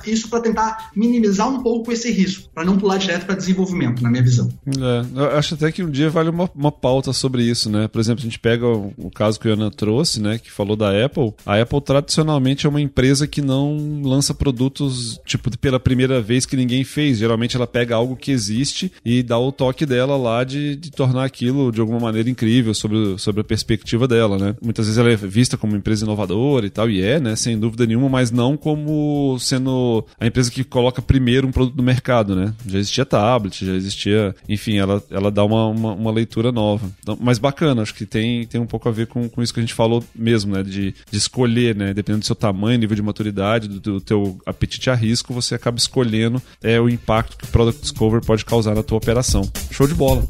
isso 0.06 0.28
para 0.28 0.40
tentar 0.40 0.90
minimizar 0.94 1.48
um 1.48 1.62
pouco 1.62 1.92
esse 1.92 2.10
risco, 2.10 2.50
para 2.54 2.64
não 2.64 2.78
pular 2.78 2.98
direto 2.98 3.26
para 3.26 3.34
desenvolvimento, 3.34 4.02
na 4.02 4.10
minha 4.10 4.22
visão. 4.22 4.48
É, 4.66 5.20
eu 5.20 5.38
acho 5.38 5.54
até 5.54 5.70
que 5.70 5.82
um 5.82 5.90
dia 5.90 6.10
vale 6.10 6.30
uma, 6.30 6.50
uma 6.54 6.72
pauta 6.72 7.12
sobre 7.12 7.42
isso, 7.42 7.70
né? 7.70 7.88
Por 7.88 8.00
exemplo, 8.00 8.20
a 8.20 8.24
gente 8.24 8.38
pega 8.38 8.66
o, 8.66 8.92
o 8.96 9.10
caso 9.10 9.38
que 9.38 9.48
o 9.48 9.52
Ana 9.52 9.70
trouxe, 9.70 10.20
né, 10.20 10.38
que 10.38 10.50
falou 10.50 10.76
da 10.76 11.04
Apple. 11.04 11.32
A 11.44 11.60
Apple 11.60 11.80
tradicionalmente 11.80 12.66
é 12.66 12.68
uma 12.68 12.80
empresa 12.80 13.26
que 13.26 13.40
não 13.40 14.02
lança 14.02 14.34
produtos 14.34 15.20
tipo 15.24 15.56
pela 15.58 15.80
primeira 15.80 16.20
vez 16.20 16.44
que 16.44 16.56
ninguém 16.58 16.84
fez. 16.84 17.18
Geralmente 17.18 17.56
ela 17.56 17.66
pega 17.66 17.94
algo 17.94 18.16
que 18.16 18.30
existe 18.30 18.92
e 19.04 19.22
dá 19.22 19.38
o 19.38 19.52
toque 19.52 19.86
dela 19.86 20.16
lá 20.16 20.44
de, 20.44 20.76
de 20.76 20.90
tornar 20.90 21.24
aquilo 21.24 21.72
de 21.72 21.80
alguma 21.80 21.98
maneira 21.98 22.28
incrível 22.28 22.74
sobre, 22.74 23.18
sobre 23.18 23.40
a 23.40 23.44
perspectiva 23.44 24.06
dela, 24.06 24.38
né? 24.38 24.54
Muitas 24.62 24.86
vezes 24.86 24.98
ela 24.98 25.10
é 25.10 25.16
vista 25.16 25.56
como 25.56 25.76
empresa 25.76 26.04
inovadora 26.04 26.66
e 26.66 26.70
tal, 26.70 26.90
e 26.90 27.02
é, 27.02 27.18
né? 27.18 27.36
Sem 27.36 27.58
dúvida 27.58 27.86
nenhuma, 27.86 28.08
mas 28.08 28.30
não 28.30 28.56
como 28.56 29.38
sendo 29.38 30.04
a 30.18 30.26
empresa 30.26 30.50
que 30.50 30.64
coloca 30.64 31.00
primeiro 31.00 31.46
um 31.46 31.52
produto 31.52 31.76
no 31.76 31.82
mercado, 31.82 32.34
né? 32.34 32.54
Já 32.66 32.78
existia 32.78 33.04
tablet, 33.04 33.64
já 33.64 33.72
existia. 33.72 34.34
Enfim, 34.48 34.76
ela, 34.76 35.02
ela 35.10 35.30
dá 35.30 35.44
uma, 35.44 35.66
uma, 35.66 35.94
uma 35.94 36.10
leitura 36.10 36.52
nova. 36.52 36.90
Então, 37.00 37.16
mas 37.20 37.38
bacana, 37.38 37.82
acho 37.82 37.94
que 37.94 38.06
tem, 38.06 38.46
tem 38.46 38.60
um 38.60 38.66
pouco 38.66 38.88
a 38.88 38.92
ver 38.92 39.06
com, 39.06 39.28
com 39.28 39.42
isso 39.42 39.52
que 39.52 39.60
a 39.60 39.62
gente 39.62 39.74
falou 39.74 40.04
mesmo, 40.14 40.54
né? 40.54 40.62
De, 40.62 40.94
de 41.10 41.18
escolher, 41.18 41.74
né? 41.74 41.94
Dependendo 41.94 42.20
do 42.20 42.26
seu 42.26 42.36
tamanho, 42.36 42.78
nível 42.78 42.96
de 42.96 43.02
maturidade, 43.02 43.68
do, 43.68 43.80
do 43.80 44.00
teu 44.00 44.38
apetite 44.44 44.90
a 44.90 44.94
risco, 44.94 45.32
você 45.32 45.54
acaba 45.54 45.78
escolhendo 45.78 46.42
é, 46.62 46.80
o 46.80 46.88
impacto 46.88 47.36
que 47.36 47.44
o 47.44 47.48
Product 47.48 47.80
Discovery 47.80 48.24
pode 48.24 48.44
causar 48.44 48.74
na 48.74 48.82
tua 48.82 48.98
operação. 48.98 49.48
Show 49.70 49.86
de 49.86 49.94
bola! 49.94 50.28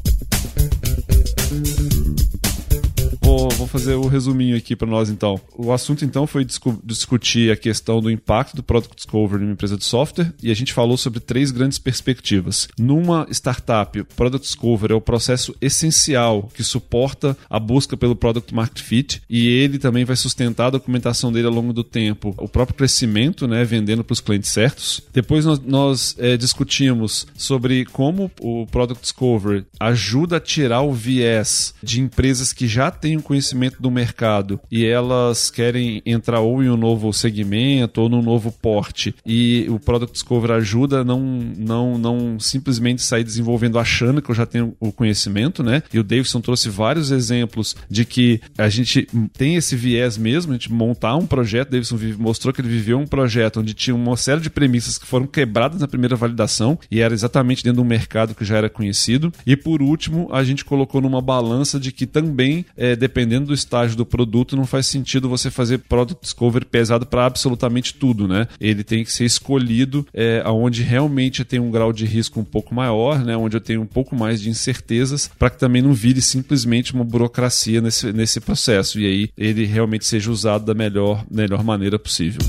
Vou, 3.29 3.47
vou 3.49 3.67
fazer 3.67 3.93
o 3.93 4.07
resuminho 4.07 4.57
aqui 4.57 4.75
para 4.75 4.87
nós 4.87 5.07
então. 5.07 5.39
O 5.55 5.71
assunto 5.71 6.03
então 6.03 6.25
foi 6.25 6.43
discu 6.43 6.79
discutir 6.83 7.51
a 7.51 7.55
questão 7.55 8.01
do 8.01 8.09
impacto 8.09 8.55
do 8.55 8.63
Product 8.63 8.95
Discovery 8.95 9.43
numa 9.43 9.53
empresa 9.53 9.77
de 9.77 9.85
software 9.85 10.33
e 10.41 10.49
a 10.49 10.55
gente 10.55 10.73
falou 10.73 10.97
sobre 10.97 11.19
três 11.19 11.51
grandes 11.51 11.77
perspectivas. 11.77 12.67
Numa 12.75 13.27
startup, 13.29 13.99
o 13.99 14.05
Product 14.05 14.43
Discovery 14.43 14.93
é 14.93 14.95
o 14.95 15.01
processo 15.01 15.55
essencial 15.61 16.49
que 16.55 16.63
suporta 16.63 17.37
a 17.47 17.59
busca 17.59 17.95
pelo 17.95 18.15
Product 18.15 18.51
Market 18.51 18.81
Fit 18.81 19.21
e 19.29 19.47
ele 19.47 19.77
também 19.77 20.05
vai 20.05 20.15
sustentar 20.15 20.65
a 20.65 20.71
documentação 20.71 21.31
dele 21.31 21.45
ao 21.45 21.53
longo 21.53 21.71
do 21.71 21.83
tempo, 21.83 22.33
o 22.35 22.49
próprio 22.49 22.77
crescimento, 22.77 23.47
né, 23.47 23.63
vendendo 23.63 24.03
para 24.03 24.13
os 24.13 24.21
clientes 24.21 24.49
certos. 24.49 25.03
Depois 25.13 25.45
nós, 25.45 25.59
nós 25.59 26.15
é, 26.17 26.35
discutimos 26.35 27.27
sobre 27.37 27.85
como 27.85 28.31
o 28.41 28.65
Product 28.65 29.03
Discovery 29.03 29.67
ajuda 29.79 30.37
a 30.37 30.41
tirar 30.41 30.81
o 30.81 30.91
viés 30.91 31.75
de 31.83 32.01
empresas 32.01 32.51
que 32.51 32.67
já 32.67 32.89
têm 32.89 33.18
um 33.19 33.21
conhecimento 33.21 33.81
do 33.81 33.91
mercado 33.91 34.59
e 34.71 34.85
elas 34.85 35.49
querem 35.49 36.01
entrar 36.05 36.39
ou 36.39 36.63
em 36.63 36.69
um 36.69 36.77
novo 36.77 37.11
segmento 37.13 38.01
ou 38.01 38.09
num 38.09 38.21
novo 38.21 38.51
porte 38.51 39.13
e 39.25 39.65
o 39.69 39.79
Product 39.79 40.13
Discovery 40.13 40.53
ajuda 40.53 41.01
a 41.01 41.03
não, 41.03 41.21
não, 41.21 41.97
não 41.97 42.39
simplesmente 42.39 43.01
sair 43.01 43.23
desenvolvendo 43.23 43.77
achando 43.77 44.21
que 44.21 44.29
eu 44.29 44.35
já 44.35 44.45
tenho 44.45 44.75
o 44.79 44.91
conhecimento, 44.91 45.63
né? 45.63 45.83
E 45.93 45.99
o 45.99 46.03
Davidson 46.03 46.41
trouxe 46.41 46.69
vários 46.69 47.11
exemplos 47.11 47.75
de 47.89 48.05
que 48.05 48.41
a 48.57 48.69
gente 48.69 49.07
tem 49.33 49.55
esse 49.55 49.75
viés 49.75 50.17
mesmo, 50.17 50.51
a 50.51 50.55
gente 50.55 50.71
montar 50.71 51.15
um 51.15 51.25
projeto, 51.25 51.71
Davidson 51.71 51.97
mostrou 52.17 52.53
que 52.53 52.61
ele 52.61 52.69
viveu 52.69 52.97
um 52.99 53.07
projeto 53.07 53.59
onde 53.59 53.73
tinha 53.73 53.95
uma 53.95 54.17
série 54.17 54.41
de 54.41 54.49
premissas 54.49 54.97
que 54.97 55.05
foram 55.05 55.27
quebradas 55.27 55.81
na 55.81 55.87
primeira 55.87 56.15
validação 56.15 56.79
e 56.89 57.01
era 57.01 57.13
exatamente 57.13 57.63
dentro 57.63 57.81
de 57.81 57.85
um 57.85 57.89
mercado 57.89 58.35
que 58.35 58.45
já 58.45 58.57
era 58.57 58.69
conhecido. 58.69 59.31
E 59.45 59.55
por 59.55 59.81
último, 59.81 60.29
a 60.31 60.43
gente 60.43 60.65
colocou 60.65 61.01
numa 61.01 61.21
balança 61.21 61.79
de 61.79 61.91
que 61.91 62.05
também 62.05 62.65
é, 62.77 62.95
dependendo 63.09 63.47
do 63.47 63.53
estágio 63.55 63.97
do 63.97 64.05
produto, 64.05 64.55
não 64.55 64.67
faz 64.67 64.85
sentido 64.85 65.27
você 65.27 65.49
fazer 65.49 65.79
product 65.79 66.21
discovery 66.21 66.63
pesado 66.63 67.07
para 67.07 67.25
absolutamente 67.25 67.95
tudo, 67.95 68.27
né? 68.27 68.47
Ele 68.61 68.83
tem 68.83 69.03
que 69.03 69.11
ser 69.11 69.25
escolhido 69.25 70.05
é, 70.13 70.43
onde 70.45 70.83
realmente 70.83 71.43
tem 71.43 71.59
um 71.59 71.71
grau 71.71 71.91
de 71.91 72.05
risco 72.05 72.39
um 72.39 72.43
pouco 72.43 72.73
maior, 72.73 73.25
né? 73.25 73.35
Onde 73.35 73.57
eu 73.57 73.61
tenho 73.61 73.81
um 73.81 73.87
pouco 73.87 74.15
mais 74.15 74.39
de 74.39 74.49
incertezas, 74.49 75.29
para 75.39 75.49
que 75.49 75.57
também 75.57 75.81
não 75.81 75.91
vire 75.91 76.21
simplesmente 76.21 76.93
uma 76.93 77.03
burocracia 77.03 77.81
nesse, 77.81 78.13
nesse 78.13 78.39
processo. 78.39 78.99
E 78.99 79.05
aí 79.07 79.29
ele 79.35 79.65
realmente 79.65 80.05
seja 80.05 80.29
usado 80.29 80.65
da 80.65 80.75
melhor, 80.75 81.25
melhor 81.29 81.63
maneira 81.63 81.97
possível. 81.97 82.41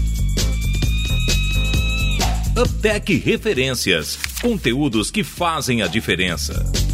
Uptech 2.56 3.16
Referências. 3.16 4.18
Conteúdos 4.42 5.10
que 5.10 5.24
fazem 5.24 5.80
a 5.82 5.86
diferença. 5.86 6.89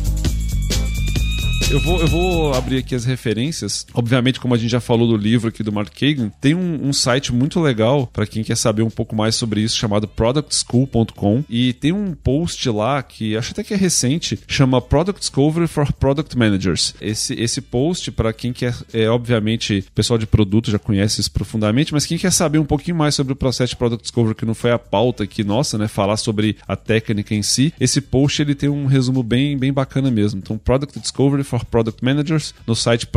Eu 1.69 1.81
vou, 1.81 2.01
eu 2.01 2.07
vou 2.07 2.55
abrir 2.55 2.79
aqui 2.79 2.95
as 2.95 3.05
referências. 3.05 3.85
Obviamente, 3.93 4.39
como 4.39 4.55
a 4.55 4.57
gente 4.57 4.71
já 4.71 4.81
falou 4.81 5.09
do 5.09 5.17
livro 5.17 5.49
aqui 5.49 5.65
do 5.65 5.73
Mark 5.73 5.93
Kagan, 5.93 6.31
tem 6.41 6.55
um, 6.55 6.87
um 6.89 6.93
site 6.93 7.35
muito 7.35 7.59
legal 7.59 8.07
para 8.07 8.25
quem 8.25 8.45
quer 8.45 8.57
saber 8.57 8.83
um 8.83 8.91
pouco 8.91 9.17
mais 9.17 9.35
sobre 9.35 9.61
isso, 9.61 9.77
chamado 9.77 10.07
productschool.com. 10.07 11.43
E 11.51 11.73
tem 11.73 11.91
um 11.91 12.15
post 12.15 12.71
lá 12.71 13.03
que 13.03 13.37
acho 13.37 13.51
até 13.51 13.65
que 13.65 13.75
é 13.75 13.77
recente, 13.77 14.39
chama 14.47 14.81
Product 14.81 15.19
Discovery 15.19 15.67
for 15.67 15.93
Product 15.93 16.39
Managers. 16.39 16.95
Esse, 17.01 17.35
esse 17.35 17.61
post, 17.61 18.13
para 18.13 18.33
quem 18.33 18.53
quer, 18.53 18.73
é 18.93 19.09
obviamente, 19.09 19.85
pessoal 19.93 20.19
de 20.19 20.27
produto 20.27 20.71
já 20.71 20.79
conhece 20.79 21.21
isso 21.21 21.33
profundamente, 21.33 21.93
mas 21.93 22.07
quem 22.07 22.17
quer 22.17 22.31
saber 22.31 22.61
um 22.61 22.65
pouquinho 22.65 22.97
mais 22.97 23.17
sobre 23.17 23.33
o 23.33 23.37
processo 23.37 23.71
de 23.71 23.77
Product 23.77 24.03
Discovery, 24.03 24.37
que 24.37 24.47
não 24.47 24.55
foi 24.55 24.71
a 24.71 24.79
pauta 24.79 25.25
aqui 25.25 25.43
nossa, 25.43 25.77
né? 25.77 25.89
Falar 25.89 26.17
sobre 26.17 26.57
a 26.69 26.77
técnica 26.77 27.35
em 27.35 27.43
si, 27.43 27.75
esse 27.81 28.01
post 28.01 28.41
ele 28.41 28.55
tem 28.55 28.69
um 28.69 28.87
resumo 28.87 29.25
bem, 29.25 29.59
bem 29.59 29.73
bacana 29.73 30.13
mesmo. 30.13 30.39
Então, 30.39 30.57
Product 30.57 31.01
Discovery 31.01 31.43
for 31.43 31.56
for 31.59 31.67
Product 31.67 32.03
Managers 32.03 32.53
no 32.67 32.75
site 32.75 33.11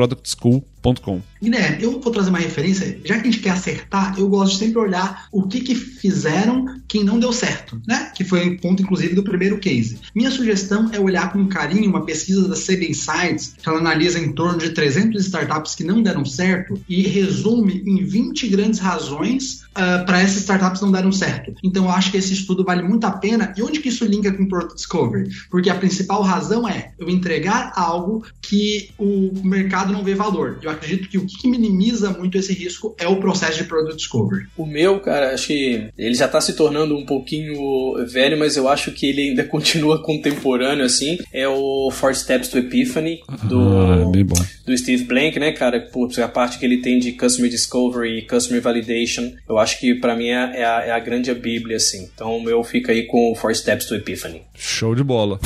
Guilherme, 1.42 1.84
eu 1.84 2.00
vou 2.00 2.12
trazer 2.12 2.30
uma 2.30 2.40
referência. 2.40 3.00
Já 3.04 3.16
que 3.16 3.28
a 3.28 3.32
gente 3.32 3.40
quer 3.40 3.52
acertar, 3.52 4.16
eu 4.18 4.28
gosto 4.28 4.54
de 4.54 4.60
sempre 4.60 4.80
olhar 4.80 5.28
o 5.32 5.44
que, 5.44 5.62
que 5.62 5.76
fizeram 5.76 6.80
que 6.88 7.04
não 7.04 7.20
deu 7.20 7.32
certo, 7.32 7.82
né? 7.88 8.12
Que 8.16 8.24
foi 8.24 8.50
o 8.50 8.60
ponto, 8.60 8.82
inclusive, 8.82 9.16
do 9.16 9.24
primeiro 9.24 9.60
case. 9.60 10.00
Minha 10.14 10.32
sugestão 10.32 10.90
é 10.92 11.00
olhar 11.00 11.32
com 11.32 11.48
carinho 11.48 11.90
uma 11.90 12.06
pesquisa 12.06 12.48
da 12.48 12.56
CB 12.56 12.90
Insights, 12.90 13.56
que 13.62 13.70
ela 13.70 13.80
analisa 13.80 14.20
em 14.20 14.34
torno 14.34 14.58
de 14.58 14.72
300 14.72 15.24
startups 15.26 15.76
que 15.76 15.84
não 15.84 16.02
deram 16.02 16.26
certo 16.26 16.82
e 16.90 17.04
resume 17.04 17.84
em 17.86 18.04
20 18.04 18.48
grandes 18.48 18.80
razões 18.80 19.62
uh, 19.62 19.80
ah, 19.80 20.04
para 20.06 20.22
essas 20.22 20.38
startups 20.38 20.82
não 20.82 20.92
deram 20.92 21.12
certo. 21.12 21.54
Então, 21.64 21.86
eu 21.86 21.92
acho 21.92 22.12
que 22.12 22.18
esse 22.18 22.34
estudo 22.34 22.64
vale 22.64 22.84
muito 22.84 23.06
a 23.06 23.12
pena. 23.12 23.54
E 23.56 23.62
onde 23.62 23.80
que 23.80 23.90
isso 23.90 24.06
linka 24.06 24.32
com 24.32 24.48
Product 24.48 24.76
Discovery? 24.76 25.30
Porque 25.50 25.70
a 25.70 25.76
principal 25.76 26.22
razão 26.22 26.68
é 26.68 26.92
eu 26.98 27.10
entregar 27.10 27.72
algo 27.76 28.26
que 28.42 28.90
o 28.98 29.32
mercado 29.44 29.94
não 29.94 30.04
vê 30.04 30.16
valor. 30.16 30.60
Eu 30.62 30.69
acredito 30.70 31.10
que 31.10 31.18
o 31.18 31.26
que 31.26 31.48
minimiza 31.48 32.12
muito 32.12 32.38
esse 32.38 32.54
risco 32.54 32.96
é 32.98 33.08
o 33.08 33.18
processo 33.18 33.58
de 33.58 33.64
Product 33.66 33.98
Discovery. 33.98 34.48
O 34.58 34.66
meu, 34.66 35.00
cara, 35.00 35.34
acho 35.34 35.48
que 35.48 35.90
ele 35.98 36.16
já 36.16 36.26
está 36.26 36.40
se 36.40 36.54
tornando 36.54 36.96
um 36.96 37.06
pouquinho 37.06 37.96
velho, 38.08 38.38
mas 38.38 38.56
eu 38.56 38.68
acho 38.68 38.92
que 38.92 39.08
ele 39.08 39.30
ainda 39.30 39.44
continua 39.50 40.02
contemporâneo, 40.02 40.86
assim. 40.86 41.18
É 41.34 41.48
o 41.48 41.90
Four 41.92 42.16
Steps 42.16 42.50
to 42.50 42.58
Epiphany, 42.58 43.22
do, 43.44 43.60
ah, 43.60 44.12
é 44.14 44.66
do 44.66 44.78
Steve 44.78 45.04
Blank, 45.04 45.40
né, 45.40 45.52
cara? 45.52 45.80
Por 45.80 46.10
a 46.20 46.28
parte 46.28 46.58
que 46.60 46.66
ele 46.66 46.82
tem 46.82 47.00
de 47.00 47.14
Customer 47.14 47.50
Discovery 47.50 48.20
e 48.20 48.22
Customer 48.28 48.62
Validation, 48.62 49.32
eu 49.48 49.58
acho 49.58 49.80
que 49.80 49.96
para 49.96 50.16
mim 50.16 50.30
é, 50.30 50.62
é, 50.62 50.66
a, 50.66 50.86
é 50.86 50.92
a 50.92 51.00
grande 51.00 51.34
bíblia, 51.34 51.78
assim. 51.78 52.10
Então 52.14 52.38
o 52.38 52.44
meu 52.44 52.64
fica 52.64 52.92
aí 52.92 53.06
com 53.06 53.32
o 53.32 53.36
Four 53.36 53.56
Steps 53.56 53.86
to 53.86 53.96
Epiphany. 53.96 54.42
Show 54.56 54.96
de 54.96 55.04
bola. 55.04 55.40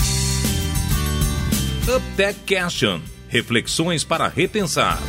Uptech 1.88 2.40
Question. 2.46 3.13
Reflexões 3.34 4.04
para 4.04 4.28
repensar. 4.28 5.02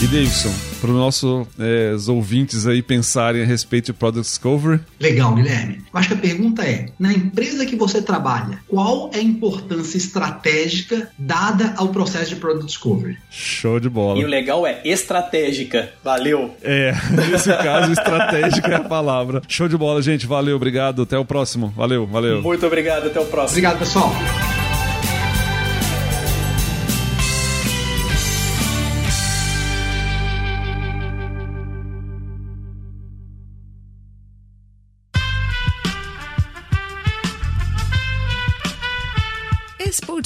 E 0.00 0.06
Davidson, 0.06 0.54
para 0.80 0.90
os 0.90 0.96
nossos 0.96 1.48
é, 1.58 1.96
ouvintes 2.08 2.64
aí 2.64 2.80
pensarem 2.80 3.42
a 3.42 3.44
respeito 3.44 3.86
de 3.86 3.92
Product 3.92 4.30
Discovery? 4.30 4.80
Legal, 5.00 5.34
Guilherme. 5.34 5.78
Eu 5.78 5.98
acho 5.98 6.06
que 6.06 6.14
a 6.14 6.18
pergunta 6.18 6.62
é: 6.62 6.90
na 6.96 7.12
empresa 7.12 7.66
que 7.66 7.74
você 7.74 8.00
trabalha, 8.00 8.60
qual 8.68 9.10
é 9.12 9.18
a 9.18 9.22
importância 9.22 9.96
estratégica 9.96 11.10
dada 11.18 11.74
ao 11.76 11.88
processo 11.88 12.28
de 12.28 12.36
Product 12.36 12.66
Discovery? 12.66 13.18
Show 13.28 13.80
de 13.80 13.88
bola. 13.88 14.20
E 14.20 14.24
o 14.24 14.28
legal 14.28 14.64
é 14.64 14.80
estratégica. 14.84 15.90
Valeu. 16.04 16.54
É, 16.62 16.94
nesse 17.32 17.48
caso, 17.48 17.90
estratégica 17.90 18.68
é 18.68 18.76
a 18.76 18.84
palavra. 18.84 19.42
Show 19.48 19.66
de 19.66 19.76
bola, 19.76 20.00
gente. 20.00 20.24
Valeu, 20.24 20.54
obrigado. 20.54 21.02
Até 21.02 21.18
o 21.18 21.24
próximo. 21.24 21.74
Valeu, 21.76 22.06
valeu. 22.06 22.42
Muito 22.42 22.64
obrigado. 22.64 23.08
Até 23.08 23.18
o 23.18 23.26
próximo. 23.26 23.58
Obrigado, 23.58 23.80
pessoal. 23.80 24.12